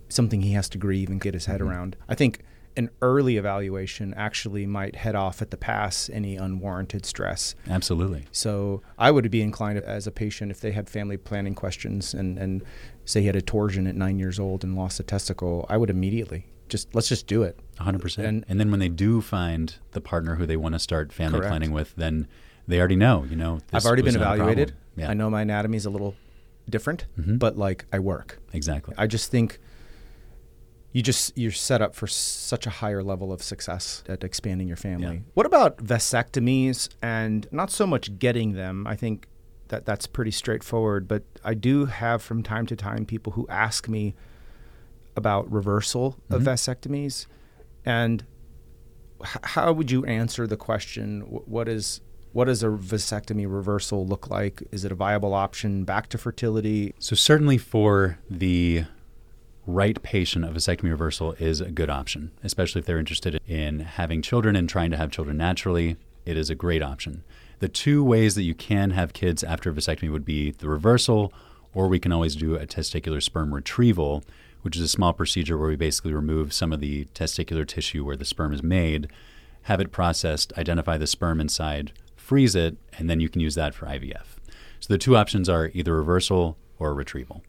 something 0.08 0.42
he 0.42 0.52
has 0.52 0.68
to 0.68 0.78
grieve 0.78 1.08
and 1.10 1.20
get 1.20 1.34
his 1.34 1.46
head 1.46 1.60
around. 1.60 1.96
I 2.08 2.14
think 2.14 2.40
an 2.76 2.90
early 3.02 3.36
evaluation 3.36 4.12
actually 4.14 4.66
might 4.66 4.96
head 4.96 5.14
off 5.14 5.40
at 5.40 5.50
the 5.50 5.56
pass 5.56 6.10
any 6.12 6.36
unwarranted 6.36 7.06
stress. 7.06 7.54
Absolutely. 7.68 8.24
So 8.32 8.82
I 8.98 9.10
would 9.10 9.30
be 9.30 9.42
inclined 9.42 9.78
as 9.78 10.06
a 10.06 10.10
patient 10.10 10.50
if 10.50 10.60
they 10.60 10.72
had 10.72 10.90
family 10.90 11.16
planning 11.16 11.54
questions 11.54 12.14
and, 12.14 12.38
and 12.38 12.64
say 13.04 13.20
he 13.20 13.26
had 13.26 13.36
a 13.36 13.42
torsion 13.42 13.86
at 13.86 13.94
nine 13.94 14.18
years 14.18 14.38
old 14.40 14.64
and 14.64 14.74
lost 14.74 14.98
a 14.98 15.02
testicle, 15.04 15.66
I 15.68 15.76
would 15.76 15.90
immediately 15.90 16.46
just 16.68 16.94
let's 16.94 17.08
just 17.08 17.26
do 17.26 17.42
it. 17.42 17.58
100%. 17.78 18.24
And- 18.24 18.44
And, 18.48 18.58
then 18.58 18.70
when 18.70 18.80
they 18.80 18.88
do 18.88 19.20
find 19.20 19.74
the 19.92 20.00
partner 20.00 20.36
who 20.36 20.46
they 20.46 20.56
want 20.56 20.74
to 20.74 20.78
start 20.78 21.12
family 21.12 21.38
Correct. 21.38 21.50
planning 21.50 21.72
with, 21.72 21.94
then 21.96 22.26
they 22.66 22.78
already 22.78 22.96
know, 22.96 23.24
you 23.28 23.36
know, 23.36 23.60
this 23.70 23.84
I've 23.84 23.86
already 23.86 24.02
been 24.02 24.14
not 24.14 24.20
a 24.22 24.24
problem. 24.24 24.48
evaluated. 24.48 24.74
Yeah, 24.96 25.10
I 25.10 25.14
know 25.14 25.28
my 25.28 25.42
anatomy 25.42 25.76
is 25.76 25.86
a 25.86 25.90
little 25.90 26.14
different, 26.68 27.06
mm-hmm. 27.18 27.36
but 27.36 27.58
like 27.58 27.84
I 27.92 27.98
work. 27.98 28.38
exactly. 28.52 28.94
I 28.96 29.06
just 29.06 29.30
think 29.30 29.58
you 30.94 31.02
just 31.02 31.36
you're 31.36 31.50
set 31.50 31.82
up 31.82 31.94
for 31.94 32.06
such 32.06 32.66
a 32.66 32.70
higher 32.70 33.02
level 33.02 33.32
of 33.32 33.42
success 33.42 34.04
at 34.08 34.22
expanding 34.22 34.68
your 34.68 34.76
family. 34.76 35.16
Yeah. 35.16 35.22
What 35.34 35.44
about 35.44 35.78
vasectomies 35.78 36.88
and 37.02 37.48
not 37.50 37.72
so 37.72 37.84
much 37.84 38.16
getting 38.20 38.52
them? 38.52 38.86
I 38.86 38.94
think 38.94 39.26
that 39.68 39.84
that's 39.84 40.06
pretty 40.06 40.30
straightforward, 40.30 41.08
but 41.08 41.24
I 41.42 41.54
do 41.54 41.86
have 41.86 42.22
from 42.22 42.44
time 42.44 42.64
to 42.66 42.76
time 42.76 43.04
people 43.06 43.32
who 43.32 43.44
ask 43.48 43.88
me 43.88 44.14
about 45.16 45.50
reversal 45.50 46.16
of 46.30 46.42
mm-hmm. 46.42 46.50
vasectomies 46.50 47.26
and 47.84 48.24
h- 49.20 49.36
how 49.42 49.72
would 49.72 49.90
you 49.90 50.04
answer 50.04 50.46
the 50.46 50.56
question 50.56 51.22
what 51.22 51.68
is 51.68 52.00
what 52.30 52.44
does 52.44 52.62
a 52.62 52.68
vasectomy 52.68 53.46
reversal 53.48 54.04
look 54.04 54.28
like? 54.28 54.62
Is 54.72 54.84
it 54.84 54.90
a 54.90 54.96
viable 54.96 55.34
option 55.34 55.84
back 55.84 56.08
to 56.08 56.18
fertility? 56.18 56.92
So 56.98 57.14
certainly 57.14 57.58
for 57.58 58.18
the 58.28 58.86
right 59.66 60.00
patient, 60.02 60.44
a 60.44 60.48
vasectomy 60.48 60.90
reversal 60.90 61.32
is 61.32 61.60
a 61.60 61.70
good 61.70 61.90
option, 61.90 62.30
especially 62.42 62.80
if 62.80 62.86
they're 62.86 62.98
interested 62.98 63.40
in 63.46 63.80
having 63.80 64.22
children 64.22 64.56
and 64.56 64.68
trying 64.68 64.90
to 64.90 64.96
have 64.96 65.10
children 65.10 65.36
naturally. 65.36 65.96
It 66.26 66.36
is 66.36 66.50
a 66.50 66.54
great 66.54 66.82
option. 66.82 67.22
The 67.60 67.68
two 67.68 68.04
ways 68.04 68.34
that 68.34 68.42
you 68.42 68.54
can 68.54 68.90
have 68.90 69.12
kids 69.12 69.42
after 69.42 69.72
vasectomy 69.72 70.10
would 70.10 70.24
be 70.24 70.50
the 70.50 70.68
reversal, 70.68 71.32
or 71.72 71.88
we 71.88 71.98
can 71.98 72.12
always 72.12 72.36
do 72.36 72.56
a 72.56 72.66
testicular 72.66 73.22
sperm 73.22 73.54
retrieval, 73.54 74.22
which 74.62 74.76
is 74.76 74.82
a 74.82 74.88
small 74.88 75.12
procedure 75.12 75.58
where 75.58 75.68
we 75.68 75.76
basically 75.76 76.12
remove 76.12 76.52
some 76.52 76.72
of 76.72 76.80
the 76.80 77.06
testicular 77.14 77.66
tissue 77.66 78.04
where 78.04 78.16
the 78.16 78.24
sperm 78.24 78.52
is 78.52 78.62
made, 78.62 79.08
have 79.62 79.80
it 79.80 79.92
processed, 79.92 80.52
identify 80.58 80.96
the 80.96 81.06
sperm 81.06 81.40
inside, 81.40 81.92
freeze 82.16 82.54
it, 82.54 82.76
and 82.98 83.08
then 83.08 83.20
you 83.20 83.28
can 83.28 83.40
use 83.40 83.54
that 83.54 83.74
for 83.74 83.86
IVF. 83.86 84.38
So 84.80 84.92
the 84.92 84.98
two 84.98 85.16
options 85.16 85.48
are 85.48 85.70
either 85.72 85.94
reversal 85.96 86.56
or 86.78 86.94
retrieval. 86.94 87.42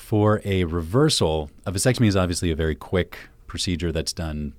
For 0.00 0.40
a 0.44 0.64
reversal, 0.64 1.50
a 1.64 1.70
vasectomy 1.70 2.08
is 2.08 2.16
obviously 2.16 2.50
a 2.50 2.56
very 2.56 2.74
quick 2.74 3.16
procedure 3.46 3.92
that's 3.92 4.12
done 4.12 4.54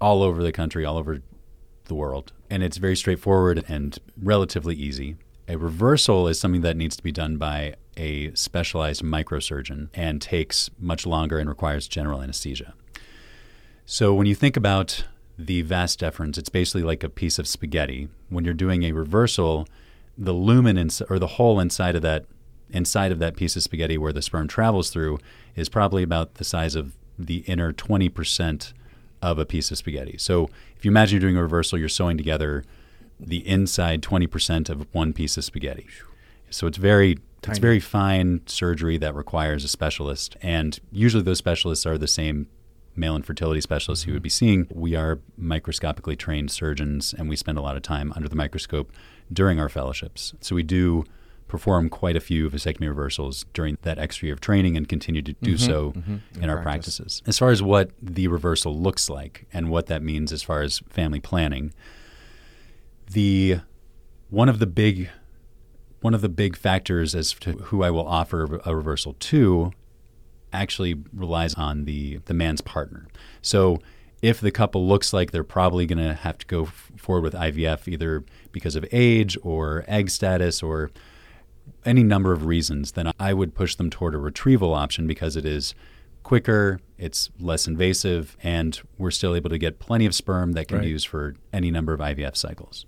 all 0.00 0.22
over 0.22 0.42
the 0.42 0.52
country, 0.52 0.86
all 0.86 0.96
over 0.96 1.20
the 1.84 1.94
world, 1.94 2.32
and 2.48 2.62
it's 2.62 2.78
very 2.78 2.96
straightforward 2.96 3.62
and 3.68 3.98
relatively 4.16 4.74
easy. 4.74 5.16
A 5.48 5.58
reversal 5.58 6.28
is 6.28 6.40
something 6.40 6.62
that 6.62 6.78
needs 6.78 6.96
to 6.96 7.02
be 7.02 7.12
done 7.12 7.36
by 7.36 7.74
a 7.98 8.32
specialized 8.34 9.02
microsurgeon 9.02 9.88
and 9.92 10.22
takes 10.22 10.70
much 10.78 11.04
longer 11.04 11.38
and 11.38 11.48
requires 11.48 11.88
general 11.88 12.22
anesthesia. 12.22 12.72
So 13.84 14.14
when 14.14 14.26
you 14.26 14.34
think 14.34 14.56
about 14.56 15.04
the 15.36 15.60
vas 15.60 15.94
deferens, 15.94 16.38
it's 16.38 16.48
basically 16.48 16.84
like 16.84 17.04
a 17.04 17.10
piece 17.10 17.38
of 17.38 17.46
spaghetti. 17.46 18.08
When 18.30 18.46
you're 18.46 18.54
doing 18.54 18.84
a 18.84 18.92
reversal, 18.92 19.68
the 20.16 20.32
lumen 20.32 20.78
ins- 20.78 21.02
or 21.02 21.18
the 21.18 21.26
hole 21.26 21.60
inside 21.60 21.96
of 21.96 22.02
that 22.02 22.24
inside 22.70 23.12
of 23.12 23.18
that 23.18 23.36
piece 23.36 23.56
of 23.56 23.62
spaghetti 23.62 23.96
where 23.98 24.12
the 24.12 24.22
sperm 24.22 24.48
travels 24.48 24.90
through 24.90 25.18
is 25.54 25.68
probably 25.68 26.02
about 26.02 26.34
the 26.34 26.44
size 26.44 26.74
of 26.74 26.92
the 27.18 27.38
inner 27.46 27.72
20% 27.72 28.72
of 29.22 29.38
a 29.38 29.46
piece 29.46 29.70
of 29.70 29.78
spaghetti. 29.78 30.18
So 30.18 30.50
if 30.76 30.84
you 30.84 30.90
imagine 30.90 31.16
you're 31.16 31.28
doing 31.28 31.36
a 31.36 31.42
reversal, 31.42 31.78
you're 31.78 31.88
sewing 31.88 32.16
together 32.16 32.64
the 33.18 33.46
inside 33.48 34.02
20% 34.02 34.68
of 34.68 34.86
one 34.92 35.12
piece 35.12 35.36
of 35.36 35.44
spaghetti. 35.44 35.86
So 36.50 36.66
it's 36.66 36.78
very 36.78 37.18
it's 37.48 37.58
very 37.58 37.78
fine 37.78 38.40
surgery 38.46 38.98
that 38.98 39.14
requires 39.14 39.62
a 39.62 39.68
specialist, 39.68 40.36
and 40.42 40.80
usually 40.90 41.22
those 41.22 41.38
specialists 41.38 41.86
are 41.86 41.96
the 41.96 42.08
same 42.08 42.48
male 42.96 43.14
infertility 43.14 43.60
specialists 43.60 44.06
you 44.06 44.12
would 44.12 44.22
be 44.22 44.28
seeing. 44.28 44.66
We 44.72 44.96
are 44.96 45.20
microscopically 45.36 46.16
trained 46.16 46.50
surgeons, 46.50 47.14
and 47.16 47.28
we 47.28 47.36
spend 47.36 47.56
a 47.56 47.60
lot 47.60 47.76
of 47.76 47.82
time 47.82 48.12
under 48.16 48.28
the 48.28 48.34
microscope 48.34 48.90
during 49.32 49.60
our 49.60 49.68
fellowships. 49.68 50.34
So 50.40 50.56
we 50.56 50.64
do 50.64 51.04
perform 51.48 51.88
quite 51.88 52.16
a 52.16 52.20
few 52.20 52.50
vasectomy 52.50 52.88
reversals 52.88 53.46
during 53.52 53.78
that 53.82 53.98
extra 53.98 54.26
year 54.26 54.34
of 54.34 54.40
training 54.40 54.76
and 54.76 54.88
continue 54.88 55.22
to 55.22 55.32
do 55.34 55.54
mm-hmm. 55.54 55.64
so 55.64 55.92
mm-hmm. 55.92 56.16
in, 56.34 56.44
In 56.44 56.50
our 56.50 56.62
practice. 56.62 56.98
practices. 56.98 57.22
As 57.26 57.38
far 57.38 57.50
as 57.50 57.62
what 57.62 57.90
the 58.02 58.28
reversal 58.28 58.76
looks 58.76 59.08
like 59.08 59.46
and 59.52 59.70
what 59.70 59.86
that 59.86 60.02
means 60.02 60.32
as 60.32 60.42
far 60.42 60.62
as 60.62 60.80
family 60.90 61.20
planning, 61.20 61.72
the 63.12 63.60
one 64.30 64.48
of 64.48 64.58
the 64.58 64.66
big 64.66 65.10
one 66.00 66.14
of 66.14 66.20
the 66.20 66.28
big 66.28 66.56
factors 66.56 67.14
as 67.14 67.32
to 67.32 67.52
who 67.52 67.82
I 67.82 67.90
will 67.90 68.06
offer 68.06 68.60
a 68.64 68.74
reversal 68.74 69.14
to 69.14 69.72
actually 70.52 71.02
relies 71.12 71.54
on 71.54 71.84
the 71.84 72.18
the 72.26 72.34
man's 72.34 72.60
partner. 72.60 73.06
So 73.42 73.80
if 74.22 74.40
the 74.40 74.50
couple 74.50 74.86
looks 74.86 75.12
like 75.12 75.30
they're 75.30 75.44
probably 75.44 75.86
going 75.86 75.98
to 75.98 76.14
have 76.14 76.38
to 76.38 76.46
go 76.46 76.64
f- 76.64 76.90
forward 76.96 77.22
with 77.22 77.34
IVF 77.34 77.86
either 77.86 78.24
because 78.50 78.74
of 78.74 78.84
age 78.90 79.36
or 79.42 79.84
egg 79.86 80.10
status 80.10 80.62
or 80.62 80.90
any 81.84 82.02
number 82.02 82.32
of 82.32 82.46
reasons, 82.46 82.92
then 82.92 83.12
I 83.18 83.32
would 83.34 83.54
push 83.54 83.74
them 83.74 83.90
toward 83.90 84.14
a 84.14 84.18
retrieval 84.18 84.74
option 84.74 85.06
because 85.06 85.36
it 85.36 85.44
is 85.44 85.74
quicker, 86.22 86.80
it's 86.98 87.30
less 87.38 87.66
invasive, 87.68 88.36
and 88.42 88.80
we're 88.98 89.10
still 89.12 89.34
able 89.36 89.50
to 89.50 89.58
get 89.58 89.78
plenty 89.78 90.06
of 90.06 90.14
sperm 90.14 90.52
that 90.52 90.66
can 90.68 90.78
Right. 90.78 90.84
be 90.84 90.90
used 90.90 91.06
for 91.06 91.34
any 91.52 91.70
number 91.70 91.92
of 91.92 92.00
IVF 92.00 92.36
cycles. 92.36 92.84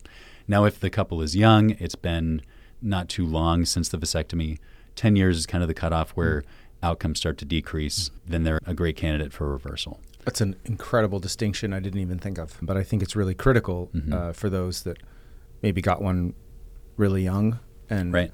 Now, 0.49 0.65
if 0.65 0.81
the 0.81 0.91
couple 0.91 1.23
is 1.23 1.37
young, 1.37 1.71
it's 1.79 1.95
been 1.95 2.43
not 2.83 3.09
too 3.09 3.25
long 3.27 3.65
since 3.65 3.89
the 3.89 3.99
vasectomy. 3.99 4.59
10 4.97 5.15
years 5.15 5.39
is 5.39 5.47
kind 5.47 5.63
of 5.63 5.69
the 5.69 5.75
cutoff 5.75 6.11
where 6.13 6.43
outcomes 6.83 7.19
start 7.19 7.39
to 7.39 7.45
decrease, 7.45 8.11
then 8.27 8.43
they're 8.45 8.61
a 8.67 8.75
great 8.75 8.97
candidate 8.97 9.33
for 9.33 9.49
reversal. 9.51 10.01
That's 10.25 10.41
an 10.41 10.57
incredible 10.65 11.21
distinction 11.21 11.73
I 11.73 11.81
didn't 11.81 12.01
even 12.01 12.19
think 12.19 12.39
of, 12.39 12.59
but 12.61 12.77
I 12.77 12.83
think 12.83 13.03
it's 13.03 13.15
really 13.15 13.35
critical 13.35 13.91
Mm-hmm. 13.95 14.13
uh, 14.13 14.33
for 14.33 14.51
those 14.51 14.83
that 14.83 14.99
maybe 15.63 15.81
got 15.81 16.03
one 16.03 16.35
really 16.97 17.23
young 17.23 17.61
and 17.89 18.13
Right. 18.13 18.31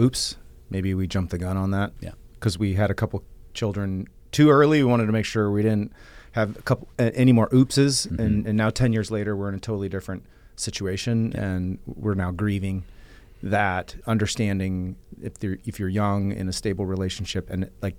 Oops, 0.00 0.36
maybe 0.70 0.94
we 0.94 1.06
jumped 1.06 1.30
the 1.30 1.38
gun 1.38 1.56
on 1.56 1.70
that. 1.72 1.92
Yeah. 2.00 2.12
Because 2.34 2.58
we 2.58 2.74
had 2.74 2.90
a 2.90 2.94
couple 2.94 3.22
children 3.54 4.08
too 4.32 4.50
early. 4.50 4.82
We 4.82 4.90
wanted 4.90 5.06
to 5.06 5.12
make 5.12 5.24
sure 5.24 5.50
we 5.50 5.62
didn't 5.62 5.92
have 6.32 6.56
a 6.56 6.62
couple 6.62 6.88
uh, 6.98 7.10
any 7.14 7.32
more 7.32 7.48
oopses, 7.50 8.06
Mm-hmm. 8.08 8.20
and, 8.20 8.46
and 8.46 8.56
now 8.56 8.70
ten 8.70 8.92
years 8.92 9.10
later, 9.10 9.36
we're 9.36 9.48
in 9.48 9.54
a 9.54 9.60
totally 9.60 9.88
different 9.88 10.24
situation, 10.56 11.34
and 11.36 11.78
we're 11.86 12.14
now 12.14 12.30
grieving 12.30 12.84
that, 13.42 13.96
understanding 14.06 14.96
if 15.22 15.38
they're 15.38 15.58
if 15.64 15.78
you're 15.78 15.88
young 15.88 16.32
in 16.32 16.48
a 16.48 16.52
stable 16.52 16.86
relationship, 16.86 17.50
and 17.50 17.70
like 17.82 17.96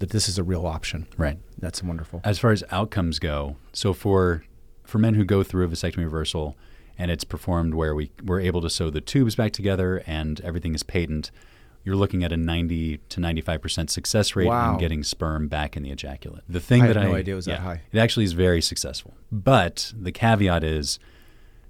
that 0.00 0.10
this 0.10 0.28
is 0.28 0.38
a 0.38 0.42
real 0.44 0.66
option. 0.66 1.06
Right. 1.16 1.38
That's 1.58 1.82
wonderful. 1.82 2.20
As 2.24 2.38
far 2.38 2.50
as 2.52 2.64
outcomes 2.70 3.18
go, 3.18 3.56
so 3.72 3.92
for 3.92 4.42
for 4.84 4.98
men 4.98 5.14
who 5.14 5.24
go 5.24 5.42
through 5.42 5.64
a 5.64 5.68
vasectomy 5.68 6.04
reversal 6.04 6.56
and 6.98 7.10
it's 7.10 7.24
performed 7.24 7.74
where 7.74 7.94
we 7.94 8.10
we're 8.24 8.40
able 8.40 8.60
to 8.60 8.68
sew 8.68 8.90
the 8.90 9.00
tubes 9.00 9.36
back 9.36 9.52
together 9.52 10.02
and 10.06 10.40
everything 10.40 10.74
is 10.74 10.82
patent, 10.82 11.30
you're 11.84 11.96
looking 11.96 12.24
at 12.24 12.32
a 12.32 12.36
90 12.36 12.98
to 13.08 13.20
95 13.20 13.62
percent 13.62 13.90
success 13.90 14.34
rate 14.34 14.48
Wow. 14.48 14.72
in 14.74 14.78
getting 14.78 15.02
sperm 15.02 15.48
back 15.48 15.76
in 15.76 15.82
the 15.82 15.90
ejaculate. 15.90 16.42
The 16.48 16.60
thing 16.60 16.82
I 16.82 16.88
that 16.88 16.96
had 16.96 17.04
I 17.06 17.08
no 17.08 17.14
idea 17.14 17.34
was 17.34 17.46
that 17.46 17.60
high. 17.60 17.82
It 17.92 17.98
actually 17.98 18.24
is 18.24 18.32
very 18.32 18.60
successful, 18.60 19.14
but 19.30 19.92
the 19.98 20.12
caveat 20.12 20.64
is 20.64 20.98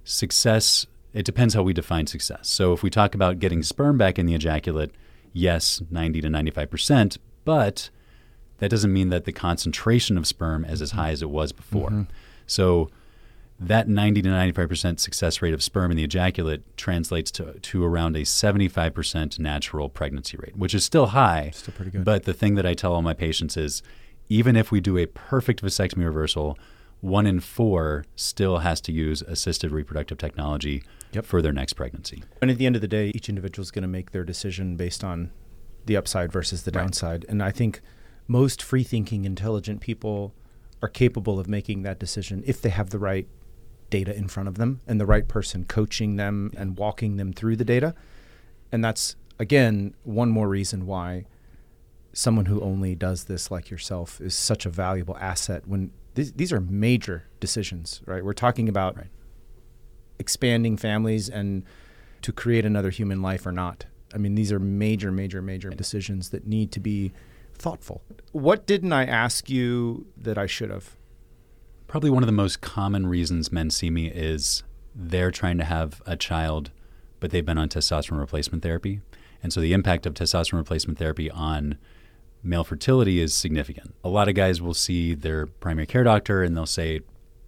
success. 0.03 0.85
It 1.13 1.25
depends 1.25 1.53
how 1.53 1.63
we 1.63 1.73
define 1.73 2.07
success. 2.07 2.49
So 2.49 2.73
if 2.73 2.83
we 2.83 2.89
talk 2.89 3.15
about 3.15 3.39
getting 3.39 3.63
sperm 3.63 3.97
back 3.97 4.19
in 4.19 4.25
the 4.25 4.33
ejaculate, 4.33 4.91
yes, 5.33 5.81
90 5.89 6.21
to 6.21 6.29
95 6.29 6.69
percent, 6.69 7.17
but 7.45 7.89
that 8.59 8.69
doesn't 8.69 8.91
mean 8.91 9.09
that 9.09 9.25
the 9.25 9.31
concentration 9.31 10.17
of 10.17 10.27
sperm 10.27 10.65
is 10.65 10.81
as 10.81 10.89
mm-hmm. 10.89 10.99
high 10.99 11.11
as 11.11 11.21
it 11.21 11.29
was 11.29 11.51
before. 11.51 11.89
Mm-hmm. 11.89 12.11
So 12.45 12.89
that 13.59 13.87
90 13.89 14.21
to 14.21 14.29
95% 14.29 14.99
success 14.99 15.41
rate 15.41 15.53
of 15.53 15.61
sperm 15.61 15.91
in 15.91 15.97
the 15.97 16.03
ejaculate 16.03 16.63
translates 16.77 17.29
to, 17.31 17.59
to 17.59 17.83
around 17.83 18.15
a 18.15 18.21
75% 18.21 19.39
natural 19.39 19.89
pregnancy 19.89 20.37
rate, 20.37 20.55
which 20.55 20.73
is 20.73 20.83
still 20.83 21.07
high. 21.07 21.51
Still 21.53 21.73
pretty 21.73 21.91
good. 21.91 22.05
But 22.05 22.23
the 22.23 22.33
thing 22.33 22.55
that 22.55 22.65
I 22.65 22.73
tell 22.73 22.93
all 22.93 23.01
my 23.01 23.13
patients 23.13 23.57
is 23.57 23.81
even 24.29 24.55
if 24.55 24.71
we 24.71 24.79
do 24.79 24.97
a 24.97 25.05
perfect 25.07 25.61
vasectomy 25.61 26.05
reversal, 26.05 26.57
one 27.01 27.25
in 27.25 27.39
four 27.39 28.05
still 28.15 28.59
has 28.59 28.79
to 28.81 28.91
use 28.91 29.21
assisted 29.23 29.71
reproductive 29.71 30.17
technology 30.17 30.83
Yep. 31.11 31.25
for 31.25 31.41
their 31.41 31.53
next 31.53 31.73
pregnancy. 31.73 32.23
And 32.39 32.51
at 32.51 32.59
the 32.59 32.67
end 32.67 32.75
of 32.75 32.83
the 32.83 32.87
day, 32.87 33.11
each 33.15 33.29
individual 33.29 33.63
is 33.63 33.71
going 33.71 33.81
to 33.81 33.87
make 33.87 34.11
their 34.11 34.23
decision 34.23 34.75
based 34.75 35.03
on 35.03 35.31
the 35.87 35.97
upside 35.97 36.31
versus 36.31 36.63
the 36.63 36.71
Right. 36.71 36.81
downside. 36.83 37.25
And 37.27 37.41
I 37.41 37.49
think 37.51 37.81
most 38.27 38.61
free 38.61 38.83
thinking, 38.83 39.25
intelligent 39.25 39.81
people 39.81 40.35
are 40.83 40.87
capable 40.87 41.39
of 41.39 41.47
making 41.49 41.81
that 41.81 41.97
decision 41.99 42.43
if 42.45 42.61
they 42.61 42.69
have 42.69 42.91
the 42.91 42.99
right 42.99 43.27
data 43.89 44.15
in 44.15 44.27
front 44.27 44.47
of 44.49 44.55
them 44.55 44.81
and 44.87 44.99
the 44.99 45.05
right 45.05 45.27
person 45.27 45.63
coaching 45.65 46.15
them 46.15 46.51
and 46.57 46.77
walking 46.77 47.17
them 47.17 47.33
through 47.33 47.55
the 47.55 47.65
data. 47.65 47.93
And 48.71 48.83
that's, 48.83 49.15
again, 49.39 49.95
one 50.03 50.29
more 50.29 50.47
reason 50.47 50.85
why 50.85 51.25
someone 52.13 52.45
who 52.45 52.61
only 52.61 52.95
does 52.95 53.25
this 53.25 53.51
like 53.51 53.69
yourself 53.69 54.19
is 54.19 54.33
such 54.35 54.65
a 54.65 54.69
valuable 54.69 55.17
asset 55.17 55.67
when 55.67 55.91
these, 56.15 56.33
these 56.33 56.51
are 56.51 56.59
major 56.59 57.25
decisions, 57.39 58.01
right? 58.05 58.23
We're 58.25 58.33
talking 58.33 58.67
about 58.67 58.97
Right. 58.97 59.07
expanding 60.17 60.75
families 60.75 61.29
and 61.29 61.63
to 62.21 62.31
create 62.33 62.65
another 62.65 62.89
human 62.89 63.21
life 63.21 63.45
or 63.45 63.51
not. 63.51 63.85
I 64.13 64.17
mean, 64.17 64.35
these 64.35 64.51
are 64.51 64.59
major, 64.59 65.11
major, 65.11 65.41
major 65.41 65.69
decisions 65.69 66.29
that 66.31 66.45
need 66.45 66.71
to 66.73 66.79
be 66.79 67.13
thoughtful. 67.53 68.01
What 68.31 68.65
didn't 68.65 68.91
I 68.91 69.05
ask 69.05 69.49
you 69.49 70.07
that 70.17 70.37
I 70.37 70.45
should 70.45 70.71
have? 70.71 70.97
Probably 71.89 72.11
one 72.11 72.21
of 72.21 72.27
the 72.27 72.33
most 72.33 72.61
common 72.61 73.07
reasons 73.07 73.51
men 73.51 73.71
see 73.71 73.89
me 73.89 74.09
is 74.09 74.61
they're 74.93 75.31
trying 75.31 75.57
to 75.57 75.63
have 75.63 76.03
a 76.05 76.15
child, 76.15 76.69
but 77.19 77.31
they've 77.31 77.43
been 77.43 77.57
on 77.57 77.67
testosterone 77.67 78.19
replacement 78.19 78.61
therapy. 78.61 79.01
And 79.41 79.51
so 79.51 79.59
the 79.59 79.73
impact 79.73 80.05
of 80.05 80.13
testosterone 80.13 80.59
replacement 80.59 80.99
therapy 80.99 81.31
on 81.31 81.79
male 82.43 82.63
fertility 82.63 83.19
is 83.19 83.33
significant. 83.33 83.95
A 84.03 84.09
lot 84.09 84.29
of 84.29 84.35
guys 84.35 84.61
will 84.61 84.75
see 84.75 85.15
their 85.15 85.47
primary 85.47 85.87
care 85.87 86.03
doctor 86.03 86.43
and 86.43 86.55
they'll 86.55 86.67
say, 86.67 87.01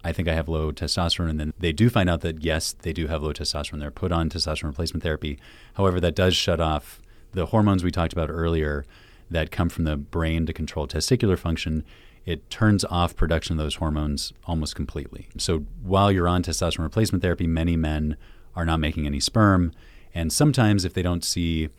I 0.04 0.12
think 0.12 0.28
I 0.28 0.34
have 0.34 0.50
low 0.50 0.72
testosterone. 0.72 1.30
And 1.30 1.40
then 1.40 1.54
they 1.60 1.72
do 1.72 1.88
find 1.88 2.10
out 2.10 2.22
that, 2.22 2.44
yes, 2.44 2.74
they 2.74 2.94
do 2.94 3.06
have 3.06 3.22
low 3.22 3.34
testosterone. 3.34 3.80
They're 3.80 3.92
put 3.92 4.12
on 4.12 4.28
testosterone 4.28 4.70
replacement 4.70 5.04
therapy. 5.04 5.38
However, 5.76 6.00
that 6.00 6.16
does 6.16 6.36
shut 6.36 6.60
off 6.60 7.00
the 7.34 7.46
hormones 7.46 7.84
we 7.84 7.92
talked 7.92 8.12
about 8.12 8.32
earlier 8.32 8.86
that 9.30 9.52
come 9.52 9.70
from 9.70 9.84
the 9.84 9.98
brain 9.98 10.48
to 10.48 10.52
control 10.52 10.88
testicular 10.88 11.38
function. 11.38 11.86
It 12.26 12.50
turns 12.50 12.86
off 12.86 13.16
production 13.16 13.54
of 13.54 13.64
those 13.64 13.76
hormones 13.76 14.34
almost 14.46 14.76
completely. 14.76 15.30
So 15.38 15.66
while 15.82 16.12
you're 16.12 16.28
on 16.28 16.44
testosterone 16.44 16.84
replacement 16.84 17.22
therapy, 17.24 17.48
many 17.48 17.76
men 17.76 18.16
are 18.56 18.66
not 18.66 18.80
making 18.80 19.06
any 19.06 19.20
sperm. 19.20 19.74
And 20.14 20.32
sometimes, 20.32 20.86
if 20.86 20.94
they 20.94 21.02
don't 21.02 21.24
see 21.24 21.70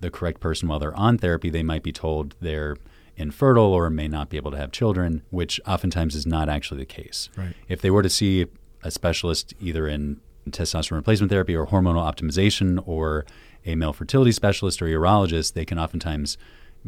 the 0.00 0.10
correct 0.10 0.40
person 0.40 0.68
while 0.68 0.78
they're 0.78 0.96
on 0.96 1.18
therapy, 1.18 1.50
they 1.50 1.62
might 1.62 1.82
be 1.82 1.92
told 1.92 2.34
they're 2.40 2.76
infertile 3.16 3.72
or 3.74 3.90
may 3.90 4.08
not 4.08 4.30
be 4.30 4.36
able 4.36 4.50
to 4.50 4.56
have 4.56 4.72
children, 4.72 5.22
which 5.30 5.60
oftentimes 5.66 6.14
is 6.14 6.26
not 6.26 6.48
actually 6.48 6.78
the 6.78 6.86
case. 6.86 7.28
Right. 7.36 7.54
If 7.68 7.82
they 7.82 7.90
were 7.90 8.02
to 8.02 8.08
see 8.08 8.46
a 8.82 8.90
specialist 8.90 9.52
either 9.60 9.86
in 9.86 10.20
testosterone 10.48 10.96
replacement 10.96 11.30
therapy 11.30 11.54
or 11.54 11.66
hormonal 11.66 12.02
optimization 12.02 12.82
or 12.86 13.26
a 13.66 13.74
male 13.74 13.92
fertility 13.92 14.32
specialist 14.32 14.80
or 14.80 14.86
urologist, 14.86 15.52
they 15.52 15.66
can 15.66 15.78
oftentimes 15.78 16.38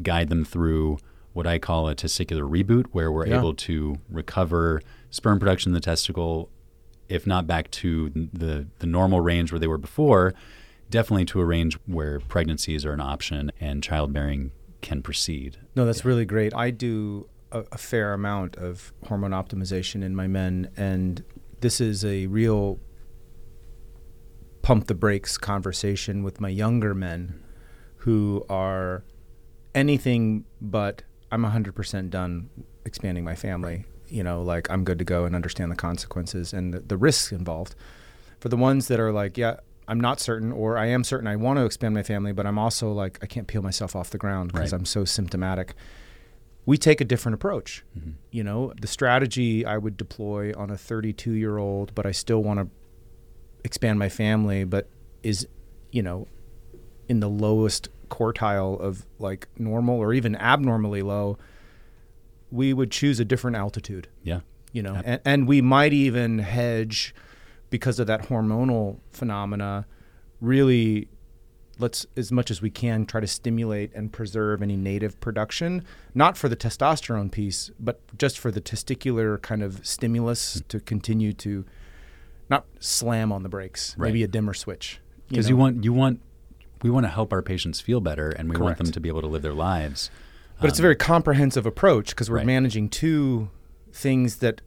guide 0.03 0.31
them 0.31 0.45
through 0.45 0.99
what 1.33 1.47
I 1.47 1.59
call 1.59 1.89
a 1.89 1.95
testicular 1.95 2.49
reboot, 2.49 2.87
where 2.93 3.11
we're 3.11 3.27
Yeah. 3.27 3.39
able 3.39 3.55
to 3.55 3.97
recover 4.11 4.81
sperm 5.11 5.39
production 5.39 5.71
in 5.71 5.75
the 5.75 5.81
testicle, 5.81 6.51
if 7.09 7.27
not 7.27 7.47
back 7.47 7.71
to 7.71 8.11
the, 8.11 8.67
the 8.79 8.87
normal 8.87 9.21
range 9.21 9.53
where 9.53 9.59
they 9.59 9.67
were 9.67 9.79
before, 9.79 10.35
definitely 10.91 11.25
to 11.27 11.41
a 11.41 11.45
range 11.45 11.79
where 11.87 12.21
pregnancies 12.21 12.85
are 12.85 12.93
an 12.93 13.01
option 13.01 13.51
and 13.61 13.83
childbearing 13.83 14.51
can 14.83 15.01
proceed. 15.03 15.59
No, 15.75 15.87
that's 15.87 16.05
really 16.05 16.25
great. 16.27 16.55
I 16.55 16.71
do 16.71 17.29
a, 17.51 17.65
a 17.73 17.79
fair 17.79 18.13
amount 18.13 18.57
of 18.57 18.93
hormone 19.07 19.31
optimization 19.31 20.03
in 20.03 20.15
my 20.15 20.27
men, 20.27 20.71
and 20.77 21.25
this 21.61 21.81
is 21.81 22.05
a 22.05 22.27
real 22.27 22.79
pump 24.63 24.87
the 24.87 24.95
brakes 24.95 25.37
conversation 25.39 26.23
with 26.23 26.41
my 26.41 26.49
younger 26.49 26.95
men 26.95 27.43
who 27.99 28.45
are 28.49 29.05
anything 29.75 30.45
but 30.61 31.03
I'm 31.33 31.43
100% 31.43 32.11
done 32.11 32.51
expanding 32.85 33.25
my 33.25 33.35
family. 33.35 33.87
You 34.09 34.23
know, 34.23 34.43
like 34.43 34.71
I'm 34.71 34.85
good 34.85 34.99
to 34.99 35.05
go 35.05 35.25
and 35.25 35.35
understand 35.35 35.73
the 35.73 35.77
consequences 35.77 36.53
and 36.53 36.75
the, 36.75 36.81
the 36.81 36.99
risks 36.99 37.33
involved. 37.33 37.75
For 38.41 38.51
the 38.51 38.57
ones 38.57 38.89
that 38.89 39.01
are 39.01 39.11
like, 39.11 39.39
yeah, 39.39 39.57
I'm 39.89 39.99
not 39.99 40.21
certain, 40.21 40.53
or 40.53 40.77
I 40.77 40.87
am 40.87 41.03
certain 41.05 41.27
I 41.27 41.37
want 41.37 41.59
to 41.59 41.65
expand 41.65 41.95
my 41.95 42.03
family, 42.03 42.33
but 42.33 42.47
I'm 42.47 42.59
also 42.59 42.93
like, 42.93 43.19
I 43.23 43.27
can't 43.27 43.47
peel 43.47 43.63
myself 43.63 43.97
off 43.97 44.11
the 44.11 44.19
ground 44.19 44.53
because 44.53 44.73
Right. 44.73 44.79
I'm 44.79 44.85
so 44.85 45.05
symptomatic. 45.05 45.75
We 46.67 46.77
take 46.77 47.01
a 47.01 47.05
different 47.05 47.35
approach. 47.35 47.83
Mm-hmm. 47.99 48.11
You 48.31 48.45
know, 48.45 48.73
the 48.81 48.87
strategy 48.87 49.65
I 49.65 49.79
would 49.79 49.97
deploy 49.97 50.53
on 50.57 50.71
a 50.71 50.77
32 50.77 51.33
year 51.33 51.57
old, 51.57 51.95
but 51.95 52.05
I 52.05 52.13
still 52.13 52.43
want 52.43 52.61
to 52.61 52.69
expand 53.65 53.99
my 53.99 54.09
family, 54.09 54.65
but 54.65 54.89
is, 55.23 55.49
you 55.91 56.03
know, 56.03 56.29
in 57.09 57.21
the 57.21 57.29
lowest 57.29 57.89
quartile 58.13 58.79
of 58.81 59.07
like 59.19 59.49
normal 59.59 59.97
or 59.99 60.13
even 60.13 60.37
abnormally 60.37 61.03
low, 61.03 61.39
we 62.51 62.73
would 62.73 62.91
choose 62.91 63.19
a 63.19 63.25
different 63.25 63.57
altitude, 63.57 64.09
Yeah. 64.23 64.41
you 64.73 64.83
know, 64.83 65.01
and, 65.05 65.21
and 65.25 65.49
we 65.49 65.61
might 65.63 65.93
even 65.93 66.39
hedge 66.41 67.15
because 67.71 67.99
of 67.99 68.07
that 68.09 68.29
hormonal 68.29 68.99
phenomena. 69.11 69.87
Really, 70.41 71.09
let's 71.79 72.05
as 72.17 72.31
much 72.31 72.51
as 72.51 72.61
we 72.61 72.69
can 72.69 73.07
try 73.07 73.21
to 73.21 73.27
stimulate 73.27 73.91
and 73.95 74.13
preserve 74.13 74.61
any 74.63 74.77
native 74.77 75.19
production, 75.21 75.83
not 76.15 76.37
for 76.37 76.49
the 76.51 76.57
testosterone 76.57 77.31
piece, 77.31 77.71
but 77.81 78.01
just 78.19 78.39
for 78.39 78.51
the 78.51 78.61
testicular 78.61 79.41
kind 79.41 79.63
of 79.63 79.85
stimulus 79.87 80.55
Hmm. 80.55 80.61
to 80.69 80.81
continue 80.81 81.33
to 81.35 81.65
not 82.51 82.67
slam 82.81 83.33
on 83.33 83.43
the 83.43 83.49
brakes, 83.49 83.95
Right. 83.97 84.09
maybe 84.09 84.23
a 84.23 84.29
dimmer 84.29 84.53
switch. 84.53 85.01
Because 85.29 85.47
know? 85.47 85.51
you 85.51 85.57
want 85.57 85.85
you 85.85 85.93
want 85.95 86.21
we 86.83 86.91
want 86.91 87.05
to 87.05 87.11
help 87.11 87.33
our 87.33 87.43
patients 87.43 87.81
feel 87.81 88.01
better 88.01 88.31
and 88.31 88.49
we 88.51 88.57
want 88.57 88.79
them 88.79 88.91
to 88.91 89.01
be 89.01 89.09
able 89.09 89.21
to 89.21 89.27
live 89.27 89.43
their 89.43 89.53
lives. 89.55 90.11
But 90.61 90.69
it's 90.71 90.79
a 90.79 90.83
very 90.83 90.95
um, 90.95 90.99
comprehensive 90.99 91.67
approach 91.67 92.11
because 92.11 92.31
we're 92.31 92.37
Right. 92.39 92.47
managing 92.47 92.89
two 92.89 93.51
things 93.93 94.37
that 94.37 94.61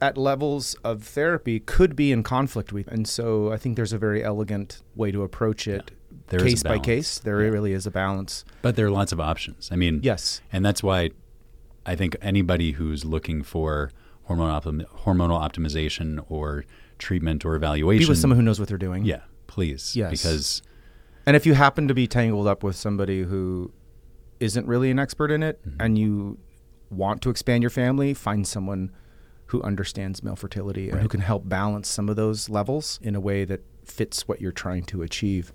at 0.00 0.16
levels 0.18 0.74
of 0.84 1.02
therapy 1.04 1.60
could 1.60 1.96
be 1.96 2.12
in 2.12 2.22
conflict 2.22 2.72
with. 2.72 2.88
And 2.88 3.06
so 3.08 3.52
I 3.52 3.56
think 3.56 3.76
there's 3.76 3.92
a 3.92 3.98
very 3.98 4.22
elegant 4.22 4.82
way 4.94 5.10
to 5.12 5.22
approach 5.22 5.66
it 5.66 5.90
There 6.28 6.40
is 6.40 6.44
a 6.44 6.48
case 6.48 6.62
by 6.62 6.78
case. 6.78 7.18
There 7.18 7.42
Yeah. 7.42 7.48
really 7.50 7.72
is 7.72 7.86
a 7.86 7.90
balance. 7.90 8.44
But 8.62 8.76
there 8.76 8.86
are 8.86 8.90
lots 8.90 9.12
of 9.12 9.20
options. 9.20 9.68
I 9.72 9.76
mean, 9.76 10.00
Yes. 10.02 10.40
and 10.52 10.64
that's 10.64 10.82
why 10.82 11.10
I 11.86 11.96
think 11.96 12.16
anybody 12.22 12.72
who's 12.72 13.04
looking 13.04 13.42
for 13.42 13.90
hormonal 14.28 14.60
optim- 14.62 14.86
hormonal 15.04 15.38
optimization 15.40 16.24
or 16.28 16.64
treatment 16.98 17.44
or 17.44 17.54
evaluation, 17.56 18.06
Be 18.06 18.08
with 18.08 18.18
someone 18.18 18.38
who 18.38 18.42
knows 18.44 18.58
what 18.58 18.68
they're 18.68 18.78
doing. 18.78 19.04
yeah, 19.04 19.20
please, 19.46 19.94
Yes. 19.96 20.10
because 20.10 20.62
And 21.26 21.36
if 21.36 21.46
you 21.46 21.54
happen 21.54 21.88
to 21.88 21.94
be 21.94 22.06
tangled 22.06 22.46
up 22.46 22.62
with 22.62 22.76
somebody 22.76 23.22
who 23.22 23.72
isn't 24.40 24.66
really 24.66 24.90
an 24.90 24.98
expert 24.98 25.30
in 25.30 25.42
it 25.42 25.60
Mm-hmm. 25.66 25.80
and 25.80 25.98
you 25.98 26.38
want 26.90 27.22
to 27.22 27.30
expand 27.30 27.62
your 27.62 27.70
family, 27.70 28.14
find 28.14 28.46
someone 28.46 28.90
who 29.46 29.62
understands 29.62 30.22
male 30.22 30.36
fertility 30.36 30.90
and 30.90 31.00
who 31.00 31.08
can 31.08 31.20
help 31.20 31.48
balance 31.48 31.88
some 31.88 32.08
of 32.08 32.16
those 32.16 32.48
levels 32.48 32.98
in 33.02 33.14
a 33.14 33.20
way 33.20 33.44
that 33.44 33.60
fits 33.84 34.26
what 34.28 34.40
you're 34.40 34.52
trying 34.52 34.82
to 34.84 35.02
achieve. 35.02 35.52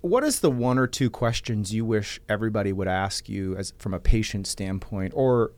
What 0.00 0.22
is 0.24 0.40
the 0.40 0.50
one 0.50 0.78
or 0.78 0.86
two 0.86 1.10
questions 1.10 1.74
you 1.74 1.84
wish 1.84 2.20
everybody 2.28 2.72
would 2.72 2.86
ask 2.88 3.28
you 3.28 3.56
as 3.56 3.72
from 3.78 3.92
a 3.94 3.98
patient 4.00 4.46
standpoint 4.46 5.12
or 5.16 5.52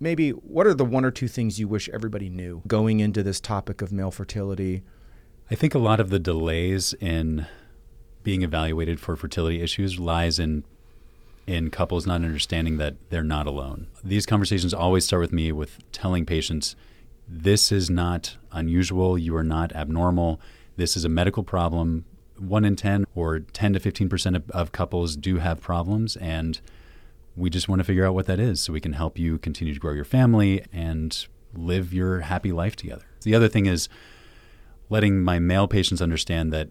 maybe 0.00 0.30
what 0.30 0.66
are 0.66 0.74
the 0.74 0.84
one 0.84 1.04
or 1.04 1.10
two 1.12 1.28
things 1.28 1.60
you 1.60 1.68
wish 1.68 1.88
everybody 1.90 2.28
knew 2.28 2.62
going 2.66 3.00
into 3.00 3.22
this 3.22 3.40
topic 3.40 3.80
of 3.80 3.92
male 3.92 4.10
fertility? 4.10 4.82
I 5.50 5.54
think 5.54 5.74
a 5.74 5.78
lot 5.78 6.00
of 6.00 6.10
the 6.10 6.18
delays 6.18 6.94
in 7.00 7.46
being 8.22 8.42
evaluated 8.42 9.00
for 9.00 9.16
fertility 9.16 9.60
issues 9.60 9.98
lies 9.98 10.38
in 10.38 10.64
in 11.46 11.70
couples 11.70 12.06
not 12.06 12.22
understanding 12.22 12.76
that 12.76 12.94
they're 13.10 13.24
not 13.24 13.48
alone. 13.48 13.88
These 14.04 14.26
conversations 14.26 14.72
always 14.72 15.04
start 15.04 15.20
with 15.20 15.32
me 15.32 15.50
with 15.50 15.78
telling 15.90 16.24
patients 16.24 16.76
this 17.28 17.72
is 17.72 17.90
not 17.90 18.36
unusual, 18.52 19.18
you 19.18 19.34
are 19.34 19.42
not 19.42 19.72
abnormal. 19.72 20.40
This 20.76 20.96
is 20.96 21.04
a 21.04 21.08
medical 21.08 21.42
problem. 21.42 22.04
1 22.38 22.64
in 22.64 22.76
10 22.76 23.06
or 23.14 23.40
10 23.40 23.72
to 23.74 23.80
15% 23.80 24.36
of, 24.36 24.50
of 24.50 24.72
couples 24.72 25.16
do 25.16 25.38
have 25.38 25.60
problems 25.60 26.16
and 26.16 26.60
we 27.36 27.48
just 27.48 27.68
want 27.68 27.78
to 27.80 27.84
figure 27.84 28.04
out 28.04 28.14
what 28.14 28.26
that 28.26 28.38
is 28.38 28.60
so 28.60 28.72
we 28.72 28.80
can 28.80 28.92
help 28.92 29.18
you 29.18 29.38
continue 29.38 29.72
to 29.72 29.80
grow 29.80 29.92
your 29.92 30.04
family 30.04 30.64
and 30.72 31.26
live 31.54 31.92
your 31.92 32.20
happy 32.20 32.52
life 32.52 32.76
together. 32.76 33.04
The 33.22 33.34
other 33.34 33.48
thing 33.48 33.66
is 33.66 33.88
letting 34.90 35.22
my 35.22 35.38
male 35.38 35.68
patients 35.68 36.02
understand 36.02 36.52
that 36.52 36.68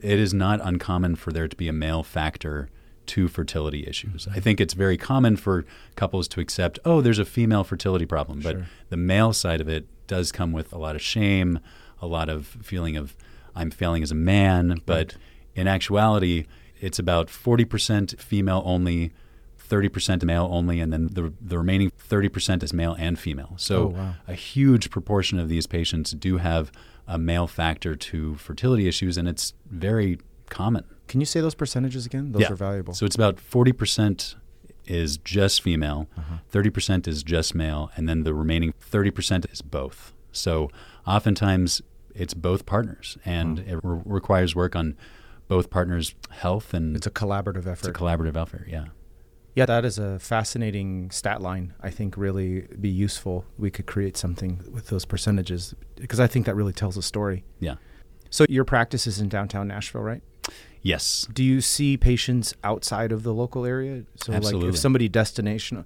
it 0.00 0.18
is 0.18 0.32
not 0.32 0.60
uncommon 0.62 1.16
for 1.16 1.32
there 1.32 1.48
to 1.48 1.56
be 1.56 1.68
a 1.68 1.72
male 1.72 2.02
factor 2.02 2.68
to 3.06 3.28
fertility 3.28 3.84
issues. 3.86 4.26
Mm-hmm. 4.26 4.36
I 4.36 4.40
think 4.40 4.60
it's 4.60 4.74
very 4.74 4.96
common 4.96 5.36
for 5.36 5.64
couples 5.96 6.28
to 6.28 6.40
accept, 6.40 6.78
oh, 6.84 7.00
there's 7.00 7.18
a 7.18 7.24
female 7.24 7.64
fertility 7.64 8.06
problem, 8.06 8.40
but 8.40 8.52
Sure. 8.56 8.66
the 8.90 8.96
male 8.96 9.32
side 9.32 9.60
of 9.60 9.68
it 9.68 9.86
does 10.06 10.30
come 10.32 10.52
with 10.52 10.72
a 10.72 10.78
lot 10.78 10.94
of 10.94 11.02
shame, 11.02 11.58
a 12.00 12.06
lot 12.06 12.28
of 12.28 12.46
feeling 12.62 12.96
of 12.96 13.16
I'm 13.54 13.70
failing 13.70 14.02
as 14.02 14.10
a 14.10 14.14
man, 14.14 14.80
but 14.86 15.16
in 15.54 15.66
actuality, 15.68 16.46
it's 16.80 16.98
about 16.98 17.26
40% 17.28 18.18
female 18.18 18.62
only, 18.64 19.12
30% 19.68 20.22
male 20.24 20.48
only, 20.50 20.80
and 20.80 20.92
then 20.92 21.08
the, 21.12 21.32
the 21.40 21.58
remaining 21.58 21.90
30% 22.08 22.62
is 22.62 22.72
male 22.72 22.94
and 22.98 23.18
female. 23.18 23.54
So 23.58 23.82
Oh, 23.82 23.86
wow. 23.88 24.14
a 24.28 24.34
huge 24.34 24.90
proportion 24.90 25.38
of 25.38 25.48
these 25.48 25.66
patients 25.66 26.12
do 26.12 26.38
have 26.38 26.72
a 27.06 27.18
male 27.18 27.46
factor 27.46 27.94
to 27.96 28.36
fertility 28.36 28.86
issues, 28.88 29.16
and 29.16 29.28
it's 29.28 29.54
very 29.70 30.18
common. 30.48 30.84
Can 31.08 31.20
you 31.20 31.26
say 31.26 31.40
those 31.40 31.54
percentages 31.54 32.06
again? 32.06 32.32
Those 32.32 32.50
are 32.50 32.54
valuable. 32.56 32.94
So 32.94 33.04
it's 33.06 33.16
about 33.16 33.36
40% 33.36 34.34
is 34.86 35.16
just 35.18 35.62
female, 35.62 36.08
Uh-huh. 36.18 36.36
30% 36.52 37.06
is 37.08 37.22
just 37.22 37.54
male, 37.54 37.90
and 37.96 38.08
then 38.08 38.22
the 38.24 38.34
remaining 38.34 38.72
30% 38.90 39.50
is 39.52 39.62
both. 39.62 40.12
So 40.32 40.70
oftentimes 41.06 41.82
it's 42.14 42.34
both 42.34 42.66
partners, 42.66 43.18
and 43.24 43.58
it 43.60 43.78
re- 43.82 44.00
requires 44.04 44.54
work 44.56 44.74
on 44.76 44.96
both 45.48 45.70
partners' 45.70 46.14
health 46.30 46.72
and 46.72 46.96
it's 46.96 47.06
a 47.06 47.10
collaborative 47.10 47.66
effort. 47.66 47.72
it's 47.80 47.88
a 47.88 47.92
collaborative 47.92 48.36
effort. 48.40 48.66
Yeah. 48.68 48.86
Yeah, 49.54 49.66
that 49.66 49.84
is 49.84 49.98
a 49.98 50.18
fascinating 50.18 51.10
stat 51.10 51.40
line. 51.42 51.74
I 51.80 51.90
think 51.90 52.16
really 52.16 52.66
be 52.80 52.88
useful. 52.88 53.44
We 53.58 53.70
could 53.70 53.86
create 53.86 54.16
something 54.16 54.60
with 54.72 54.86
those 54.88 55.04
percentages 55.04 55.74
because 55.96 56.20
I 56.20 56.26
think 56.26 56.46
that 56.46 56.54
really 56.54 56.72
tells 56.72 56.96
a 56.96 57.02
story. 57.02 57.44
Yeah. 57.60 57.74
So 58.30 58.46
your 58.48 58.64
practice 58.64 59.06
is 59.06 59.20
in 59.20 59.28
downtown 59.28 59.68
Nashville, 59.68 60.00
right? 60.02 60.22
Yes. 60.80 61.28
Do 61.32 61.44
you 61.44 61.60
see 61.60 61.96
patients 61.96 62.54
outside 62.64 63.12
of 63.12 63.22
the 63.22 63.32
local 63.34 63.64
area? 63.66 64.04
So 64.16 64.32
like 64.32 64.38
Absolutely. 64.38 64.68
if 64.70 64.78
somebody 64.78 65.08
destination 65.08 65.84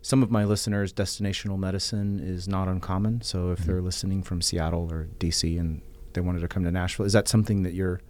some 0.00 0.22
of 0.22 0.30
my 0.30 0.44
listeners 0.44 0.92
destinational 0.92 1.58
medicine 1.58 2.20
is 2.20 2.46
not 2.46 2.68
uncommon. 2.68 3.20
So 3.22 3.50
if 3.50 3.58
Mm-hmm. 3.58 3.66
they're 3.70 3.82
listening 3.82 4.22
from 4.22 4.40
Seattle 4.40 4.88
or 4.92 5.08
DC 5.18 5.58
and 5.58 5.82
they 6.12 6.20
wanted 6.20 6.40
to 6.40 6.48
come 6.48 6.62
to 6.64 6.70
Nashville, 6.70 7.04
is 7.04 7.12
that 7.14 7.26
something 7.26 7.64
that 7.64 7.74
you're 7.74 8.00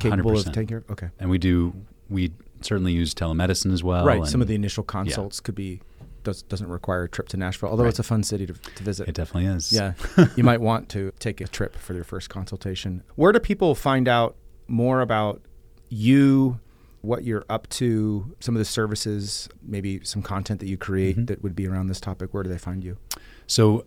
capable 0.00 0.32
of 0.36 0.44
100%. 0.44 0.52
taking 0.52 0.66
care 0.66 0.78
of? 0.78 0.90
Okay. 0.90 1.08
And 1.20 1.30
we 1.30 1.38
do, 1.38 1.72
we 2.08 2.32
certainly 2.60 2.92
use 2.92 3.14
telemedicine 3.14 3.72
as 3.72 3.82
well. 3.84 4.04
right. 4.04 4.26
Some 4.26 4.42
of 4.42 4.48
the 4.48 4.54
initial 4.54 4.82
consults 4.84 5.40
could 5.40 5.54
be 5.54 5.80
does, 6.24 6.42
doesn't 6.42 6.68
require 6.68 7.04
a 7.04 7.08
trip 7.08 7.28
to 7.28 7.36
Nashville, 7.36 7.68
although 7.70 7.84
Right. 7.84 7.90
it's 7.90 7.98
a 8.00 8.02
fun 8.02 8.22
city 8.24 8.46
to, 8.46 8.52
to 8.52 8.82
visit. 8.82 9.08
It 9.08 9.14
definitely 9.14 9.46
is. 9.50 9.72
Yeah, 9.72 9.92
you 10.36 10.42
might 10.44 10.60
want 10.60 10.88
to 10.90 11.12
take 11.20 11.40
a 11.40 11.46
trip 11.46 11.76
for 11.76 11.94
your 11.94 12.04
first 12.04 12.28
consultation. 12.28 13.02
Where 13.14 13.30
do 13.32 13.38
people 13.38 13.74
find 13.74 14.08
out 14.08 14.36
more 14.66 15.00
about 15.00 15.40
you, 15.88 16.58
what 17.02 17.24
you're 17.24 17.44
up 17.48 17.68
to, 17.70 18.34
some 18.40 18.54
of 18.54 18.58
the 18.58 18.64
services, 18.64 19.48
maybe 19.62 20.00
some 20.04 20.22
content 20.22 20.60
that 20.60 20.66
you 20.66 20.76
create 20.76 21.16
Mm-hmm. 21.16 21.24
that 21.26 21.42
would 21.42 21.54
be 21.54 21.66
around 21.68 21.86
this 21.86 22.00
topic? 22.00 22.34
Where 22.34 22.42
do 22.42 22.50
they 22.50 22.58
find 22.58 22.82
you? 22.84 22.98
So 23.46 23.86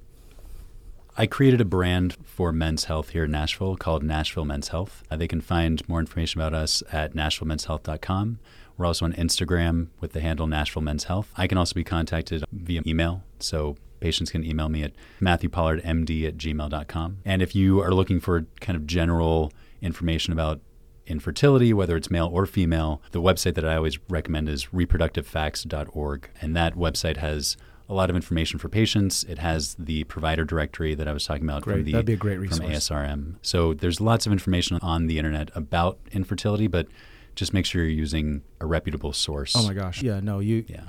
I 1.22 1.28
created 1.28 1.61
a 1.61 1.65
brand 1.65 2.17
for 2.24 2.51
men's 2.51 2.86
health 2.86 3.09
here 3.09 3.26
in 3.26 3.32
Nashville 3.32 3.78
called 3.78 4.01
Nashville 4.01 4.43
Men's 4.43 4.69
Health. 4.69 5.03
Uh, 5.11 5.17
they 5.17 5.28
can 5.28 5.39
find 5.39 5.88
more 5.88 5.99
information 5.99 6.41
about 6.41 6.55
us 6.55 6.82
at 6.91 7.13
nashvillemenshealth.com. 7.13 8.39
We're 8.76 8.88
also 8.88 9.05
on 9.05 9.13
Instagram 9.13 9.89
with 9.99 10.13
the 10.13 10.22
handle 10.22 10.47
Nashville 10.47 10.82
Men's 10.82 11.03
Health. 11.03 11.32
I 11.38 11.45
can 11.45 11.59
also 11.59 11.76
be 11.76 11.84
contacted 11.84 12.43
via 12.51 12.82
email. 12.88 13.22
So 13.38 13.78
patients 13.99 14.32
can 14.32 14.43
email 14.43 14.67
me 14.67 14.82
at 14.82 14.93
matthewpollardmd 15.22 16.28
at 16.28 16.38
gmail.com. 16.38 17.17
And 17.24 17.43
if 17.43 17.53
you 17.53 17.80
are 17.84 17.93
looking 17.93 18.19
for 18.19 18.47
kind 18.59 18.76
of 18.76 18.88
general 18.88 19.53
information 19.80 20.34
about 20.34 20.59
infertility, 21.05 21.72
whether 21.72 21.95
it's 21.95 22.09
male 22.09 22.32
or 22.34 22.47
female, 22.47 22.99
the 23.11 23.22
website 23.22 23.53
that 23.53 23.65
I 23.65 23.76
always 23.76 23.99
recommend 24.09 24.49
is 24.49 24.65
reproductivefacts.org. 24.74 26.30
And 26.41 26.55
that 26.55 26.74
website 26.74 27.17
has 27.17 27.57
a 27.91 27.93
lot 27.93 28.09
of 28.09 28.15
information 28.15 28.57
for 28.57 28.69
patients. 28.69 29.23
It 29.25 29.37
has 29.39 29.75
the 29.77 30.05
provider 30.05 30.45
directory 30.45 30.95
that 30.95 31.07
I 31.07 31.13
was 31.13 31.25
talking 31.25 31.43
about 31.43 31.63
Great. 31.63 31.75
from 31.75 31.83
the 31.83 31.91
That'd 31.91 32.05
be 32.05 32.13
a 32.13 32.17
great 32.17 32.39
resource. 32.39 32.59
from. 32.59 32.69
ASRM. 32.71 33.35
So 33.41 33.73
there's 33.73 33.99
lots 33.99 34.25
of 34.25 34.31
information 34.31 34.79
on 34.81 35.07
the 35.07 35.17
internet 35.17 35.51
about 35.55 35.99
infertility, 36.13 36.67
but 36.67 36.87
just 37.35 37.53
make 37.53 37.65
sure 37.65 37.81
you're 37.83 37.91
using 37.91 38.43
a 38.61 38.65
reputable 38.65 39.11
source. 39.13 39.53
Oh 39.57 39.67
my 39.67 39.73
gosh. 39.73 40.01
Yeah, 40.01 40.21
no, 40.21 40.39
you 40.39 40.63
Yeah. 40.69 40.83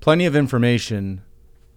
plenty 0.00 0.24
of 0.24 0.34
information. 0.34 1.22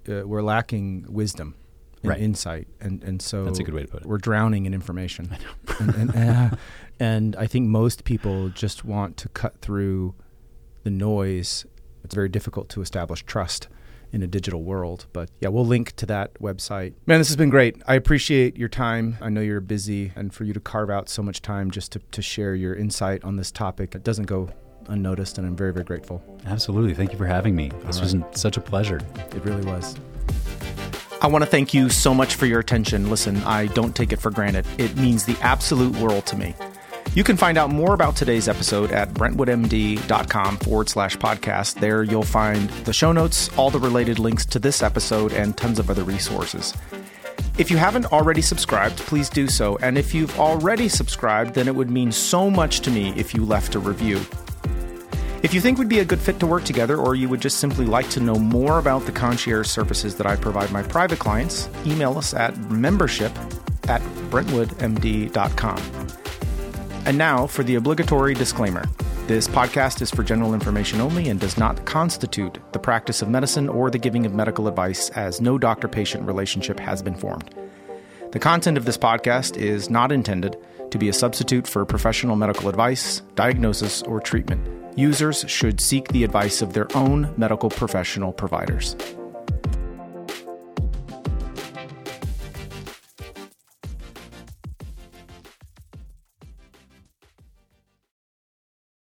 Uh, 0.08 0.26
we're 0.26 0.42
lacking 0.42 1.06
wisdom 1.10 1.56
and 2.02 2.10
Right. 2.12 2.22
insight, 2.22 2.68
and 2.80 3.04
and 3.04 3.22
so 3.22 3.44
That's 3.44 3.60
a 3.60 3.64
good 3.64 3.74
way 3.74 3.82
to 3.82 3.88
put 3.90 4.02
it. 4.04 4.08
We're 4.08 4.18
drowning 4.18 4.66
in 4.66 4.74
information, 4.74 5.36
and, 5.80 5.94
and, 5.96 6.16
uh, 6.16 6.56
and 7.00 7.36
I 7.36 7.48
think 7.48 7.68
most 7.68 8.06
people 8.06 8.48
just 8.50 8.86
want 8.86 9.18
to 9.18 9.30
cut 9.30 9.60
through 9.60 10.16
the 10.84 10.90
noise. 10.90 11.66
It's 12.06 12.16
very 12.16 12.30
difficult 12.30 12.70
to 12.70 12.82
establish 12.82 13.24
trust 13.24 13.68
in 14.12 14.24
a 14.24 14.28
digital 14.28 14.64
world. 14.64 15.06
But 15.14 15.30
yeah, 15.40 15.50
we'll 15.50 15.66
link 15.66 15.96
to 15.98 16.06
that 16.08 16.34
website. 16.40 16.94
Man, 17.06 17.20
this 17.20 17.28
has 17.28 17.36
been 17.36 17.50
great. 17.50 17.82
I 17.88 17.96
appreciate 17.96 18.58
your 18.58 18.70
time. 18.70 19.18
I 19.22 19.30
know 19.30 19.42
you're 19.42 19.62
busy, 19.62 20.12
and 20.16 20.34
for 20.34 20.44
you 20.44 20.54
to 20.54 20.60
carve 20.60 20.90
out 20.90 21.10
so 21.10 21.22
much 21.22 21.42
time 21.42 21.72
just 21.72 21.92
to, 21.94 22.00
to 22.00 22.22
share 22.22 22.56
your 22.56 22.76
insight 22.76 23.24
on 23.24 23.36
this 23.36 23.52
topic, 23.52 23.96
it 23.96 24.04
doesn't 24.04 24.26
go 24.26 24.50
unnoticed, 24.90 25.38
and 25.38 25.46
I'm 25.46 25.56
very, 25.56 25.74
very 25.74 25.86
grateful. 25.86 26.24
Absolutely. 26.46 26.94
Thank 26.94 27.12
you 27.12 27.18
for 27.18 27.26
having 27.26 27.56
me. 27.56 27.72
This 27.86 27.98
All 27.98 28.04
was 28.04 28.16
such 28.40 28.58
a 28.58 28.62
pleasure. 28.62 29.02
It 29.36 29.44
really 29.44 29.66
was. 29.66 29.96
I 31.20 31.28
want 31.28 31.44
to 31.44 31.50
thank 31.50 31.74
you 31.74 31.90
so 31.90 32.14
much 32.14 32.36
for 32.36 32.46
your 32.46 32.60
attention. 32.60 33.10
Listen, 33.10 33.38
I 33.38 33.68
don't 33.68 33.96
take 33.96 34.14
it 34.14 34.18
for 34.22 34.30
granted. 34.30 34.68
It 34.78 34.96
means 34.98 35.26
the 35.26 35.36
absolute 35.42 35.96
world 35.98 36.28
to 36.28 36.38
me. 36.38 36.54
You 37.14 37.24
can 37.24 37.36
find 37.38 37.58
out 37.58 37.72
more 37.72 37.94
about 37.96 38.16
today's 38.16 38.48
episode 38.48 38.92
at 38.92 39.10
brentwoodmd.com 39.14 40.58
forward 40.58 40.88
slash 40.88 41.18
podcast. 41.18 41.80
There 41.80 42.04
you'll 42.04 42.22
find 42.22 42.70
the 42.86 42.94
show 42.94 43.12
notes, 43.12 43.50
all 43.58 43.72
the 43.72 43.80
related 43.80 44.20
links 44.20 44.46
to 44.48 44.60
this 44.60 44.84
episode, 44.84 45.34
and 45.34 45.58
tons 45.58 45.80
of 45.80 45.90
other 45.90 46.04
resources. 46.04 46.76
If 47.58 47.72
you 47.72 47.78
haven't 47.78 48.06
already 48.14 48.44
subscribed, 48.44 48.98
please 48.98 49.30
do 49.30 49.48
so. 49.48 49.78
And 49.82 49.98
if 49.98 50.14
you've 50.14 50.40
already 50.40 50.88
subscribed, 50.88 51.56
then 51.56 51.68
it 51.68 51.74
would 51.76 51.90
mean 51.90 52.12
so 52.12 52.52
much 52.52 52.82
to 52.82 52.92
me 52.92 53.14
if 53.18 53.34
you 53.34 53.44
left 53.44 53.74
a 53.74 53.80
review. 53.80 54.18
If 55.42 55.56
you 55.56 55.62
think 55.62 55.80
we'd 55.80 55.90
be 55.90 56.00
a 56.00 56.06
good 56.06 56.20
fit 56.20 56.40
to 56.42 56.46
work 56.46 56.66
together, 56.66 56.98
or 56.98 57.16
you 57.16 57.30
would 57.30 57.42
just 57.42 57.58
simply 57.58 57.86
like 57.86 58.10
to 58.12 58.20
know 58.20 58.36
more 58.36 58.78
about 58.78 59.08
the 59.08 59.12
concierge 59.12 59.68
services 59.68 60.16
that 60.18 60.28
I 60.28 60.36
provide 60.36 60.72
my 60.72 60.84
private 60.84 61.18
clients, 61.18 61.68
email 61.86 62.16
us 62.18 62.36
at 62.36 62.56
membership 62.70 63.32
at 63.88 64.02
brentwoodmd.com. 64.30 65.78
And 67.08 67.18
now 67.18 67.48
for 67.48 67.64
the 67.64 67.76
obligatory 67.76 68.34
disclaimer. 68.34 68.84
This 69.28 69.48
podcast 69.48 70.02
is 70.02 70.12
for 70.12 70.24
general 70.24 70.54
information 70.54 71.00
only 71.00 71.30
and 71.30 71.40
does 71.40 71.58
not 71.58 71.86
constitute 71.86 72.60
the 72.74 72.80
practice 72.80 73.22
of 73.22 73.30
medicine 73.30 73.70
or 73.70 73.90
the 73.90 73.98
giving 73.98 74.26
of 74.26 74.34
medical 74.34 74.68
advice, 74.68 75.10
as 75.12 75.40
no 75.40 75.58
doctor 75.58 75.88
patient 75.88 76.28
relationship 76.28 76.78
has 76.82 77.02
been 77.02 77.16
formed. 77.16 77.56
The 78.34 78.40
content 78.40 78.78
of 78.78 78.84
this 78.84 78.98
podcast 78.98 79.56
is 79.56 79.90
not 79.90 80.12
intended 80.12 80.58
to 80.92 80.98
be 80.98 81.08
a 81.08 81.14
substitute 81.14 81.66
for 81.66 81.86
professional 81.86 82.36
medical 82.36 82.68
advice, 82.68 83.22
diagnosis, 83.36 84.02
or 84.02 84.20
treatment. 84.20 84.68
Users 84.98 85.46
should 85.48 85.80
seek 85.80 86.10
the 86.10 86.26
advice 86.26 86.62
of 86.62 86.74
their 86.74 86.94
own 86.94 87.34
medical 87.38 87.70
professional 87.70 88.34
providers. 88.34 88.98